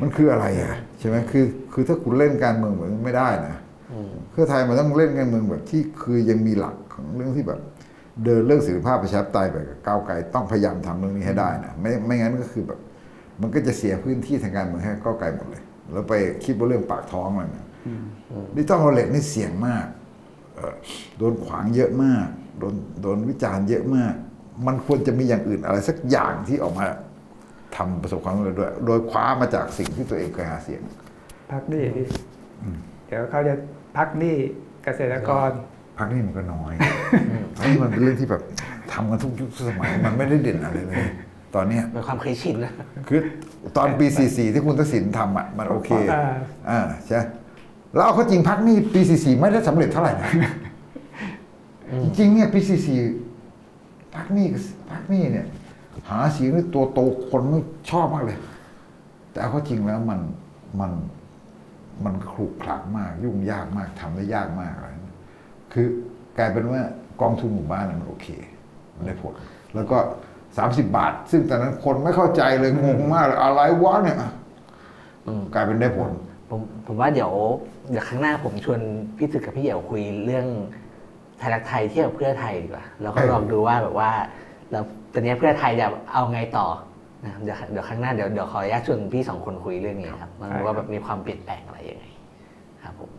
[0.00, 3.56] มันคืออะไรอะใช่ไหมคือคือถ้าคุณเล่นการเมืองเหมือนไม่ได้นะ
[4.30, 7.60] เพื่อไทยมันต้องเล่นการเมืองแบบที่คือยังมีหลักของเรื่องที่แบบ
[8.24, 12.78] เดินเรื่องสิทธิภาพประชาธิปไตยไปกับก้าวไกลต้องพยายามทำเรื่องนี้ให้ได้นะไม่ไม่งั้นก็คือแบบ
[13.40, 15.62] มันก็จะเสียพื้นที่ทางการเมืองให้ก้าวไกลหมดเลย
[15.92, 16.14] แล้วไป
[16.44, 17.66] คิดว่าเรื่องปากท้องมันนะ
[18.56, 19.86] ดิจิตอลวอลเล็ตนี่เสี่ยงมาก
[20.54, 20.74] เอ่อ
[21.18, 22.26] โดนขวางเยอะมาก
[22.58, 24.14] โดนโดนวิจารณ์เยอะมาก
[24.66, 26.86] มันควรจะมีอย่างอื่นอะไรสักอย่างที่ออกมา
[27.76, 30.80] ทำประสบความสำเร็จด้วย โดยคว้ามาจากสิ่งที่ตัวเองเคยหาเสียง
[31.50, 31.84] พักหนี้
[33.06, 33.54] เดี๋ยวเขาจะ
[33.96, 34.36] พักหนี้
[34.84, 35.50] เกษตรกร
[35.98, 36.72] พักนี้มันก็น้อย
[37.56, 38.42] พักนี้มันเป็นเรื่องที่แบบ
[38.92, 41.04] ทำกันทุกยุคทุกสมัยมันไม่ได้เด่นอะไรเลย
[41.54, 42.72] ตอนเนี้ยเป็นความเคยชินนะ
[43.08, 43.20] คือ
[43.76, 46.22] ตอนปี 44 ที่คุณทักษิณทำอะมันโอเคอ่า
[46.70, 47.20] อ่าใช่
[47.94, 50.30] แล้วเอาเข้าจริงพักนี้ปี 44 ไม่ได้สำเร็จเท่าไหร่นะ
[52.02, 52.60] จริงๆเนี่ยปี
[53.36, 54.46] 44พักนี้
[54.90, 55.46] พักนี้เนี่ย
[56.08, 57.60] หาเสียงด้วยตัวโตคนไม่
[57.90, 58.38] ชอบมากเลย
[59.32, 60.20] แต่เอาเข้าจริงแล้วมัน
[60.80, 60.90] มัน
[62.04, 65.16] มันขรุขระมาก ยุ่งยากมากทำได้ยากมากอะไรนะ
[65.72, 65.86] คือ
[66.38, 66.80] กลายเป็นว่า
[67.20, 68.26] กองทุนหมู่บ้านเนี่ยมันโอเค
[68.96, 69.34] มันได้ผล
[69.74, 69.98] แล้วก็
[70.46, 74.16] 30 บาท ซึ่งตอนนั้นคนไม่เข้าใจเลยงงมากเลยอะไรวะเนี่ย
[75.26, 76.10] อืมกลายเป็นได้ผล
[76.50, 77.32] ผมผมว่าเดี๋ยว
[77.90, 78.80] เดี๋ยวครั้งหน้าผมชวน
[79.16, 80.46] พี่ตึกกับพี่เหี่ยวคุยเรื่อง
[81.38, 84.10] ไทยรักไทยเที่ยวกับเพื่อไทยดีกว่าแล้วก็เออลองดูว่าแบบว่า
[84.70, 86.66] แล้วตอนนี้เพื่อไทยจะเอาไงต่อ
[87.24, 92.04] นะครับเดี๋ยวเดี๋ยวครั้งหน้าเดี๋ยวเดี๋ยวขออนุญาตชวนพี่สองคนคุยเรื่องนี้ครับมาดูว่าแบบมีความเปลี่ยนแปลงอะไรยังไง
[92.82, 93.10] ครับผม